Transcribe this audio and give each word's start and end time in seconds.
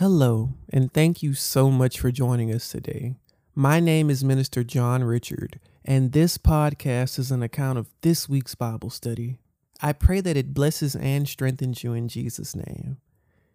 Hello, 0.00 0.54
and 0.70 0.90
thank 0.90 1.22
you 1.22 1.34
so 1.34 1.70
much 1.70 2.00
for 2.00 2.10
joining 2.10 2.50
us 2.50 2.70
today. 2.70 3.16
My 3.54 3.80
name 3.80 4.08
is 4.08 4.24
Minister 4.24 4.64
John 4.64 5.04
Richard, 5.04 5.60
and 5.84 6.12
this 6.12 6.38
podcast 6.38 7.18
is 7.18 7.30
an 7.30 7.42
account 7.42 7.78
of 7.78 7.90
this 8.00 8.26
week's 8.26 8.54
Bible 8.54 8.88
study. 8.88 9.36
I 9.82 9.92
pray 9.92 10.22
that 10.22 10.38
it 10.38 10.54
blesses 10.54 10.96
and 10.96 11.28
strengthens 11.28 11.84
you 11.84 11.92
in 11.92 12.08
Jesus' 12.08 12.56
name. 12.56 12.96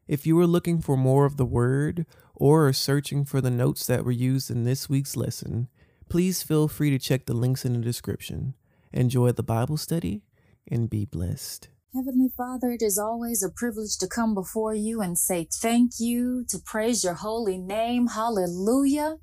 If 0.07 0.27
you 0.27 0.39
are 0.39 0.45
looking 0.45 0.83
for 0.83 0.95
more 0.95 1.25
of 1.25 1.37
the 1.37 1.45
Word 1.45 2.05
or 2.35 2.67
are 2.67 2.73
searching 2.73 3.25
for 3.25 3.41
the 3.41 3.49
notes 3.49 3.87
that 3.87 4.05
were 4.05 4.11
used 4.11 4.51
in 4.51 4.65
this 4.65 4.87
week's 4.87 5.15
lesson, 5.15 5.67
please 6.09 6.43
feel 6.43 6.67
free 6.67 6.91
to 6.91 6.99
check 6.99 7.25
the 7.25 7.33
links 7.33 7.65
in 7.65 7.73
the 7.73 7.79
description. 7.79 8.53
Enjoy 8.93 9.31
the 9.31 9.41
Bible 9.41 9.77
study 9.77 10.21
and 10.67 10.91
be 10.91 11.05
blessed. 11.05 11.69
Heavenly 11.95 12.27
Father, 12.35 12.71
it 12.71 12.81
is 12.81 12.97
always 12.97 13.41
a 13.41 13.49
privilege 13.49 13.97
to 13.99 14.07
come 14.07 14.33
before 14.33 14.73
you 14.73 14.99
and 14.99 15.17
say 15.17 15.47
thank 15.49 15.93
you, 15.97 16.43
to 16.49 16.59
praise 16.59 17.05
your 17.05 17.13
holy 17.13 17.57
name. 17.57 18.07
Hallelujah. 18.07 19.19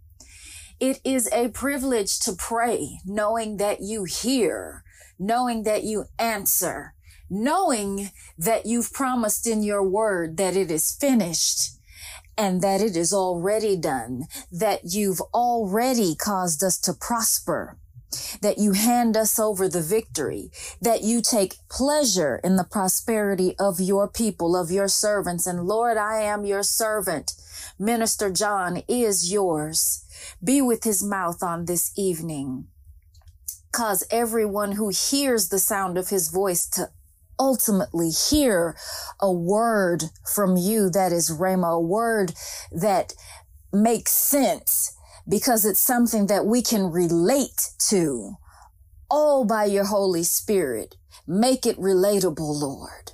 It 0.81 0.99
is 1.05 1.29
a 1.33 1.51
privilege 1.51 2.19
to 2.21 2.33
pray, 2.33 3.01
knowing 3.05 3.59
that 3.59 3.83
you 3.83 4.05
hear, 4.05 4.85
knowing 5.19 5.65
that 5.65 5.85
you 5.85 6.07
answer, 6.19 6.95
knowing 7.29 8.09
that 8.39 8.65
you've 8.65 8.95
promised 8.95 9.47
in 9.47 9.63
your 9.63 9.87
word 9.87 10.39
that 10.39 10.57
it 10.57 10.71
is 10.71 10.97
finished 10.99 11.73
and 12.39 12.63
that 12.63 12.81
it 12.81 12.97
is 12.97 13.13
already 13.13 13.77
done, 13.77 14.23
that 14.51 14.81
you've 14.85 15.21
already 15.35 16.15
caused 16.15 16.65
us 16.65 16.79
to 16.79 16.95
prosper 16.95 17.77
that 18.41 18.59
you 18.59 18.73
hand 18.73 19.17
us 19.17 19.39
over 19.39 19.69
the 19.69 19.83
victory, 19.83 20.51
that 20.81 21.03
you 21.03 21.21
take 21.21 21.57
pleasure 21.69 22.41
in 22.43 22.57
the 22.57 22.65
prosperity 22.65 23.55
of 23.59 23.81
your 23.81 24.09
people, 24.09 24.57
of 24.57 24.71
your 24.71 24.89
servants. 24.89 25.47
And 25.47 25.65
Lord, 25.65 25.97
I 25.97 26.21
am 26.21 26.45
your 26.45 26.63
servant. 26.63 27.33
Minister 27.79 28.31
John 28.31 28.83
is 28.89 29.33
yours. 29.33 30.05
Be 30.43 30.63
with 30.63 30.85
his 30.85 31.03
mouth 31.03 31.43
on 31.43 31.65
this 31.65 31.93
evening. 31.97 32.67
Cause 33.73 34.05
everyone 34.11 34.73
who 34.73 34.91
hears 34.91 35.49
the 35.49 35.59
sound 35.59 35.97
of 35.97 36.11
his 36.11 36.29
voice 36.29 36.67
to 36.71 36.91
ultimately 37.39 38.11
hear 38.11 38.77
a 39.19 39.33
word 39.33 40.05
from 40.35 40.57
you 40.57 40.91
that 40.91 41.11
is 41.11 41.31
Rhema, 41.31 41.77
a 41.77 41.81
word 41.81 42.35
that 42.71 43.15
makes 43.73 44.13
sense 44.13 44.97
because 45.29 45.65
it's 45.65 45.81
something 45.81 46.27
that 46.27 46.47
we 46.47 46.63
can 46.63 46.91
relate 46.91 47.71
to. 47.89 48.37
All 49.11 49.45
by 49.45 49.67
your 49.67 49.85
Holy 49.85 50.23
Spirit. 50.23 50.97
Make 51.27 51.67
it 51.67 51.79
relatable, 51.79 52.61
Lord. 52.61 53.13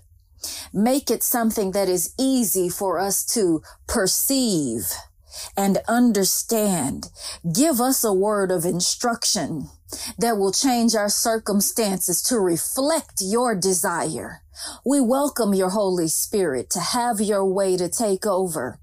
Make 0.73 1.11
it 1.11 1.23
something 1.23 1.73
that 1.73 1.89
is 1.89 2.15
easy 2.19 2.69
for 2.69 2.98
us 2.98 3.25
to 3.34 3.62
perceive 3.87 4.92
and 5.56 5.78
understand. 5.89 7.09
Give 7.53 7.81
us 7.81 8.05
a 8.05 8.12
word 8.12 8.50
of 8.50 8.65
instruction 8.65 9.69
that 10.19 10.37
will 10.37 10.53
change 10.53 10.95
our 10.95 11.09
circumstances 11.09 12.22
to 12.25 12.39
reflect 12.39 13.20
your 13.20 13.55
desire. 13.55 14.43
We 14.84 15.00
welcome 15.00 15.55
your 15.55 15.70
Holy 15.70 16.09
Spirit 16.09 16.70
to 16.70 16.81
have 16.81 17.20
your 17.20 17.45
way 17.45 17.77
to 17.77 17.89
take 17.89 18.27
over. 18.27 18.81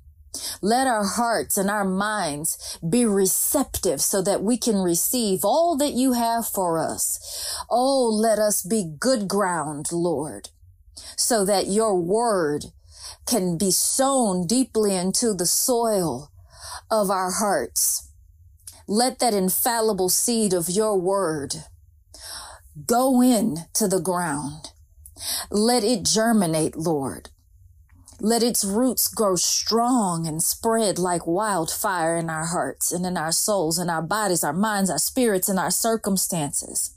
Let 0.61 0.87
our 0.87 1.05
hearts 1.05 1.57
and 1.57 1.69
our 1.69 1.85
minds 1.85 2.79
be 2.87 3.05
receptive 3.05 4.01
so 4.01 4.21
that 4.21 4.43
we 4.43 4.57
can 4.57 4.77
receive 4.77 5.43
all 5.43 5.77
that 5.77 5.93
you 5.93 6.13
have 6.13 6.47
for 6.47 6.79
us. 6.79 7.19
Oh, 7.69 8.07
let 8.07 8.39
us 8.39 8.61
be 8.61 8.95
good 8.99 9.27
ground, 9.27 9.91
Lord, 9.91 10.49
so 11.17 11.45
that 11.45 11.67
your 11.67 11.99
word 11.99 12.65
can 13.25 13.57
be 13.57 13.71
sown 13.71 14.47
deeply 14.47 14.95
into 14.95 15.33
the 15.33 15.45
soil 15.45 16.31
of 16.89 17.09
our 17.09 17.31
hearts. 17.31 18.11
Let 18.87 19.19
that 19.19 19.33
infallible 19.33 20.09
seed 20.09 20.53
of 20.53 20.69
your 20.69 20.97
word 20.99 21.65
go 22.85 23.21
in 23.21 23.65
to 23.73 23.87
the 23.87 24.01
ground. 24.01 24.71
Let 25.49 25.83
it 25.83 26.03
germinate, 26.03 26.75
Lord. 26.75 27.29
Let 28.25 28.41
its 28.41 28.65
roots 28.65 29.07
grow 29.07 29.35
strong 29.35 30.25
and 30.25 30.41
spread 30.41 30.97
like 30.97 31.27
wildfire 31.27 32.17
in 32.17 32.27
our 32.27 32.47
hearts 32.47 32.91
and 32.91 33.05
in 33.05 33.17
our 33.17 33.31
souls, 33.31 33.77
in 33.77 33.87
our 33.87 34.01
bodies, 34.01 34.43
our 34.43 34.51
minds, 34.51 34.89
our 34.89 34.97
spirits, 34.97 35.47
and 35.47 35.59
our 35.59 35.69
circumstances. 35.69 36.95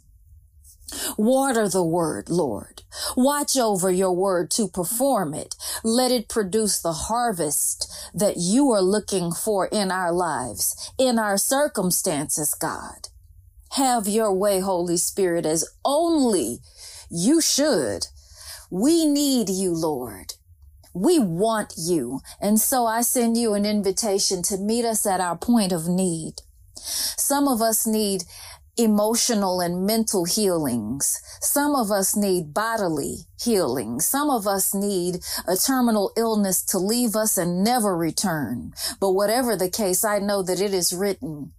Water 1.19 1.69
the 1.69 1.85
word, 1.85 2.31
Lord. 2.31 2.81
Watch 3.15 3.59
over 3.59 3.91
your 3.91 4.13
word 4.13 4.51
to 4.53 4.69
perform 4.69 5.35
it. 5.35 5.55
Let 5.85 6.11
it 6.11 6.31
produce 6.31 6.81
the 6.81 6.95
harvest 6.95 7.93
that 8.15 8.39
you 8.39 8.71
are 8.71 8.81
looking 8.81 9.31
for 9.31 9.67
in 9.67 9.91
our 9.91 10.13
lives, 10.13 10.95
in 10.97 11.19
our 11.19 11.37
circumstances, 11.37 12.55
God. 12.55 13.09
Have 13.73 14.09
your 14.09 14.33
way, 14.33 14.61
Holy 14.61 14.97
Spirit, 14.97 15.45
as 15.45 15.69
only 15.85 16.61
you 17.11 17.43
should. 17.43 18.07
We 18.71 19.05
need 19.05 19.51
you, 19.51 19.75
Lord. 19.75 20.33
We 20.95 21.19
want 21.19 21.75
you. 21.77 22.21
And 22.41 22.61
so 22.61 22.87
I 22.87 23.03
send 23.03 23.37
you 23.37 23.55
an 23.55 23.65
invitation 23.65 24.43
to 24.45 24.59
meet 24.59 24.85
us 24.85 25.07
at 25.07 25.21
our 25.21 25.37
point 25.37 25.73
of 25.73 25.89
need. 25.89 26.35
Some 26.77 27.49
of 27.49 27.61
us 27.61 27.87
need 27.87 28.25
emotional 28.79 29.61
and 29.61 29.85
mental 29.85 30.25
healings. 30.25 31.21
Some 31.41 31.75
of 31.75 31.91
us 31.91 32.17
need 32.17 32.55
bodily 32.55 33.27
healing. 33.41 34.01
Some 34.01 34.31
of 34.31 34.47
us 34.47 34.73
need 34.73 35.19
a 35.47 35.57
terminal 35.57 36.13
illness 36.17 36.63
to 36.67 36.79
leave 36.79 37.17
us 37.17 37.37
and 37.37 37.65
never 37.65 37.97
return. 37.97 38.73
But 39.01 39.13
whatever 39.13 39.57
the 39.57 39.69
case, 39.69 40.05
I 40.05 40.21
know 40.21 40.43
that 40.45 40.61
it 40.61 40.73
is 40.73 40.93
written 40.93 41.53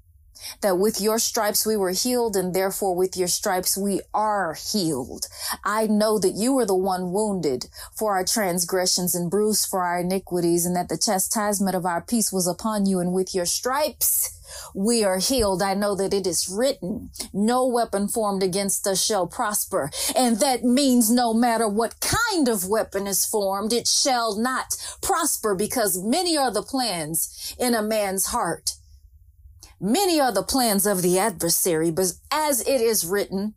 that 0.62 0.78
with 0.78 1.02
your 1.02 1.20
stripes 1.20 1.66
we 1.66 1.76
were 1.76 1.92
healed 1.92 2.36
and 2.36 2.54
therefore 2.54 2.96
with 2.96 3.18
your 3.18 3.28
stripes 3.28 3.78
we 3.78 4.02
are 4.14 4.54
healed. 4.54 5.28
I 5.64 5.88
know 5.88 6.20
that 6.20 6.36
you 6.36 6.54
were 6.54 6.66
the 6.66 6.76
one 6.76 7.12
wounded 7.12 7.68
for 7.96 8.16
our 8.16 8.26
transgressions 8.26 9.16
and 9.16 9.32
bruised 9.32 9.68
for 9.68 9.84
our 9.84 10.00
iniquities 10.00 10.66
and 10.66 10.76
that 10.76 10.90
the 10.90 10.98
chastisement 10.98 11.76
of 11.76 11.86
our 11.86 12.02
peace 12.02 12.32
was 12.32 12.48
upon 12.48 12.86
you 12.86 13.00
and 13.00 13.14
with 13.14 13.34
your 13.36 13.46
stripes 13.46 14.40
we 14.74 15.04
are 15.04 15.20
healed. 15.20 15.62
I 15.62 15.74
know 15.74 15.96
that 15.96 16.14
it 16.14 16.26
is 16.26 16.50
written, 16.50 17.12
no 17.34 17.66
weapon 17.68 18.08
formed 18.08 18.44
against 18.44 18.86
us 18.88 19.04
shall 19.04 19.28
prosper. 19.28 19.92
And 20.16 20.40
that 20.40 20.64
means 20.64 21.10
no 21.10 21.34
matter 21.34 21.68
what 21.68 22.00
kind 22.00 22.48
of 22.48 22.68
weapon 22.68 23.08
is 23.08 23.26
formed, 23.26 23.74
it 23.74 23.88
shall 23.88 24.38
not 24.38 24.76
prosper 25.02 25.56
because 25.56 26.02
many 26.02 26.38
are 26.38 26.52
the 26.52 26.64
plans 26.64 27.56
in 27.60 27.76
a 27.76 27.82
man's 27.82 28.28
heart 28.28 28.76
Many 29.82 30.20
are 30.20 30.32
the 30.32 30.44
plans 30.44 30.86
of 30.86 31.02
the 31.02 31.18
adversary, 31.18 31.90
but 31.90 32.14
as 32.32 32.62
it 32.62 32.82
is 32.82 33.06
written, 33.06 33.56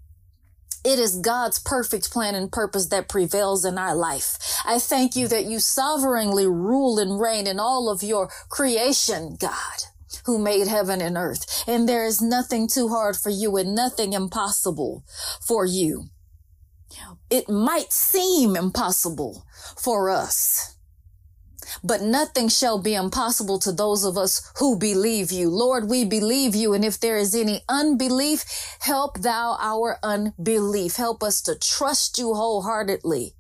it 0.85 0.99
is 0.99 1.17
God's 1.17 1.59
perfect 1.59 2.11
plan 2.11 2.35
and 2.35 2.51
purpose 2.51 2.87
that 2.87 3.09
prevails 3.09 3.65
in 3.65 3.79
our 3.79 3.95
life. 3.95 4.37
I 4.65 4.79
thank 4.79 5.17
you 5.17 5.29
that 5.29 5.47
you 5.47 5.59
sovereignly 5.59 6.47
rule 6.47 6.99
and 6.99 7.21
reign 7.21 7.47
in 7.47 7.61
all 7.61 7.89
of 7.89 8.03
your 8.03 8.29
creation, 8.49 9.37
God, 9.39 9.85
who 10.27 10.39
made 10.39 10.67
heaven 10.67 11.01
and 11.01 11.17
earth. 11.17 11.65
And 11.69 11.89
there 11.89 12.05
is 12.05 12.21
nothing 12.21 12.69
too 12.69 12.89
hard 12.89 13.17
for 13.17 13.31
you 13.31 13.57
and 13.57 13.75
nothing 13.75 14.13
impossible 14.13 15.05
for 15.41 15.65
you. 15.65 16.07
It 17.31 17.49
might 17.49 17.93
seem 17.93 18.57
impossible 18.57 19.45
for 19.77 20.11
us 20.11 20.77
but 21.83 22.03
nothing 22.03 22.49
shall 22.49 22.79
be 22.79 22.95
impossible 22.95 23.59
to 23.61 23.73
those 23.73 24.05
of 24.05 24.17
us 24.17 24.53
who 24.59 24.77
believe 24.79 25.33
you. 25.33 25.49
Lord, 25.49 25.89
we 25.89 26.05
believe 26.05 26.55
you. 26.55 26.75
And 26.75 26.85
if 26.85 26.99
there 26.99 27.17
is 27.17 27.35
any 27.35 27.63
unbelief, 27.69 28.45
help 28.81 29.21
thou 29.21 29.57
our 29.61 29.99
unbelief. 30.03 30.97
Help 30.97 31.23
us 31.23 31.41
to 31.43 31.59
trust 31.59 32.19
you 32.19 32.35
wholeheartedly 32.35 33.35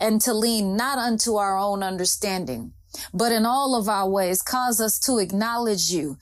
and 0.00 0.20
to 0.20 0.34
lean 0.34 0.76
not 0.76 0.98
unto 0.98 1.36
our 1.36 1.58
own 1.58 1.82
understanding, 1.82 2.72
but 3.12 3.32
in 3.32 3.46
all 3.46 3.74
of 3.74 3.88
our 3.88 4.08
ways, 4.08 4.42
cause 4.42 4.80
us 4.80 4.98
to 5.00 5.18
acknowledge 5.18 5.90
you 5.90 6.18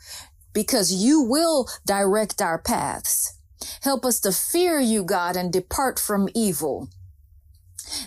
because 0.52 0.92
you 0.92 1.20
will 1.20 1.68
direct 1.86 2.40
our 2.40 2.58
paths. 2.58 3.34
Help 3.82 4.04
us 4.04 4.20
to 4.20 4.32
fear 4.32 4.80
you, 4.80 5.04
God, 5.04 5.36
and 5.36 5.52
depart 5.52 5.98
from 5.98 6.28
evil. 6.34 6.88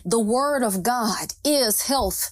The 0.05 0.19
word 0.19 0.63
of 0.63 0.83
God 0.83 1.33
is 1.43 1.87
health 1.87 2.31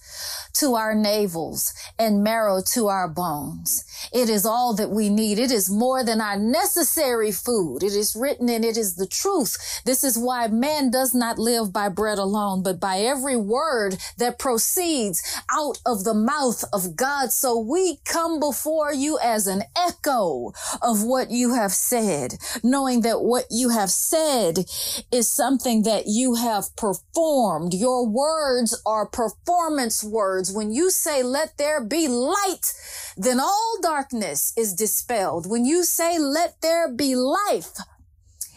to 0.53 0.75
our 0.75 0.94
navels 0.94 1.74
and 1.98 2.24
marrow 2.24 2.62
to 2.74 2.88
our 2.88 3.07
bones. 3.07 3.83
It 4.13 4.30
is 4.30 4.45
all 4.45 4.74
that 4.75 4.89
we 4.89 5.09
need. 5.09 5.39
It 5.39 5.51
is 5.51 5.69
more 5.69 6.03
than 6.03 6.21
our 6.21 6.38
necessary 6.38 7.31
food. 7.31 7.83
It 7.83 7.94
is 7.94 8.15
written 8.15 8.50
and 8.50 8.65
it 8.65 8.77
is 8.77 8.95
the 8.95 9.07
truth. 9.07 9.81
This 9.86 10.03
is 10.03 10.18
why 10.18 10.48
man 10.48 10.92
does 10.92 11.13
not 11.13 11.39
live 11.39 11.71
by 11.71 11.89
bread 11.89 12.18
alone, 12.18 12.63
but 12.63 12.80
by 12.80 13.00
every 13.00 13.38
word 13.38 13.98
that 14.18 14.39
proceeds 14.39 15.21
out 15.51 15.80
of 15.86 16.03
the 16.03 16.13
mouth 16.13 16.63
of 16.74 16.95
God. 16.95 17.31
So 17.31 17.59
we 17.59 17.98
come 18.06 18.39
before 18.39 18.94
you 18.94 19.19
as 19.24 19.48
an 19.48 19.63
echo 19.77 20.53
of 20.81 21.03
what 21.03 21.31
you 21.31 21.53
have 21.53 21.71
said, 21.71 22.36
knowing 22.63 23.01
that 23.01 23.21
what 23.21 23.45
you 23.50 23.69
have 23.69 23.89
said 23.89 24.65
is 25.12 25.30
something 25.30 25.83
that 25.83 26.03
you 26.07 26.36
have 26.36 26.75
performed. 26.75 27.74
Your 27.74 28.07
words 28.07 28.80
are 28.86 29.06
performance 29.06 30.03
words. 30.03 30.51
When 30.51 30.71
you 30.71 30.89
say, 30.89 31.24
let 31.24 31.57
there 31.57 31.83
be 31.83 32.07
light, 32.07 32.74
then 33.18 33.39
all 33.39 33.77
darkness 33.91 34.53
is 34.55 34.73
dispelled. 34.73 35.45
When 35.49 35.65
you 35.65 35.83
say, 35.83 36.17
let 36.17 36.61
there 36.61 36.88
be 36.89 37.13
life, 37.13 37.73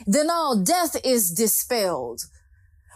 then 0.06 0.30
all 0.30 0.56
death 0.62 0.94
is 1.04 1.32
dispelled. 1.32 2.20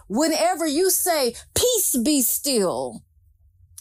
Whenever 0.09 0.65
you 0.65 0.89
say, 0.89 1.35
peace 1.55 1.97
be 1.97 2.23
still, 2.23 3.03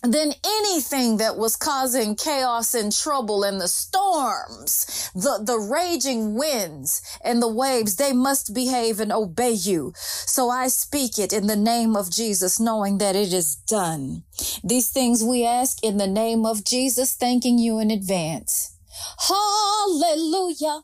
then 0.03 0.31
anything 0.45 1.17
that 1.17 1.37
was 1.37 1.55
causing 1.55 2.15
chaos 2.15 2.75
and 2.75 2.95
trouble 2.95 3.43
and 3.43 3.59
the 3.59 3.67
storms, 3.67 5.09
the, 5.15 5.41
the 5.43 5.57
raging 5.57 6.35
winds 6.35 7.01
and 7.23 7.41
the 7.41 7.47
waves, 7.51 7.95
they 7.95 8.13
must 8.13 8.53
behave 8.53 8.99
and 8.99 9.11
obey 9.11 9.51
you. 9.51 9.91
So 9.95 10.49
I 10.49 10.67
speak 10.67 11.17
it 11.17 11.33
in 11.33 11.47
the 11.47 11.55
name 11.55 11.95
of 11.95 12.11
Jesus, 12.11 12.59
knowing 12.59 12.99
that 12.99 13.15
it 13.15 13.33
is 13.33 13.55
done. 13.55 14.23
These 14.63 14.91
things 14.91 15.23
we 15.23 15.43
ask 15.43 15.83
in 15.83 15.97
the 15.97 16.07
name 16.07 16.45
of 16.45 16.63
Jesus, 16.63 17.15
thanking 17.15 17.57
you 17.57 17.79
in 17.79 17.89
advance. 17.89 18.77
Hallelujah. 19.27 20.81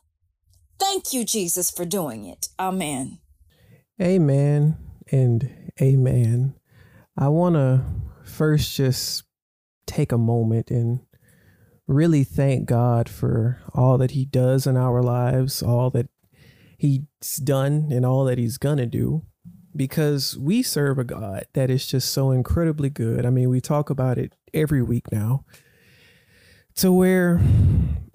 Thank 0.78 1.12
you, 1.12 1.24
Jesus, 1.24 1.70
for 1.70 1.84
doing 1.84 2.26
it. 2.26 2.48
Amen. 2.58 3.20
Amen 4.02 4.76
and 5.12 5.72
amen. 5.80 6.54
I 7.16 7.28
want 7.28 7.54
to 7.54 7.84
first 8.34 8.76
just 8.76 9.24
take 9.86 10.12
a 10.12 10.18
moment 10.18 10.70
and 10.70 11.00
really 11.86 12.24
thank 12.24 12.66
God 12.66 13.08
for 13.08 13.60
all 13.74 13.98
that 13.98 14.12
He 14.12 14.24
does 14.24 14.66
in 14.66 14.76
our 14.76 15.02
lives, 15.02 15.62
all 15.62 15.90
that 15.90 16.08
He's 16.76 17.36
done, 17.42 17.88
and 17.90 18.04
all 18.04 18.24
that 18.24 18.38
He's 18.38 18.58
to 18.58 18.86
do. 18.86 19.22
Because 19.76 20.36
we 20.38 20.62
serve 20.62 20.98
a 20.98 21.04
God 21.04 21.46
that 21.54 21.68
is 21.68 21.86
just 21.86 22.12
so 22.12 22.30
incredibly 22.30 22.90
good. 22.90 23.26
I 23.26 23.30
mean, 23.30 23.50
we 23.50 23.60
talk 23.60 23.90
about 23.90 24.18
it 24.18 24.34
every 24.52 24.82
week 24.82 25.10
now, 25.10 25.44
to 26.76 26.92
where 26.92 27.40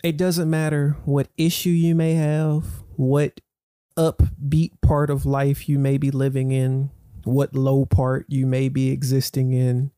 it 0.04 0.16
doesn't 0.16 0.50
matter 0.50 0.96
what 1.06 1.28
issue 1.38 1.70
you 1.70 1.96
may 1.96 2.14
have, 2.14 2.66
what 2.96 3.42
upbeat 3.98 4.82
part 4.82 5.10
of 5.10 5.26
life 5.26 5.68
you 5.68 5.78
may 5.78 5.98
be 5.98 6.12
living 6.12 6.52
in, 6.52 6.92
what 7.26 7.54
low 7.54 7.86
part 7.86 8.26
you 8.30 8.46
may 8.46 8.70
be 8.70 8.92
existing 8.92 9.52
in. 9.52 9.92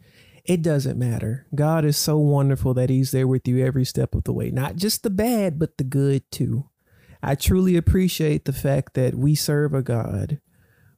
It 0.52 0.62
doesn't 0.62 1.00
matter. 1.00 1.48
God 1.56 1.86
is 1.86 1.96
so 1.96 2.18
wonderful 2.18 2.74
that 2.74 2.90
He's 2.90 3.12
there 3.12 3.26
with 3.26 3.48
you 3.48 3.66
every 3.66 3.86
step 3.86 4.14
of 4.14 4.26
the 4.26 4.34
way, 4.34 4.52
not 4.52 4.76
just 4.76 5.02
the 5.02 5.10
bad, 5.10 5.58
but 5.58 5.78
the 5.78 5.86
good 5.86 6.30
too. 6.30 6.68
I 7.24 7.36
truly 7.36 7.78
appreciate 7.78 8.44
the 8.44 8.52
fact 8.52 8.94
that 8.96 9.16
we 9.16 9.34
serve 9.34 9.74
a 9.74 9.82
God 9.82 10.42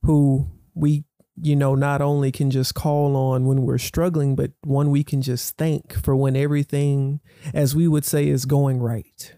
who 0.01 0.47
we, 0.73 1.03
you 1.39 1.55
know, 1.55 1.75
not 1.75 2.01
only 2.01 2.31
can 2.31 2.50
just 2.50 2.73
call 2.73 3.15
on 3.15 3.45
when 3.45 3.61
we're 3.61 3.77
struggling, 3.77 4.35
but 4.35 4.53
one 4.63 4.89
we 4.89 5.03
can 5.03 5.21
just 5.21 5.55
thank 5.55 5.94
for 6.03 6.15
when 6.15 6.35
everything, 6.35 7.19
as 7.53 7.75
we 7.75 7.88
would 7.88 8.05
say, 8.05 8.29
is 8.29 8.45
going 8.45 8.79
right. 8.79 9.35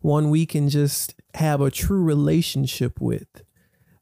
One 0.00 0.30
we 0.30 0.46
can 0.46 0.70
just 0.70 1.14
have 1.34 1.60
a 1.60 1.70
true 1.70 2.02
relationship 2.02 2.98
with. 2.98 3.42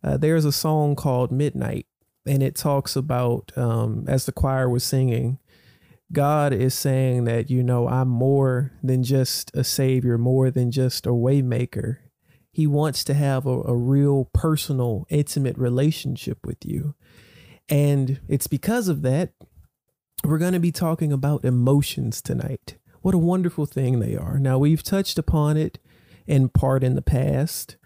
Uh, 0.04 0.18
there's 0.18 0.44
a 0.44 0.52
song 0.52 0.94
called 0.94 1.32
Midnight 1.32 1.86
and 2.28 2.44
it 2.44 2.54
talks 2.54 2.94
about 2.94 3.50
um, 3.56 4.04
as 4.06 4.24
the 4.24 4.32
choir 4.32 4.68
was 4.68 4.84
singing 4.84 5.40
god 6.12 6.52
is 6.52 6.74
saying 6.74 7.24
that 7.24 7.50
you 7.50 7.62
know 7.62 7.86
i'm 7.88 8.08
more 8.08 8.72
than 8.82 9.02
just 9.02 9.54
a 9.54 9.62
savior 9.62 10.18
more 10.18 10.50
than 10.50 10.70
just 10.70 11.06
a 11.06 11.10
waymaker. 11.10 11.98
He 12.50 12.66
wants 12.66 13.04
to 13.04 13.14
have 13.14 13.46
a, 13.46 13.62
a 13.62 13.76
real 13.76 14.30
personal 14.34 15.06
intimate 15.10 15.56
relationship 15.56 16.44
with 16.44 16.64
you. 16.64 16.94
And 17.68 18.20
it's 18.28 18.46
because 18.46 18.88
of 18.88 19.02
that 19.02 19.32
we're 20.24 20.38
going 20.38 20.54
to 20.54 20.58
be 20.58 20.72
talking 20.72 21.12
about 21.12 21.44
emotions 21.44 22.20
tonight. 22.20 22.76
What 23.02 23.14
a 23.14 23.18
wonderful 23.18 23.66
thing 23.66 24.00
they 24.00 24.16
are. 24.16 24.40
Now 24.40 24.58
we've 24.58 24.82
touched 24.82 25.18
upon 25.18 25.56
it 25.56 25.78
in 26.26 26.48
part 26.48 26.82
in 26.82 26.96
the 26.96 27.02
past 27.02 27.76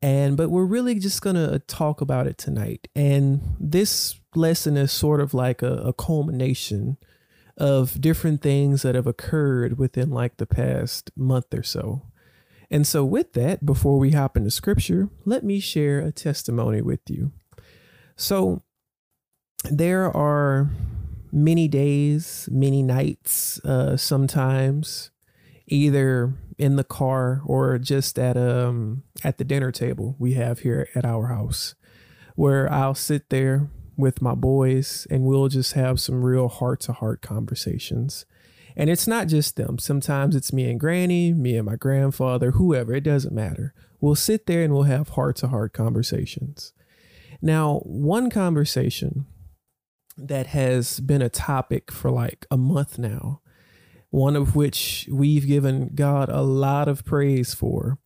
and 0.00 0.36
but 0.36 0.50
we're 0.50 0.64
really 0.64 0.96
just 0.98 1.22
going 1.22 1.36
to 1.36 1.58
talk 1.60 2.00
about 2.00 2.26
it 2.26 2.38
tonight. 2.38 2.88
And 2.94 3.56
this 3.58 4.20
lesson 4.34 4.76
is 4.76 4.92
sort 4.92 5.20
of 5.20 5.34
like 5.34 5.62
a, 5.62 5.76
a 5.76 5.92
culmination 5.92 6.98
of 7.56 8.00
different 8.00 8.42
things 8.42 8.82
that 8.82 8.94
have 8.94 9.06
occurred 9.06 9.78
within 9.78 10.10
like 10.10 10.36
the 10.36 10.46
past 10.46 11.10
month 11.16 11.52
or 11.54 11.62
so. 11.62 12.02
And 12.70 12.86
so, 12.86 13.04
with 13.04 13.34
that, 13.34 13.64
before 13.64 13.98
we 13.98 14.12
hop 14.12 14.36
into 14.36 14.50
scripture, 14.50 15.08
let 15.24 15.44
me 15.44 15.60
share 15.60 16.00
a 16.00 16.10
testimony 16.10 16.82
with 16.82 17.00
you. 17.08 17.32
So, 18.16 18.62
there 19.70 20.04
are 20.16 20.70
many 21.30 21.68
days, 21.68 22.48
many 22.50 22.82
nights, 22.82 23.60
uh, 23.64 23.96
sometimes 23.96 25.10
either 25.66 26.34
in 26.58 26.76
the 26.76 26.84
car 26.84 27.42
or 27.44 27.78
just 27.78 28.18
at 28.18 28.36
um 28.36 29.02
at 29.22 29.38
the 29.38 29.44
dinner 29.44 29.72
table 29.72 30.14
we 30.18 30.34
have 30.34 30.60
here 30.60 30.88
at 30.94 31.04
our 31.04 31.28
house 31.28 31.74
where 32.36 32.70
I'll 32.70 32.94
sit 32.94 33.30
there 33.30 33.68
with 33.96 34.22
my 34.22 34.34
boys 34.34 35.06
and 35.10 35.24
we'll 35.24 35.48
just 35.48 35.74
have 35.74 36.00
some 36.00 36.22
real 36.22 36.48
heart 36.48 36.80
to 36.80 36.92
heart 36.92 37.22
conversations. 37.22 38.26
And 38.76 38.90
it's 38.90 39.06
not 39.06 39.28
just 39.28 39.56
them. 39.56 39.78
Sometimes 39.78 40.34
it's 40.34 40.52
me 40.52 40.68
and 40.68 40.80
granny, 40.80 41.32
me 41.32 41.56
and 41.56 41.66
my 41.66 41.76
grandfather, 41.76 42.52
whoever, 42.52 42.92
it 42.94 43.04
doesn't 43.04 43.34
matter. 43.34 43.72
We'll 44.00 44.16
sit 44.16 44.46
there 44.46 44.62
and 44.62 44.74
we'll 44.74 44.82
have 44.84 45.10
heart 45.10 45.36
to 45.36 45.48
heart 45.48 45.72
conversations. 45.72 46.72
Now, 47.40 47.80
one 47.84 48.30
conversation 48.30 49.26
that 50.16 50.48
has 50.48 51.00
been 51.00 51.22
a 51.22 51.28
topic 51.28 51.92
for 51.92 52.10
like 52.10 52.46
a 52.50 52.56
month 52.56 52.98
now 52.98 53.40
one 54.14 54.36
of 54.36 54.54
which 54.54 55.08
we've 55.10 55.44
given 55.44 55.90
God 55.92 56.28
a 56.28 56.40
lot 56.40 56.86
of 56.86 57.04
praise 57.04 57.52
for, 57.52 57.98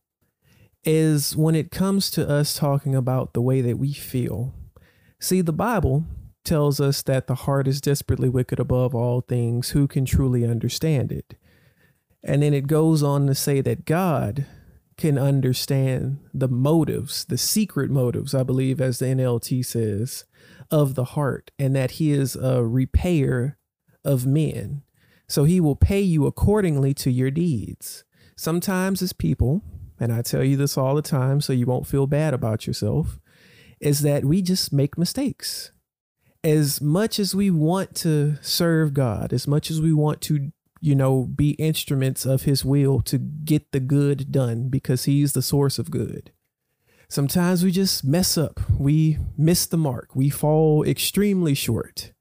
is 0.83 1.37
when 1.37 1.53
it 1.53 1.69
comes 1.69 2.09
to 2.09 2.27
us 2.27 2.57
talking 2.57 2.95
about 2.95 3.33
the 3.33 3.41
way 3.43 3.61
that 3.61 3.77
we 3.77 3.93
feel. 3.93 4.55
See, 5.19 5.41
the 5.41 5.53
Bible 5.53 6.05
tells 6.43 6.79
us 6.79 7.01
that 7.03 7.27
the 7.27 7.35
heart 7.35 7.67
is 7.67 7.81
desperately 7.81 8.29
wicked 8.29 8.59
above 8.59 8.95
all 8.95 9.21
things. 9.21 9.71
Who 9.71 9.87
can 9.87 10.05
truly 10.05 10.45
understand 10.45 11.11
it? 11.11 11.35
And 12.23 12.41
then 12.41 12.53
it 12.53 12.67
goes 12.67 13.03
on 13.03 13.27
to 13.27 13.35
say 13.35 13.61
that 13.61 13.85
God 13.85 14.45
can 14.97 15.17
understand 15.17 16.19
the 16.33 16.49
motives, 16.49 17.25
the 17.25 17.37
secret 17.37 17.89
motives, 17.89 18.35
I 18.35 18.43
believe, 18.43 18.81
as 18.81 18.99
the 18.99 19.05
NLT 19.05 19.65
says, 19.65 20.25
of 20.69 20.95
the 20.95 21.05
heart, 21.05 21.51
and 21.57 21.75
that 21.75 21.91
He 21.91 22.11
is 22.11 22.35
a 22.35 22.63
repayer 22.65 23.57
of 24.03 24.25
men. 24.25 24.83
So 25.27 25.43
he 25.43 25.61
will 25.61 25.75
pay 25.75 26.01
you 26.01 26.25
accordingly 26.25 26.93
to 26.95 27.11
your 27.11 27.29
deeds. 27.29 28.03
Sometimes, 28.35 29.01
as 29.01 29.13
people, 29.13 29.61
and 29.99 30.11
I 30.11 30.21
tell 30.23 30.43
you 30.43 30.57
this 30.57 30.77
all 30.77 30.95
the 30.95 31.01
time 31.01 31.39
so 31.39 31.53
you 31.53 31.67
won't 31.67 31.87
feel 31.87 32.07
bad 32.07 32.33
about 32.33 32.65
yourself, 32.65 33.19
is 33.79 34.01
that 34.01 34.25
we 34.25 34.41
just 34.41 34.73
make 34.73 34.97
mistakes. 34.97 35.71
As 36.43 36.81
much 36.81 37.19
as 37.19 37.35
we 37.35 37.51
want 37.51 37.95
to 37.97 38.37
serve 38.41 38.93
God, 38.93 39.33
as 39.33 39.47
much 39.47 39.69
as 39.69 39.81
we 39.81 39.93
want 39.93 40.21
to, 40.21 40.51
you 40.79 40.95
know, 40.95 41.25
be 41.25 41.51
instruments 41.51 42.25
of 42.25 42.43
his 42.43 42.63
will 42.63 43.01
to 43.01 43.17
get 43.17 43.71
the 43.71 43.79
good 43.79 44.31
done 44.31 44.69
because 44.69 45.05
he's 45.05 45.33
the 45.33 45.41
source 45.41 45.77
of 45.79 45.91
good. 45.91 46.31
Sometimes 47.09 47.63
we 47.63 47.71
just 47.71 48.05
mess 48.05 48.37
up. 48.37 48.59
We 48.77 49.17
miss 49.37 49.65
the 49.65 49.77
mark. 49.77 50.15
We 50.15 50.29
fall 50.29 50.83
extremely 50.83 51.55
short. 51.55 52.13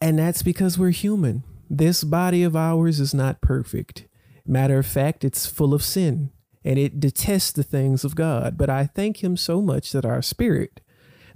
And 0.00 0.18
that's 0.18 0.42
because 0.42 0.78
we're 0.78 0.90
human. 0.90 1.44
This 1.68 2.02
body 2.02 2.42
of 2.42 2.56
ours 2.56 2.98
is 2.98 3.12
not 3.12 3.42
perfect. 3.42 4.06
Matter 4.46 4.78
of 4.78 4.86
fact, 4.86 5.22
it's 5.22 5.46
full 5.46 5.74
of 5.74 5.82
sin 5.82 6.30
and 6.64 6.78
it 6.78 7.00
detests 7.00 7.52
the 7.52 7.62
things 7.62 8.04
of 8.04 8.14
God. 8.14 8.56
But 8.56 8.70
I 8.70 8.86
thank 8.86 9.22
Him 9.22 9.36
so 9.36 9.60
much 9.60 9.92
that 9.92 10.04
our 10.04 10.22
spirit, 10.22 10.80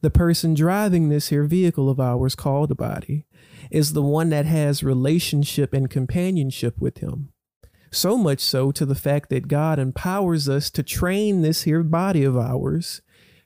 the 0.00 0.10
person 0.10 0.54
driving 0.54 1.08
this 1.08 1.28
here 1.28 1.44
vehicle 1.44 1.88
of 1.88 2.00
ours 2.00 2.34
called 2.34 2.70
a 2.70 2.74
body, 2.74 3.24
is 3.70 3.92
the 3.92 4.02
one 4.02 4.28
that 4.30 4.46
has 4.46 4.82
relationship 4.82 5.72
and 5.72 5.88
companionship 5.90 6.78
with 6.78 6.98
Him. 6.98 7.30
So 7.90 8.16
much 8.16 8.40
so 8.40 8.72
to 8.72 8.84
the 8.84 8.96
fact 8.96 9.30
that 9.30 9.48
God 9.48 9.78
empowers 9.78 10.48
us 10.48 10.68
to 10.70 10.82
train 10.82 11.42
this 11.42 11.62
here 11.62 11.82
body 11.82 12.24
of 12.24 12.36
ours 12.36 13.00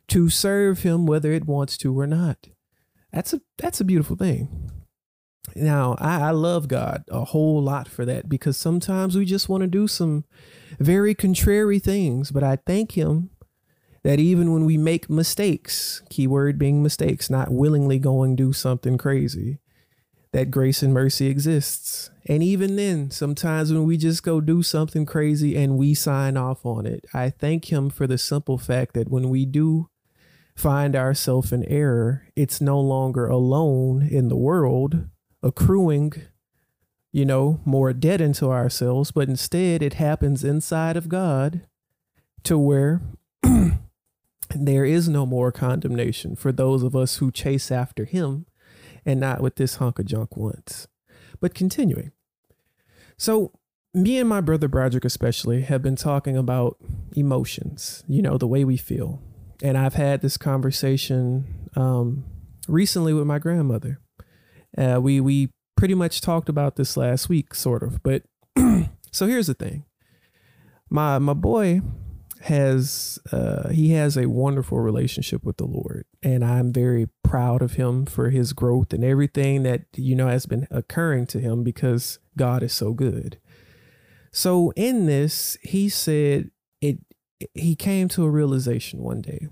to 0.09 0.31
serve 0.31 0.83
Him 0.83 1.07
whether 1.07 1.33
it 1.33 1.47
wants 1.47 1.77
to 1.79 1.99
or 1.99 2.07
not. 2.07 2.49
That's 3.13 3.33
a 3.33 3.41
that's 3.57 3.81
a 3.81 3.85
beautiful 3.85 4.17
thing. 4.17 4.71
Now, 5.57 5.97
I, 5.99 6.29
I 6.29 6.31
love 6.31 6.69
God 6.69 7.05
a 7.09 7.25
whole 7.25 7.63
lot 7.63 7.89
for 7.89 8.05
that 8.05 8.29
because 8.29 8.57
sometimes 8.57 9.17
we 9.17 9.25
just 9.25 9.49
want 9.49 9.63
to 9.63 9.67
do 9.67 9.89
some 9.89 10.25
very 10.79 11.15
contrary 11.15 11.79
things, 11.79 12.31
but 12.31 12.43
I 12.43 12.57
thank 12.57 12.93
Him 12.93 13.31
that 14.03 14.21
even 14.21 14.53
when 14.53 14.65
we 14.65 14.77
make 14.77 15.11
mistakes, 15.11 16.03
keyword 16.09 16.59
being 16.59 16.83
mistakes, 16.83 17.29
not 17.29 17.51
willingly 17.51 17.99
going 17.99 18.37
do 18.37 18.53
something 18.53 18.97
crazy, 18.97 19.59
that 20.33 20.51
grace 20.51 20.83
and 20.83 20.93
mercy 20.93 21.27
exists. 21.27 22.11
And 22.27 22.43
even 22.43 22.77
then, 22.77 23.11
sometimes 23.11 23.73
when 23.73 23.85
we 23.85 23.97
just 23.97 24.23
go 24.23 24.41
do 24.41 24.63
something 24.63 25.07
crazy 25.07 25.57
and 25.57 25.79
we 25.79 25.95
sign 25.95 26.37
off 26.37 26.65
on 26.67 26.87
it, 26.87 27.05
I 27.15 27.31
thank 27.31 27.73
him 27.73 27.91
for 27.91 28.07
the 28.07 28.19
simple 28.19 28.59
fact 28.59 28.95
that 28.95 29.11
when 29.11 29.31
we 29.31 29.47
do 29.47 29.89
find 30.55 30.95
ourselves 30.95 31.53
in 31.53 31.65
error, 31.65 32.25
it's 32.37 32.61
no 32.61 32.81
longer 32.81 33.27
alone 33.27 34.03
in 34.03 34.29
the 34.29 34.37
world, 34.37 35.09
accruing, 35.43 36.13
you 37.13 37.25
know, 37.25 37.61
more 37.65 37.93
debt 37.93 38.21
into 38.21 38.47
ourselves, 38.47 39.11
but 39.11 39.29
instead 39.29 39.83
it 39.83 39.95
happens 39.95 40.45
inside 40.45 40.97
of 40.97 41.09
God 41.09 41.63
to 42.45 42.59
where 42.59 43.01
there 44.55 44.85
is 44.85 45.09
no 45.09 45.27
more 45.27 45.53
condemnation 45.53 46.37
for 46.37 46.53
those 46.53 46.83
of 46.83 46.97
us 46.97 47.17
who 47.17 47.31
chase 47.31 47.71
after 47.71 48.05
Him 48.05 48.47
and 49.05 49.21
not 49.21 49.41
what 49.41 49.57
this 49.57 49.77
hunk 49.77 49.99
of 49.99 50.07
junk 50.07 50.37
wants. 50.37 50.89
But 51.41 51.55
continuing. 51.55 52.13
So, 53.17 53.53
me 53.95 54.19
and 54.19 54.29
my 54.29 54.41
brother 54.41 54.69
Broderick, 54.69 55.05
especially, 55.05 55.63
have 55.63 55.83
been 55.83 55.97
talking 55.97 56.37
about 56.37 56.77
emotions, 57.17 58.05
you 58.07 58.23
know, 58.23 58.37
the 58.37 58.47
way 58.47 58.65
we 58.65 58.77
feel. 58.77 59.23
And 59.63 59.77
I've 59.77 59.95
had 59.95 60.21
this 60.21 60.37
conversation 60.37 61.71
um, 61.75 62.25
recently 62.69 63.13
with 63.13 63.27
my 63.27 63.39
grandmother. 63.39 64.01
Uh, 64.79 65.01
we, 65.01 65.21
we 65.21 65.51
pretty 65.77 65.95
much 65.95 66.21
talked 66.21 66.49
about 66.49 66.77
this 66.77 66.97
last 66.97 67.29
week, 67.29 67.55
sort 67.55 67.83
of. 67.83 68.03
But 68.03 68.23
so 69.13 69.27
here's 69.27 69.49
the 69.49 69.55
thing 69.55 69.85
my, 70.89 71.19
my 71.19 71.35
boy 71.35 71.81
has 72.43 73.19
uh, 73.33 73.69
he 73.71 73.91
has 73.91 74.17
a 74.17 74.29
wonderful 74.29 74.79
relationship 74.79 75.45
with 75.45 75.57
the 75.57 75.67
Lord, 75.67 76.05
and 76.23 76.45
I'm 76.45 76.73
very 76.73 77.09
proud 77.23 77.63
of 77.63 77.75
him 77.75 78.07
for 78.07 78.31
his 78.31 78.53
growth 78.53 78.93
and 78.93 79.05
everything 79.05 79.65
that 79.65 79.83
you 79.97 80.15
know 80.15 80.29
has 80.29 80.47
been 80.47 80.67
occurring 80.71 81.27
to 81.29 81.41
him 81.41 81.65
because 81.65 82.19
God 82.37 82.63
is 82.63 82.73
so 82.73 82.93
good. 82.93 83.39
So 84.31 84.73
in 84.77 85.07
this, 85.07 85.57
he 85.63 85.89
said 85.89 86.51
it. 86.81 86.99
He 87.55 87.77
came 87.77 88.09
to 88.09 88.25
a 88.25 88.31
realization 88.31 89.01
one 89.01 89.23
day. 89.23 89.49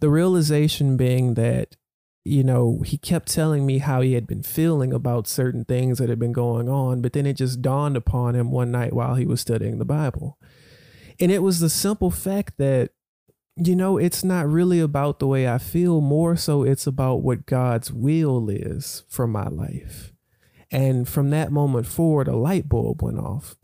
The 0.00 0.10
realization 0.10 0.96
being 0.96 1.34
that 1.34 1.76
you 2.24 2.42
know, 2.42 2.80
he 2.84 2.96
kept 2.96 3.28
telling 3.28 3.66
me 3.66 3.78
how 3.78 4.00
he 4.00 4.14
had 4.14 4.26
been 4.26 4.42
feeling 4.42 4.94
about 4.94 5.26
certain 5.26 5.64
things 5.64 5.98
that 5.98 6.08
had 6.08 6.18
been 6.18 6.32
going 6.32 6.70
on, 6.70 7.02
but 7.02 7.12
then 7.12 7.26
it 7.26 7.34
just 7.34 7.60
dawned 7.60 7.96
upon 7.96 8.34
him 8.34 8.50
one 8.50 8.70
night 8.70 8.94
while 8.94 9.14
he 9.14 9.26
was 9.26 9.42
studying 9.42 9.78
the 9.78 9.84
Bible. 9.84 10.38
And 11.20 11.30
it 11.30 11.42
was 11.42 11.60
the 11.60 11.68
simple 11.68 12.10
fact 12.10 12.54
that, 12.56 12.90
you 13.56 13.76
know, 13.76 13.98
it's 13.98 14.24
not 14.24 14.48
really 14.48 14.80
about 14.80 15.18
the 15.18 15.26
way 15.26 15.46
I 15.46 15.58
feel, 15.58 16.00
more 16.00 16.34
so 16.34 16.62
it's 16.62 16.86
about 16.86 17.16
what 17.16 17.46
God's 17.46 17.92
will 17.92 18.48
is 18.48 19.04
for 19.08 19.26
my 19.26 19.46
life. 19.48 20.12
And 20.70 21.06
from 21.06 21.30
that 21.30 21.52
moment 21.52 21.86
forward, 21.86 22.26
a 22.26 22.34
light 22.34 22.68
bulb 22.68 23.02
went 23.02 23.18
off. 23.18 23.54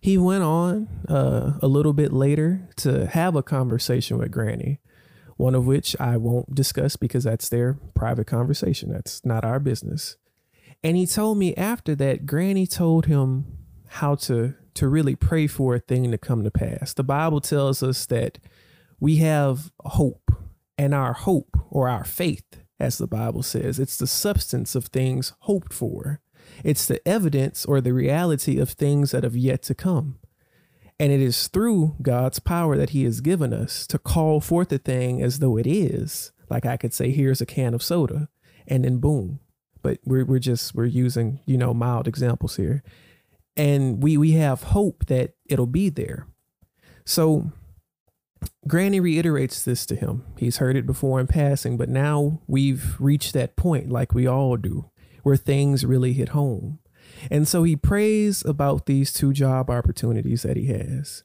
He 0.00 0.18
went 0.18 0.44
on 0.44 0.88
uh, 1.08 1.58
a 1.62 1.66
little 1.66 1.92
bit 1.92 2.12
later 2.12 2.68
to 2.76 3.06
have 3.06 3.36
a 3.36 3.42
conversation 3.42 4.18
with 4.18 4.30
Granny, 4.30 4.80
one 5.42 5.56
of 5.56 5.66
which 5.66 5.96
I 5.98 6.18
won't 6.18 6.54
discuss 6.54 6.94
because 6.94 7.24
that's 7.24 7.48
their 7.48 7.76
private 7.94 8.28
conversation. 8.28 8.92
That's 8.92 9.24
not 9.24 9.44
our 9.44 9.58
business. 9.58 10.16
And 10.84 10.96
he 10.96 11.04
told 11.04 11.36
me 11.36 11.52
after 11.56 11.96
that, 11.96 12.26
Granny 12.26 12.64
told 12.64 13.06
him 13.06 13.58
how 13.88 14.14
to 14.14 14.54
to 14.74 14.88
really 14.88 15.16
pray 15.16 15.48
for 15.48 15.74
a 15.74 15.80
thing 15.80 16.12
to 16.12 16.16
come 16.16 16.44
to 16.44 16.50
pass. 16.52 16.94
The 16.94 17.02
Bible 17.02 17.40
tells 17.40 17.82
us 17.82 18.06
that 18.06 18.38
we 19.00 19.16
have 19.16 19.72
hope, 19.80 20.30
and 20.78 20.94
our 20.94 21.12
hope 21.12 21.58
or 21.68 21.88
our 21.88 22.04
faith, 22.04 22.62
as 22.78 22.98
the 22.98 23.08
Bible 23.08 23.42
says, 23.42 23.80
it's 23.80 23.96
the 23.96 24.06
substance 24.06 24.76
of 24.76 24.86
things 24.86 25.32
hoped 25.40 25.74
for. 25.74 26.20
It's 26.62 26.86
the 26.86 27.06
evidence 27.06 27.66
or 27.66 27.80
the 27.80 27.92
reality 27.92 28.60
of 28.60 28.70
things 28.70 29.10
that 29.10 29.24
have 29.24 29.36
yet 29.36 29.62
to 29.64 29.74
come. 29.74 30.20
And 31.02 31.12
it 31.12 31.20
is 31.20 31.48
through 31.48 31.96
God's 32.00 32.38
power 32.38 32.76
that 32.76 32.90
He 32.90 33.02
has 33.04 33.20
given 33.20 33.52
us 33.52 33.86
to 33.88 33.98
call 33.98 34.40
forth 34.40 34.70
a 34.72 34.78
thing 34.78 35.20
as 35.20 35.40
though 35.40 35.56
it 35.58 35.66
is. 35.66 36.30
Like 36.48 36.64
I 36.64 36.76
could 36.76 36.94
say, 36.94 37.10
here's 37.10 37.40
a 37.40 37.46
can 37.46 37.74
of 37.74 37.82
soda, 37.82 38.28
and 38.68 38.84
then 38.84 38.98
boom. 38.98 39.40
But 39.82 39.98
we're, 40.04 40.24
we're 40.24 40.38
just, 40.38 40.74
we're 40.76 40.84
using, 40.84 41.40
you 41.44 41.58
know, 41.58 41.74
mild 41.74 42.06
examples 42.06 42.56
here 42.56 42.84
and 43.56 44.02
we 44.02 44.16
we 44.16 44.32
have 44.32 44.62
hope 44.64 45.06
that 45.06 45.34
it'll 45.46 45.66
be 45.66 45.88
there. 45.88 46.26
So 47.04 47.52
Granny 48.66 49.00
reiterates 49.00 49.64
this 49.64 49.84
to 49.86 49.96
him. 49.96 50.24
He's 50.38 50.58
heard 50.58 50.76
it 50.76 50.86
before 50.86 51.20
in 51.20 51.26
passing, 51.26 51.76
but 51.76 51.88
now 51.88 52.40
we've 52.46 52.96
reached 53.00 53.34
that 53.34 53.56
point, 53.56 53.90
like 53.90 54.14
we 54.14 54.26
all 54.26 54.56
do, 54.56 54.90
where 55.22 55.36
things 55.36 55.84
really 55.84 56.12
hit 56.12 56.30
home. 56.30 56.78
And 57.30 57.46
so 57.46 57.62
he 57.62 57.76
prays 57.76 58.44
about 58.44 58.86
these 58.86 59.12
two 59.12 59.32
job 59.32 59.70
opportunities 59.70 60.42
that 60.42 60.56
he 60.56 60.66
has 60.66 61.24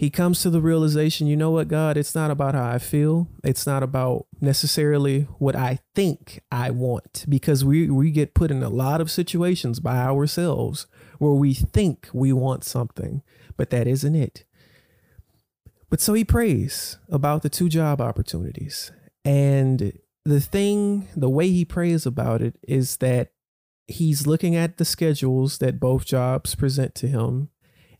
he 0.00 0.08
comes 0.08 0.40
to 0.40 0.48
the 0.48 0.62
realization, 0.62 1.26
you 1.26 1.36
know 1.36 1.50
what, 1.50 1.68
God, 1.68 1.98
it's 1.98 2.14
not 2.14 2.30
about 2.30 2.54
how 2.54 2.64
I 2.64 2.78
feel. 2.78 3.28
It's 3.44 3.66
not 3.66 3.82
about 3.82 4.24
necessarily 4.40 5.24
what 5.38 5.54
I 5.54 5.80
think 5.94 6.40
I 6.50 6.70
want 6.70 7.26
because 7.28 7.66
we, 7.66 7.90
we 7.90 8.10
get 8.10 8.32
put 8.32 8.50
in 8.50 8.62
a 8.62 8.70
lot 8.70 9.02
of 9.02 9.10
situations 9.10 9.78
by 9.78 9.98
ourselves 9.98 10.86
where 11.18 11.34
we 11.34 11.52
think 11.52 12.08
we 12.14 12.32
want 12.32 12.64
something, 12.64 13.20
but 13.58 13.68
that 13.68 13.86
isn't 13.86 14.14
it. 14.14 14.46
But 15.90 16.00
so 16.00 16.14
he 16.14 16.24
prays 16.24 16.96
about 17.10 17.42
the 17.42 17.50
two 17.50 17.68
job 17.68 18.00
opportunities. 18.00 18.92
And 19.22 19.92
the 20.24 20.40
thing, 20.40 21.08
the 21.14 21.28
way 21.28 21.50
he 21.50 21.66
prays 21.66 22.06
about 22.06 22.40
it 22.40 22.56
is 22.66 22.96
that 22.96 23.32
he's 23.90 24.26
looking 24.26 24.56
at 24.56 24.76
the 24.76 24.84
schedules 24.84 25.58
that 25.58 25.80
both 25.80 26.04
jobs 26.04 26.54
present 26.54 26.94
to 26.96 27.08
him 27.08 27.50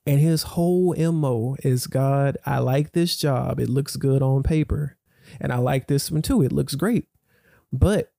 and 0.06 0.18
his 0.20 0.42
whole 0.42 0.94
MO 0.96 1.56
is 1.62 1.86
God, 1.86 2.36
I 2.46 2.58
like 2.58 2.92
this 2.92 3.16
job. 3.16 3.60
It 3.60 3.68
looks 3.68 3.96
good 3.96 4.22
on 4.22 4.42
paper. 4.42 4.96
And 5.40 5.52
I 5.52 5.58
like 5.58 5.86
this 5.86 6.10
one 6.10 6.22
too. 6.22 6.42
It 6.42 6.52
looks 6.52 6.74
great. 6.74 7.06
But 7.72 8.12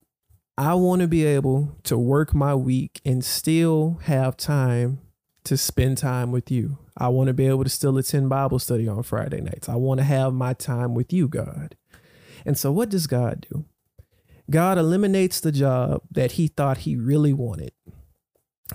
I 0.58 0.76
want 0.76 1.02
to 1.02 1.08
be 1.08 1.26
able 1.26 1.78
to 1.84 1.98
work 1.98 2.34
my 2.34 2.56
week 2.56 3.02
and 3.04 3.26
still 3.26 4.00
have 4.04 4.38
time 4.38 5.02
to 5.44 5.58
spend 5.58 5.98
time 5.98 6.32
with 6.32 6.52
you. 6.52 6.78
I 6.98 7.08
want 7.08 7.28
to 7.28 7.34
be 7.34 7.48
able 7.48 7.64
to 7.64 7.70
still 7.70 7.98
attend 7.98 8.30
Bible 8.30 8.60
study 8.60 8.88
on 8.88 9.04
Friday 9.04 9.42
nights. 9.42 9.68
I 9.68 9.76
want 9.76 10.00
to 10.00 10.04
have 10.04 10.34
my 10.34 10.54
time 10.54 10.94
with 10.94 11.12
you, 11.12 11.28
God. 11.28 11.76
And 12.46 12.58
so, 12.58 12.72
what 12.72 12.90
does 12.90 13.08
God 13.08 13.46
do? 13.52 13.66
God 14.52 14.78
eliminates 14.78 15.40
the 15.40 15.52
job 15.52 16.02
that 16.12 16.34
he 16.34 16.48
thought 16.48 16.80
he 16.80 16.96
really 16.96 17.34
wanted 17.34 17.72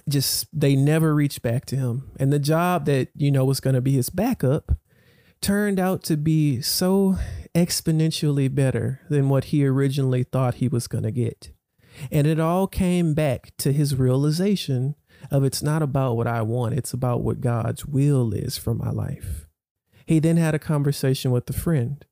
just 0.09 0.47
they 0.53 0.77
never 0.77 1.15
reached 1.15 1.43
back 1.43 1.65
to 1.67 1.77
him. 1.77 2.11
And 2.19 2.33
the 2.33 2.39
job 2.39 2.85
that, 2.87 3.09
you 3.15 3.31
know, 3.31 3.45
was 3.45 3.61
going 3.61 3.75
to 3.75 3.81
be 3.81 3.93
his 3.93 4.11
backup 4.11 4.73
turned 5.41 5.79
out 5.79 6.03
to 6.05 6.17
be 6.17 6.61
so 6.61 7.17
exponentially 7.55 8.53
better 8.55 9.01
than 9.09 9.29
what 9.29 9.45
he 9.45 9.67
originally 9.67 10.23
thought 10.23 10.57
he 10.57 10.69
was 10.69 10.89
going 10.89 11.05
to 11.05 11.11
get. 11.11 11.53
And 12.11 12.27
it 12.27 12.39
all 12.39 12.67
came 12.67 13.15
back 13.15 13.53
to 13.59 13.73
his 13.73 13.97
realization 13.97 14.97
of 15.31 15.45
it's 15.45 15.63
not 15.63 15.83
about 15.83 16.17
what 16.17 16.27
I 16.27 16.43
want, 16.43 16.75
it's 16.75 16.93
about 16.93 17.23
what 17.23 17.41
God's 17.41 17.87
will 17.87 18.35
is 18.35 18.59
for 18.59 18.75
my 18.75 18.91
life. 18.91 19.47
He 20.05 20.19
then 20.19 20.37
had 20.37 20.55
a 20.55 20.59
conversation 20.59 21.31
with 21.31 21.49
a 21.49 21.55
friend, 21.55 22.05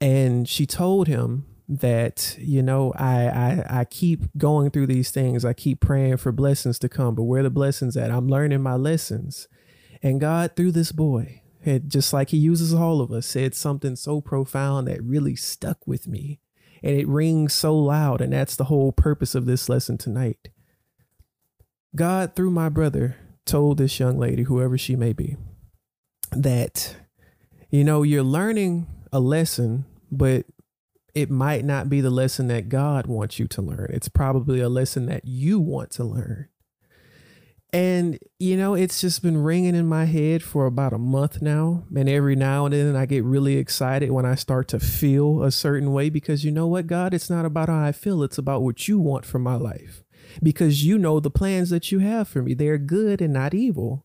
and 0.00 0.48
she 0.48 0.66
told 0.66 1.08
him 1.08 1.46
that 1.80 2.36
you 2.38 2.62
know 2.62 2.92
I, 2.96 3.28
I 3.28 3.80
i 3.80 3.84
keep 3.86 4.24
going 4.36 4.70
through 4.70 4.88
these 4.88 5.10
things. 5.10 5.44
I 5.44 5.54
keep 5.54 5.80
praying 5.80 6.18
for 6.18 6.30
blessings 6.30 6.78
to 6.80 6.88
come 6.88 7.14
but 7.14 7.22
where 7.24 7.42
the 7.42 7.50
blessings 7.50 7.96
at? 7.96 8.10
I'm 8.10 8.28
learning 8.28 8.62
my 8.62 8.74
lessons. 8.74 9.48
And 10.02 10.20
god 10.20 10.54
through 10.54 10.72
this 10.72 10.92
boy 10.92 11.42
had 11.64 11.88
just 11.88 12.12
like 12.12 12.30
he 12.30 12.36
uses 12.36 12.74
all 12.74 13.00
of 13.00 13.10
us 13.10 13.26
said 13.26 13.54
something 13.54 13.96
so 13.96 14.20
profound 14.20 14.88
that 14.88 15.02
really 15.02 15.36
stuck 15.36 15.78
with 15.86 16.08
me. 16.08 16.40
And 16.82 16.98
it 16.98 17.06
rings 17.06 17.54
so 17.54 17.78
loud 17.78 18.20
and 18.20 18.32
that's 18.32 18.56
the 18.56 18.64
whole 18.64 18.92
purpose 18.92 19.34
of 19.34 19.46
this 19.46 19.68
lesson 19.68 19.96
tonight. 19.96 20.50
God 21.96 22.34
through 22.36 22.50
my 22.50 22.68
brother 22.68 23.16
told 23.46 23.78
this 23.78 23.98
young 23.98 24.18
lady 24.18 24.42
whoever 24.42 24.76
she 24.76 24.94
may 24.94 25.12
be 25.12 25.36
that 26.30 26.96
you 27.70 27.82
know 27.84 28.02
you're 28.02 28.22
learning 28.22 28.86
a 29.12 29.20
lesson 29.20 29.84
but 30.10 30.46
it 31.14 31.30
might 31.30 31.64
not 31.64 31.88
be 31.88 32.00
the 32.00 32.10
lesson 32.10 32.48
that 32.48 32.68
God 32.68 33.06
wants 33.06 33.38
you 33.38 33.46
to 33.48 33.62
learn. 33.62 33.90
It's 33.92 34.08
probably 34.08 34.60
a 34.60 34.68
lesson 34.68 35.06
that 35.06 35.24
you 35.24 35.60
want 35.60 35.90
to 35.92 36.04
learn. 36.04 36.48
And, 37.74 38.18
you 38.38 38.56
know, 38.56 38.74
it's 38.74 39.00
just 39.00 39.22
been 39.22 39.42
ringing 39.42 39.74
in 39.74 39.86
my 39.86 40.04
head 40.04 40.42
for 40.42 40.66
about 40.66 40.92
a 40.92 40.98
month 40.98 41.40
now. 41.40 41.84
And 41.96 42.06
every 42.06 42.36
now 42.36 42.66
and 42.66 42.74
then 42.74 42.96
I 42.96 43.06
get 43.06 43.24
really 43.24 43.56
excited 43.56 44.10
when 44.10 44.26
I 44.26 44.34
start 44.34 44.68
to 44.68 44.80
feel 44.80 45.42
a 45.42 45.50
certain 45.50 45.92
way 45.92 46.10
because 46.10 46.44
you 46.44 46.50
know 46.50 46.66
what, 46.66 46.86
God, 46.86 47.14
it's 47.14 47.30
not 47.30 47.46
about 47.46 47.70
how 47.70 47.82
I 47.82 47.92
feel, 47.92 48.22
it's 48.22 48.36
about 48.36 48.62
what 48.62 48.88
you 48.88 48.98
want 48.98 49.24
for 49.24 49.38
my 49.38 49.54
life. 49.54 50.04
Because 50.42 50.84
you 50.84 50.98
know 50.98 51.18
the 51.18 51.30
plans 51.30 51.70
that 51.70 51.90
you 51.90 52.00
have 52.00 52.28
for 52.28 52.42
me, 52.42 52.52
they're 52.52 52.78
good 52.78 53.22
and 53.22 53.32
not 53.32 53.54
evil. 53.54 54.04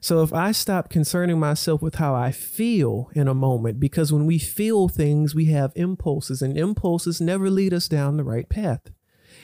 So 0.00 0.22
if 0.22 0.32
I 0.32 0.52
stop 0.52 0.90
concerning 0.90 1.38
myself 1.38 1.82
with 1.82 1.96
how 1.96 2.14
I 2.14 2.30
feel 2.30 3.10
in 3.14 3.28
a 3.28 3.34
moment, 3.34 3.80
because 3.80 4.12
when 4.12 4.26
we 4.26 4.38
feel 4.38 4.88
things, 4.88 5.34
we 5.34 5.46
have 5.46 5.72
impulses, 5.74 6.42
and 6.42 6.56
impulses 6.56 7.20
never 7.20 7.50
lead 7.50 7.72
us 7.72 7.88
down 7.88 8.16
the 8.16 8.24
right 8.24 8.48
path. 8.48 8.90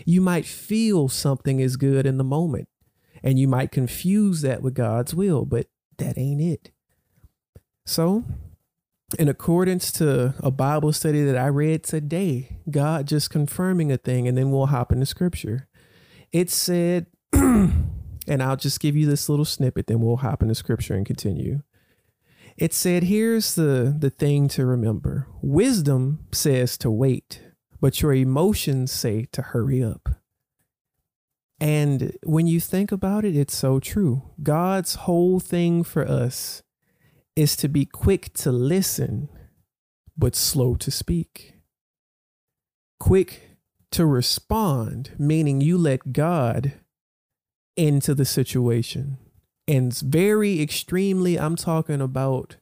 You 0.04 0.21
might 0.21 0.47
feel 0.47 1.09
something 1.09 1.61
is 1.61 1.76
good 1.76 2.06
in 2.06 2.18
the 2.18 2.25
moment, 2.25 2.68
and 3.23 3.38
you 3.38 3.49
might 3.49 3.71
confuse 3.71 4.42
that 4.42 4.62
with 4.62 4.75
God's 4.75 5.14
will, 5.14 5.44
but 5.44 5.66
that 5.99 6.18
ain't 6.18 6.40
it. 6.40 6.71
So 7.85 8.25
in 9.18 9.28
accordance 9.28 9.92
to 9.92 10.35
a 10.40 10.50
Bible 10.50 10.92
study 10.92 11.23
that 11.25 11.37
I 11.37 11.47
read 11.47 11.82
today, 11.82 12.59
God 12.71 13.06
just 13.06 13.30
confirming 13.30 13.92
a 13.92 13.97
thing, 13.97 14.26
and 14.26 14.37
then 14.37 14.50
we'll 14.50 14.66
hop 14.66 14.92
into 14.92 15.06
scripture. 15.06 15.68
It 16.32 16.50
said, 16.50 17.06
and 18.26 18.43
I'll 18.43 18.57
just 18.57 18.81
give 18.81 18.97
you 18.97 19.07
this 19.07 19.29
little 19.29 19.45
snippet, 19.45 19.87
then 19.87 20.00
we'll 20.00 20.17
hop 20.17 20.43
into 20.43 20.55
scripture 20.55 20.95
and 20.95 21.07
continue. 21.07 21.62
It 22.57 22.75
said, 22.75 23.05
here's 23.05 23.55
the, 23.55 23.95
the 23.99 24.11
thing 24.11 24.49
to 24.49 24.67
remember 24.67 25.26
wisdom 25.41 26.26
says 26.33 26.76
to 26.79 26.91
wait, 26.91 27.41
but 27.81 28.00
your 28.02 28.14
emotions 28.14 28.93
say 28.93 29.26
to 29.33 29.43
hurry 29.43 29.83
up. 29.83 30.09
And 31.59 32.17
when 32.25 32.47
you 32.47 32.59
think 32.59 32.91
about 32.91 33.25
it, 33.25 33.37
it's 33.37 33.57
so 33.57 33.79
true. 33.79 34.31
God's 34.43 34.97
whole 34.97 35.38
thing 35.38 35.85
for 35.85 36.07
us 36.07 36.62
is 37.37 37.57
to 37.57 37.69
be 37.69 37.87
quick 37.87 38.33
to 38.35 38.52
listen, 38.52 39.29
but 40.17 40.35
slow 40.35 40.75
to 40.75 40.91
speak. 40.91 41.55
Quick 42.99 43.59
to 43.93 44.05
respond, 44.05 45.12
meaning 45.19 45.61
you 45.61 45.79
let 45.79 46.12
God 46.12 46.73
into 47.76 48.14
the 48.14 48.25
situation. 48.25 49.19
And 49.69 49.97
very 49.99 50.61
extremely, 50.61 51.38
I'm 51.38 51.57
talking 51.57 52.00
about 52.00 52.57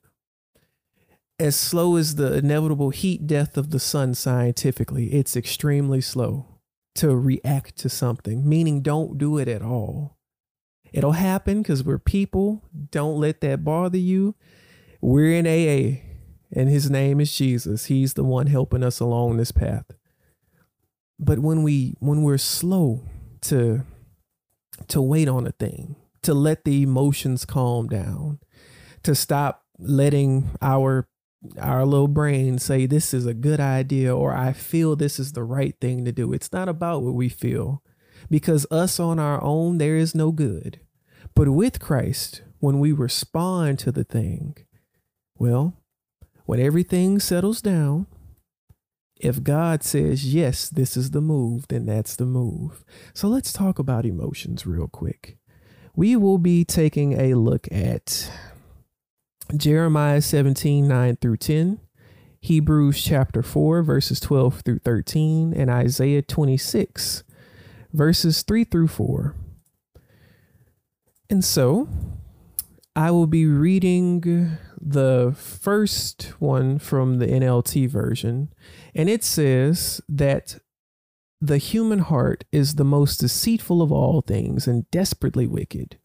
as 1.38 1.56
slow 1.56 1.96
as 1.96 2.16
the 2.16 2.34
inevitable 2.34 2.90
heat 2.90 3.26
death 3.26 3.56
of 3.56 3.70
the 3.70 3.80
sun 3.80 4.14
scientifically. 4.14 5.14
It's 5.14 5.36
extremely 5.36 6.02
slow 6.02 6.46
to 6.96 7.16
react 7.16 7.76
to 7.78 7.88
something, 7.88 8.46
meaning 8.46 8.82
don't 8.82 9.16
do 9.16 9.38
it 9.38 9.48
at 9.48 9.62
all. 9.62 10.18
It'll 10.92 11.12
happen 11.12 11.62
because 11.62 11.82
we're 11.82 11.98
people. 11.98 12.62
Don't 12.90 13.18
let 13.18 13.40
that 13.40 13.64
bother 13.64 13.98
you. 13.98 14.34
We're 15.00 15.32
in 15.32 15.46
AA, 15.46 16.02
and 16.52 16.68
his 16.68 16.90
name 16.90 17.20
is 17.20 17.34
Jesus. 17.34 17.86
He's 17.86 18.14
the 18.14 18.24
one 18.24 18.48
helping 18.48 18.82
us 18.82 19.00
along 19.00 19.36
this 19.36 19.52
path. 19.52 19.86
But 21.18 21.38
when 21.38 21.62
we 21.62 21.94
when 22.00 22.22
we're 22.22 22.38
slow 22.38 23.04
to 23.42 23.84
to 24.88 25.00
wait 25.00 25.28
on 25.28 25.46
a 25.46 25.52
thing, 25.52 25.96
to 26.22 26.34
let 26.34 26.64
the 26.64 26.82
emotions 26.82 27.44
calm 27.44 27.88
down, 27.88 28.38
to 29.02 29.14
stop 29.14 29.64
letting 29.78 30.50
our 30.60 31.08
our 31.58 31.86
little 31.86 32.08
brain 32.08 32.58
say 32.58 32.84
this 32.84 33.14
is 33.14 33.24
a 33.24 33.32
good 33.32 33.60
idea 33.60 34.14
or 34.14 34.34
I 34.34 34.52
feel 34.52 34.94
this 34.94 35.18
is 35.18 35.32
the 35.32 35.42
right 35.42 35.74
thing 35.80 36.04
to 36.04 36.12
do. 36.12 36.34
It's 36.34 36.52
not 36.52 36.68
about 36.68 37.02
what 37.02 37.14
we 37.14 37.30
feel 37.30 37.82
because 38.28 38.66
us 38.70 39.00
on 39.00 39.18
our 39.18 39.42
own, 39.42 39.78
there 39.78 39.96
is 39.96 40.14
no 40.14 40.32
good. 40.32 40.80
But 41.34 41.48
with 41.48 41.80
Christ, 41.80 42.42
when 42.58 42.78
we 42.78 42.92
respond 42.92 43.78
to 43.78 43.92
the 43.92 44.04
thing, 44.04 44.56
well, 45.38 45.74
when 46.44 46.60
everything 46.60 47.18
settles 47.18 47.62
down, 47.62 48.06
if 49.20 49.42
God 49.42 49.82
says, 49.82 50.32
yes, 50.32 50.68
this 50.68 50.96
is 50.96 51.10
the 51.10 51.20
move, 51.20 51.68
then 51.68 51.86
that's 51.86 52.16
the 52.16 52.24
move. 52.24 52.84
So 53.12 53.28
let's 53.28 53.52
talk 53.52 53.78
about 53.78 54.06
emotions 54.06 54.66
real 54.66 54.88
quick. 54.88 55.36
We 55.94 56.16
will 56.16 56.38
be 56.38 56.64
taking 56.64 57.12
a 57.20 57.34
look 57.34 57.68
at 57.70 58.30
Jeremiah 59.54 60.22
17, 60.22 60.88
9 60.88 61.16
through 61.16 61.36
10, 61.36 61.80
Hebrews 62.40 63.02
chapter 63.02 63.42
4, 63.42 63.82
verses 63.82 64.20
12 64.20 64.62
through 64.64 64.78
13, 64.78 65.52
and 65.54 65.68
Isaiah 65.70 66.22
26, 66.22 67.24
verses 67.92 68.42
3 68.42 68.64
through 68.64 68.88
4. 68.88 69.34
And 71.28 71.44
so 71.44 71.88
I 72.96 73.10
will 73.10 73.26
be 73.26 73.46
reading 73.46 74.56
the 74.80 75.34
first 75.36 76.34
one 76.38 76.78
from 76.78 77.18
the 77.18 77.26
NLT 77.26 77.88
version, 77.88 78.48
and 78.94 79.08
it 79.08 79.24
says 79.24 80.00
that 80.08 80.58
the 81.40 81.58
human 81.58 82.00
heart 82.00 82.44
is 82.52 82.74
the 82.74 82.84
most 82.84 83.18
deceitful 83.18 83.80
of 83.80 83.90
all 83.90 84.20
things 84.20 84.66
and 84.66 84.90
desperately 84.90 85.46
wicked 85.46 85.98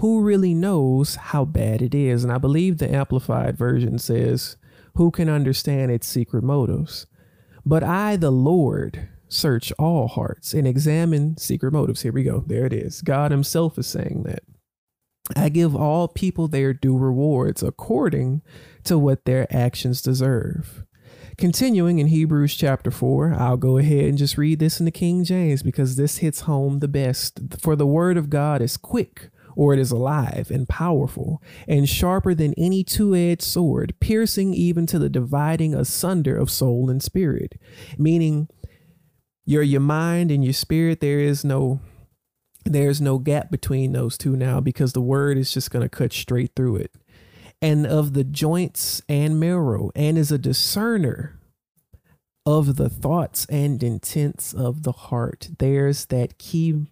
who 0.00 0.22
really 0.22 0.54
knows 0.54 1.16
how 1.16 1.44
bad 1.44 1.82
it 1.82 1.94
is? 1.94 2.24
And 2.24 2.32
I 2.32 2.38
believe 2.38 2.78
the 2.78 2.92
amplified 2.92 3.58
version 3.58 3.98
says, 3.98 4.56
who 4.94 5.10
can 5.10 5.28
understand 5.28 5.90
its 5.90 6.06
secret 6.06 6.42
motives? 6.42 7.06
But 7.66 7.84
I, 7.84 8.16
the 8.16 8.32
Lord, 8.32 9.10
search 9.28 9.72
all 9.78 10.08
hearts 10.08 10.54
and 10.54 10.66
examine 10.66 11.36
secret 11.36 11.74
motives. 11.74 12.00
Here 12.00 12.12
we 12.12 12.22
go. 12.22 12.42
There 12.46 12.64
it 12.64 12.72
is. 12.72 13.02
God 13.02 13.30
Himself 13.30 13.78
is 13.78 13.86
saying 13.86 14.22
that. 14.24 14.42
I 15.36 15.50
give 15.50 15.76
all 15.76 16.08
people 16.08 16.48
their 16.48 16.72
due 16.72 16.96
rewards 16.96 17.62
according 17.62 18.40
to 18.84 18.98
what 18.98 19.26
their 19.26 19.46
actions 19.54 20.00
deserve. 20.00 20.82
Continuing 21.40 22.00
in 22.00 22.08
Hebrews 22.08 22.54
chapter 22.54 22.90
4, 22.90 23.32
I'll 23.32 23.56
go 23.56 23.78
ahead 23.78 24.04
and 24.04 24.18
just 24.18 24.36
read 24.36 24.58
this 24.58 24.78
in 24.78 24.84
the 24.84 24.90
King 24.90 25.24
James 25.24 25.62
because 25.62 25.96
this 25.96 26.18
hits 26.18 26.40
home 26.40 26.80
the 26.80 26.86
best. 26.86 27.40
For 27.58 27.74
the 27.74 27.86
word 27.86 28.18
of 28.18 28.28
God 28.28 28.60
is 28.60 28.76
quick 28.76 29.30
or 29.56 29.72
it 29.72 29.78
is 29.78 29.90
alive 29.90 30.50
and 30.50 30.68
powerful 30.68 31.42
and 31.66 31.88
sharper 31.88 32.34
than 32.34 32.52
any 32.58 32.84
two 32.84 33.14
edged 33.14 33.40
sword, 33.40 33.94
piercing 34.00 34.52
even 34.52 34.84
to 34.84 34.98
the 34.98 35.08
dividing 35.08 35.74
asunder 35.74 36.36
of 36.36 36.50
soul 36.50 36.90
and 36.90 37.02
spirit. 37.02 37.58
Meaning, 37.96 38.48
your 39.46 39.62
your 39.62 39.80
mind 39.80 40.30
and 40.30 40.44
your 40.44 40.52
spirit, 40.52 41.00
there 41.00 41.20
is 41.20 41.42
no 41.42 41.80
there's 42.66 43.00
no 43.00 43.16
gap 43.16 43.50
between 43.50 43.92
those 43.92 44.18
two 44.18 44.36
now 44.36 44.60
because 44.60 44.92
the 44.92 45.00
word 45.00 45.38
is 45.38 45.54
just 45.54 45.70
going 45.70 45.82
to 45.82 45.88
cut 45.88 46.12
straight 46.12 46.52
through 46.54 46.76
it. 46.76 46.94
And 47.62 47.86
of 47.86 48.14
the 48.14 48.24
joints 48.24 49.02
and 49.08 49.38
marrow, 49.38 49.90
and 49.94 50.16
is 50.16 50.32
a 50.32 50.38
discerner 50.38 51.38
of 52.46 52.76
the 52.76 52.88
thoughts 52.88 53.44
and 53.46 53.82
intents 53.82 54.54
of 54.54 54.82
the 54.82 54.92
heart. 54.92 55.50
There's 55.58 56.06
that 56.06 56.38
key 56.38 56.86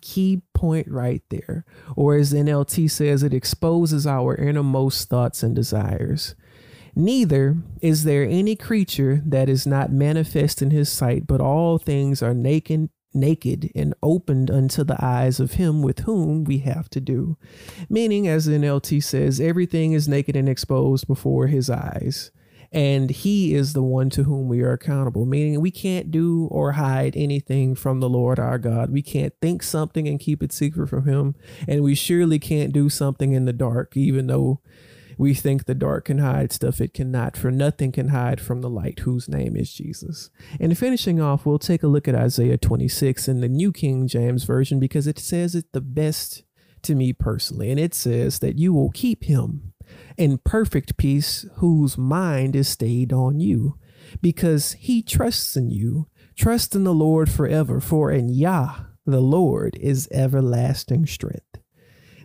key 0.00 0.42
point 0.52 0.88
right 0.88 1.22
there. 1.30 1.64
Or 1.96 2.16
as 2.16 2.32
NLT 2.32 2.90
says, 2.90 3.22
it 3.22 3.32
exposes 3.32 4.06
our 4.06 4.34
innermost 4.34 5.08
thoughts 5.08 5.42
and 5.42 5.54
desires. 5.54 6.34
Neither 6.94 7.56
is 7.80 8.04
there 8.04 8.24
any 8.24 8.54
creature 8.54 9.22
that 9.24 9.48
is 9.48 9.66
not 9.66 9.92
manifest 9.92 10.60
in 10.60 10.70
his 10.70 10.90
sight, 10.90 11.26
but 11.26 11.40
all 11.40 11.78
things 11.78 12.22
are 12.22 12.34
naked, 12.34 12.90
naked 13.14 13.70
and 13.74 13.94
opened 14.02 14.50
unto 14.50 14.84
the 14.84 15.02
eyes 15.04 15.40
of 15.40 15.52
him 15.52 15.82
with 15.82 16.00
whom 16.00 16.44
we 16.44 16.58
have 16.58 16.88
to 16.90 17.00
do. 17.00 17.36
Meaning, 17.88 18.28
as 18.28 18.48
NLT 18.48 19.02
says, 19.02 19.40
everything 19.40 19.92
is 19.92 20.08
naked 20.08 20.36
and 20.36 20.48
exposed 20.48 21.06
before 21.06 21.46
his 21.46 21.70
eyes 21.70 22.30
and 22.72 23.10
he 23.10 23.54
is 23.54 23.74
the 23.74 23.82
one 23.82 24.08
to 24.08 24.24
whom 24.24 24.48
we 24.48 24.62
are 24.62 24.72
accountable 24.72 25.26
meaning 25.26 25.60
we 25.60 25.70
can't 25.70 26.10
do 26.10 26.48
or 26.50 26.72
hide 26.72 27.14
anything 27.16 27.74
from 27.74 28.00
the 28.00 28.08
lord 28.08 28.38
our 28.38 28.58
god 28.58 28.90
we 28.90 29.02
can't 29.02 29.34
think 29.42 29.62
something 29.62 30.08
and 30.08 30.20
keep 30.20 30.42
it 30.42 30.52
secret 30.52 30.88
from 30.88 31.06
him 31.06 31.34
and 31.68 31.82
we 31.82 31.94
surely 31.94 32.38
can't 32.38 32.72
do 32.72 32.88
something 32.88 33.32
in 33.32 33.44
the 33.44 33.52
dark 33.52 33.96
even 33.96 34.26
though 34.26 34.60
we 35.18 35.34
think 35.34 35.64
the 35.64 35.74
dark 35.74 36.06
can 36.06 36.18
hide 36.18 36.52
stuff 36.52 36.80
it 36.80 36.94
cannot 36.94 37.36
for 37.36 37.50
nothing 37.50 37.92
can 37.92 38.08
hide 38.08 38.40
from 38.40 38.60
the 38.60 38.70
light 38.70 39.00
whose 39.00 39.28
name 39.28 39.56
is 39.56 39.72
jesus 39.72 40.30
and 40.60 40.76
finishing 40.76 41.20
off 41.20 41.44
we'll 41.46 41.58
take 41.58 41.82
a 41.82 41.88
look 41.88 42.08
at 42.08 42.14
isaiah 42.14 42.58
26 42.58 43.28
in 43.28 43.40
the 43.40 43.48
new 43.48 43.72
king 43.72 44.06
james 44.06 44.44
version 44.44 44.78
because 44.78 45.06
it 45.06 45.18
says 45.18 45.54
it 45.54 45.72
the 45.72 45.80
best 45.80 46.44
to 46.82 46.94
me 46.94 47.12
personally 47.12 47.70
and 47.70 47.78
it 47.78 47.94
says 47.94 48.40
that 48.40 48.58
you 48.58 48.72
will 48.72 48.90
keep 48.90 49.24
him 49.24 49.72
in 50.16 50.38
perfect 50.38 50.96
peace 50.96 51.46
whose 51.56 51.98
mind 51.98 52.56
is 52.56 52.68
stayed 52.68 53.12
on 53.12 53.40
you, 53.40 53.78
because 54.20 54.72
he 54.72 55.02
trusts 55.02 55.56
in 55.56 55.70
you. 55.70 56.08
Trust 56.36 56.74
in 56.74 56.84
the 56.84 56.94
Lord 56.94 57.30
forever, 57.30 57.80
for 57.80 58.10
in 58.10 58.28
Yah, 58.28 58.84
the 59.06 59.20
Lord, 59.20 59.76
is 59.80 60.08
everlasting 60.10 61.06
strength. 61.06 61.58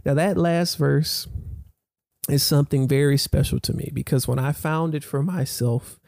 Now, 0.05 0.13
that 0.13 0.37
last 0.37 0.75
verse 0.75 1.27
is 2.29 2.43
something 2.43 2.87
very 2.87 3.17
special 3.17 3.59
to 3.61 3.73
me 3.73 3.89
because 3.93 4.27
when 4.27 4.39
I 4.39 4.51
found 4.51 4.95
it 4.95 5.03
for 5.03 5.23
myself, 5.23 5.99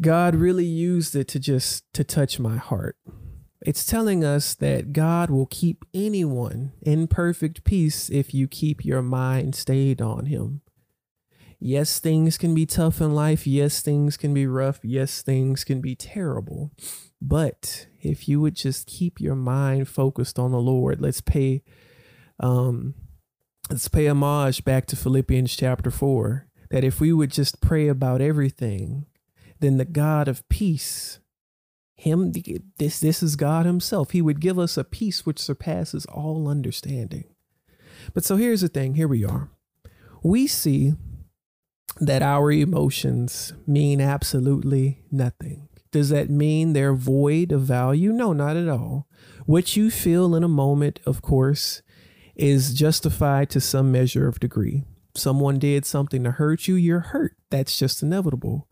God 0.00 0.34
really 0.34 0.64
used 0.64 1.14
it 1.14 1.28
to 1.28 1.38
just 1.38 1.92
to 1.94 2.04
touch 2.04 2.38
my 2.38 2.56
heart. 2.56 2.96
It's 3.62 3.84
telling 3.84 4.24
us 4.24 4.54
that 4.54 4.92
God 4.92 5.28
will 5.28 5.46
keep 5.46 5.84
anyone 5.92 6.72
in 6.80 7.06
perfect 7.06 7.62
peace 7.64 8.08
if 8.08 8.32
you 8.32 8.48
keep 8.48 8.84
your 8.84 9.02
mind 9.02 9.54
stayed 9.54 10.00
on 10.00 10.26
him. 10.26 10.62
Yes, 11.58 11.98
things 11.98 12.38
can 12.38 12.54
be 12.54 12.64
tough 12.64 13.02
in 13.02 13.14
life. 13.14 13.46
Yes, 13.46 13.82
things 13.82 14.16
can 14.16 14.32
be 14.32 14.46
rough. 14.46 14.80
Yes, 14.82 15.20
things 15.20 15.62
can 15.62 15.82
be 15.82 15.94
terrible. 15.94 16.70
But 17.20 17.86
if 18.00 18.26
you 18.26 18.40
would 18.40 18.54
just 18.54 18.86
keep 18.86 19.20
your 19.20 19.34
mind 19.34 19.88
focused 19.88 20.38
on 20.38 20.52
the 20.52 20.60
Lord, 20.60 21.02
let's 21.02 21.20
pay 21.20 21.62
um 22.38 22.94
let's 23.70 23.86
pay 23.86 24.08
homage 24.08 24.64
back 24.64 24.84
to 24.86 24.96
Philippians 24.96 25.54
chapter 25.54 25.92
4 25.92 26.48
that 26.70 26.82
if 26.82 27.00
we 27.00 27.12
would 27.12 27.30
just 27.30 27.60
pray 27.60 27.86
about 27.86 28.20
everything, 28.20 29.06
then 29.60 29.76
the 29.76 29.84
God 29.84 30.26
of 30.26 30.48
peace 30.48 31.20
him 31.94 32.32
this 32.78 32.98
this 32.98 33.22
is 33.22 33.36
God 33.36 33.66
himself. 33.66 34.10
He 34.10 34.22
would 34.22 34.40
give 34.40 34.58
us 34.58 34.76
a 34.76 34.84
peace 34.84 35.26
which 35.26 35.38
surpasses 35.38 36.06
all 36.06 36.48
understanding. 36.48 37.24
But 38.14 38.24
so 38.24 38.36
here's 38.36 38.62
the 38.62 38.68
thing, 38.68 38.94
here 38.94 39.06
we 39.06 39.24
are. 39.24 39.50
We 40.22 40.46
see 40.46 40.94
that 42.00 42.22
our 42.22 42.50
emotions 42.50 43.52
mean 43.66 44.00
absolutely 44.00 45.02
nothing. 45.12 45.68
Does 45.92 46.08
that 46.08 46.30
mean 46.30 46.72
they're 46.72 46.94
void 46.94 47.52
of 47.52 47.62
value? 47.62 48.12
No, 48.12 48.32
not 48.32 48.56
at 48.56 48.68
all. 48.68 49.06
What 49.44 49.76
you 49.76 49.90
feel 49.90 50.34
in 50.34 50.42
a 50.42 50.48
moment, 50.48 51.00
of 51.04 51.20
course, 51.20 51.82
is 52.40 52.72
justified 52.72 53.50
to 53.50 53.60
some 53.60 53.92
measure 53.92 54.26
of 54.26 54.40
degree. 54.40 54.84
Someone 55.14 55.58
did 55.58 55.84
something 55.84 56.24
to 56.24 56.30
hurt 56.30 56.66
you, 56.66 56.74
you're 56.74 57.00
hurt. 57.00 57.36
That's 57.50 57.78
just 57.78 58.02
inevitable. 58.02 58.66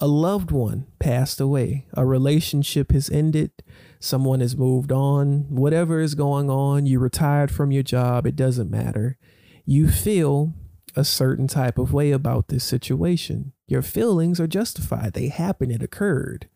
A 0.00 0.06
loved 0.06 0.50
one 0.50 0.86
passed 0.98 1.40
away, 1.40 1.86
a 1.92 2.06
relationship 2.06 2.90
has 2.90 3.10
ended, 3.10 3.52
someone 4.00 4.40
has 4.40 4.56
moved 4.56 4.90
on, 4.90 5.46
whatever 5.48 6.00
is 6.00 6.14
going 6.14 6.50
on, 6.50 6.86
you 6.86 6.98
retired 6.98 7.50
from 7.50 7.70
your 7.70 7.82
job, 7.82 8.26
it 8.26 8.34
doesn't 8.34 8.70
matter. 8.70 9.18
You 9.64 9.88
feel 9.88 10.54
a 10.96 11.04
certain 11.04 11.46
type 11.46 11.78
of 11.78 11.92
way 11.92 12.10
about 12.10 12.48
this 12.48 12.64
situation. 12.64 13.52
Your 13.68 13.82
feelings 13.82 14.40
are 14.40 14.46
justified, 14.46 15.12
they 15.12 15.28
happen, 15.28 15.70
it 15.70 15.82
occurred. 15.82 16.48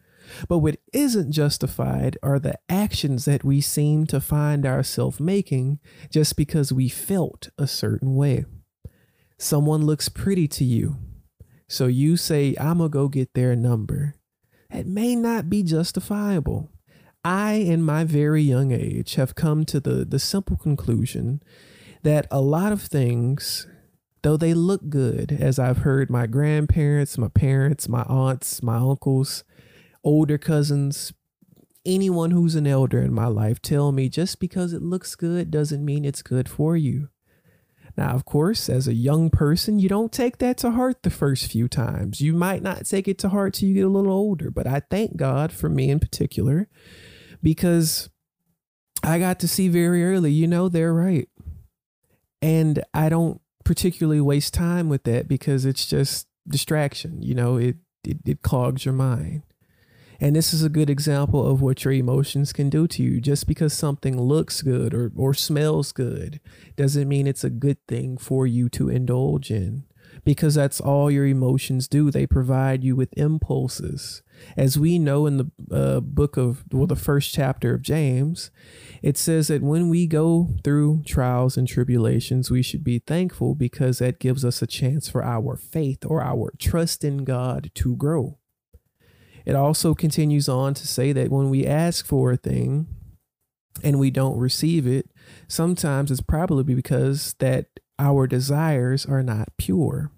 But 0.49 0.59
what 0.59 0.81
isn't 0.93 1.33
justified 1.33 2.17
are 2.23 2.39
the 2.39 2.59
actions 2.69 3.25
that 3.25 3.45
we 3.45 3.61
seem 3.61 4.07
to 4.07 4.21
find 4.21 4.67
ourselves 4.67 5.21
making 5.21 5.79
just 6.11 6.37
because 6.37 6.73
we 6.73 6.89
felt 6.89 7.51
a 7.59 7.67
certain 7.67 8.15
way. 8.15 8.45
Someone 9.39 9.85
looks 9.85 10.09
pretty 10.09 10.49
to 10.49 10.65
you, 10.65 10.97
so 11.69 11.87
you 11.87 12.17
say, 12.17 12.55
I'm 12.59 12.79
gonna 12.79 12.89
go 12.89 13.09
get 13.09 13.35
their 13.35 13.55
number. 13.55 14.15
That 14.71 14.87
may 14.87 15.15
not 15.15 15.51
be 15.51 15.63
justifiable. 15.63 16.71
I, 17.25 17.55
in 17.55 17.83
my 17.83 18.05
very 18.05 18.43
young 18.43 18.73
age, 18.73 19.17
have 19.17 19.35
come 19.35 19.65
to 19.67 19.81
the, 19.81 20.05
the 20.05 20.19
simple 20.19 20.57
conclusion 20.57 21.43
that 22.03 22.27
a 22.31 22.41
lot 22.41 22.73
of 22.73 22.83
things 22.83 23.67
though 24.27 24.37
they 24.37 24.55
look 24.55 24.89
good, 24.89 25.31
as 25.31 25.57
I've 25.57 25.79
heard 25.79 26.11
my 26.11 26.27
grandparents, 26.27 27.17
my 27.17 27.29
parents, 27.29 27.89
my 27.89 28.03
aunts, 28.09 28.61
my 28.61 28.75
uncles, 28.75 29.45
older 30.07 30.39
cousins, 30.39 31.13
anyone 31.85 32.31
who's 32.31 32.55
an 32.55 32.67
elder 32.67 33.03
in 33.03 33.13
my 33.13 33.27
life 33.27 33.61
tell 33.61 33.91
me 33.91 34.09
just 34.09 34.39
because 34.39 34.73
it 34.73 34.81
looks 34.81 35.17
good 35.17 35.51
doesn't 35.51 35.85
mean 35.85 36.05
it's 36.05 36.23
good 36.23 36.49
for 36.49 36.77
you. 36.77 37.09
Now, 37.97 38.15
of 38.15 38.25
course, 38.25 38.69
as 38.69 38.87
a 38.87 38.95
young 38.95 39.31
person, 39.31 39.79
you 39.81 39.89
don't 39.89 40.13
take 40.13 40.39
that 40.39 40.59
to 40.59 40.71
heart 40.71 41.03
the 41.03 41.11
first 41.11 41.51
few 41.51 41.67
times. 41.67 42.21
You 42.21 42.35
might 42.35 42.63
not 42.63 42.87
take 42.87 43.09
it 43.09 43.19
to 43.19 43.31
heart 43.31 43.55
till 43.55 43.69
you 43.69 43.75
get 43.75 43.87
a 43.87 43.89
little 43.89 44.13
older, 44.13 44.51
but 44.51 44.67
I 44.67 44.81
thank 44.91 45.17
God 45.17 45.51
for 45.51 45.69
me 45.69 45.91
in 45.91 45.99
particular 45.99 46.69
because 47.43 48.09
I 49.03 49.19
got 49.19 49.41
to 49.41 49.49
see 49.49 49.69
very 49.69 50.05
early, 50.05 50.31
you 50.31 50.47
know, 50.47 50.69
they're 50.69 50.95
right. 50.95 51.29
And 52.41 52.85
I 52.95 53.09
don't 53.09 53.41
particularly 53.65 54.21
waste 54.21 54.55
time 54.55 54.89
with 54.89 55.05
that 55.05 55.27
because 55.27 55.65
it's 55.65 55.87
just 55.87 56.29
distraction. 56.47 57.23
You 57.23 57.35
know, 57.35 57.57
it, 57.57 57.77
it, 58.05 58.19
it 58.25 58.43
clogs 58.43 58.85
your 58.85 58.95
mind. 58.95 59.43
And 60.21 60.35
this 60.35 60.55
is 60.55 60.63
a 60.63 60.69
good 60.69 60.91
example 60.91 61.47
of 61.47 61.61
what 61.61 61.85
your 61.85 61.93
emotions 61.93 62.53
can 62.53 62.71
do 62.71 62.87
to 62.89 63.03
you. 63.03 63.21
Just 63.21 63.47
because 63.47 63.73
something 63.73 64.21
looks 64.21 64.63
good 64.63 64.95
or, 64.95 65.13
or 65.17 65.35
smells 65.35 65.93
good 65.93 66.41
doesn't 66.77 67.09
mean 67.09 67.27
it's 67.27 67.45
a 67.45 67.51
good 67.51 67.79
thing 67.87 68.17
for 68.17 68.47
you 68.47 68.69
to 68.71 68.89
indulge 68.89 69.51
in 69.51 69.85
because 70.25 70.57
that's 70.57 70.81
all 70.81 71.11
your 71.11 71.27
emotions 71.27 71.89
do. 71.89 72.11
They 72.11 72.27
provide 72.27 72.83
you 72.83 72.97
with 72.97 73.17
impulses. 73.17 74.23
As 74.57 74.79
we 74.79 74.99
know 74.99 75.27
in 75.27 75.37
the 75.37 75.51
uh, 75.71 76.01
book 76.01 76.37
of, 76.37 76.65
well, 76.71 76.87
the 76.87 76.97
first 76.97 77.33
chapter 77.33 77.75
of 77.75 77.83
James, 77.83 78.51
it 79.03 79.17
says 79.17 79.49
that 79.49 79.63
when 79.63 79.89
we 79.89 80.07
go 80.07 80.51
through 80.63 81.05
trials 81.07 81.57
and 81.57 81.67
tribulations, 81.67 82.51
we 82.51 82.63
should 82.63 82.85
be 82.85 82.99
thankful 82.99 83.55
because 83.55 83.99
that 83.99 84.19
gives 84.19 84.45
us 84.45 84.61
a 84.61 84.67
chance 84.67 85.09
for 85.09 85.25
our 85.25 85.57
faith 85.57 86.05
or 86.05 86.23
our 86.23 86.53
trust 86.59 87.05
in 87.05 87.25
God 87.25 87.71
to 87.77 87.97
grow. 87.97 88.39
It 89.47 89.55
also 89.55 89.95
continues 89.95 90.49
on 90.49 90.75
to 90.75 90.87
say 90.87 91.13
that 91.13 91.31
when 91.31 91.49
we 91.49 91.65
ask 91.67 92.05
for 92.05 92.33
a 92.33 92.37
thing 92.37 92.89
and 93.83 93.99
we 93.99 94.11
don't 94.11 94.39
receive 94.39 94.87
it, 94.87 95.09
sometimes 95.47 96.11
it's 96.11 96.21
probably 96.21 96.75
because 96.75 97.35
that 97.39 97.67
our 97.99 98.27
desires 98.27 99.07
are 99.07 99.23
not 99.23 99.57
pure. 99.57 100.11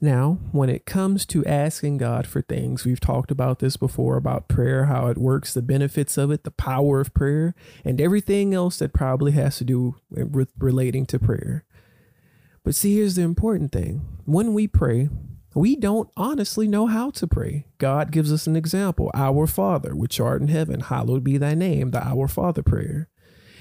Now, 0.00 0.38
when 0.52 0.70
it 0.70 0.86
comes 0.86 1.26
to 1.26 1.44
asking 1.44 1.98
God 1.98 2.26
for 2.26 2.40
things, 2.40 2.84
we've 2.84 3.00
talked 3.00 3.32
about 3.32 3.58
this 3.58 3.76
before 3.76 4.16
about 4.16 4.48
prayer, 4.48 4.84
how 4.84 5.08
it 5.08 5.18
works, 5.18 5.52
the 5.52 5.60
benefits 5.60 6.16
of 6.16 6.30
it, 6.30 6.44
the 6.44 6.52
power 6.52 7.00
of 7.00 7.12
prayer, 7.12 7.54
and 7.84 8.00
everything 8.00 8.54
else 8.54 8.78
that 8.78 8.92
probably 8.92 9.32
has 9.32 9.58
to 9.58 9.64
do 9.64 9.96
with 10.08 10.52
relating 10.56 11.04
to 11.06 11.18
prayer. 11.18 11.64
But 12.64 12.76
see, 12.76 12.94
here's 12.94 13.16
the 13.16 13.22
important 13.22 13.72
thing 13.72 14.06
when 14.24 14.54
we 14.54 14.68
pray, 14.68 15.08
we 15.54 15.76
don't 15.76 16.10
honestly 16.16 16.68
know 16.68 16.86
how 16.86 17.10
to 17.10 17.26
pray. 17.26 17.66
God 17.78 18.12
gives 18.12 18.32
us 18.32 18.46
an 18.46 18.56
example 18.56 19.10
Our 19.14 19.46
Father, 19.46 19.96
which 19.96 20.20
art 20.20 20.42
in 20.42 20.48
heaven, 20.48 20.80
hallowed 20.80 21.24
be 21.24 21.38
thy 21.38 21.54
name, 21.54 21.90
the 21.90 22.06
Our 22.06 22.28
Father 22.28 22.62
prayer. 22.62 23.08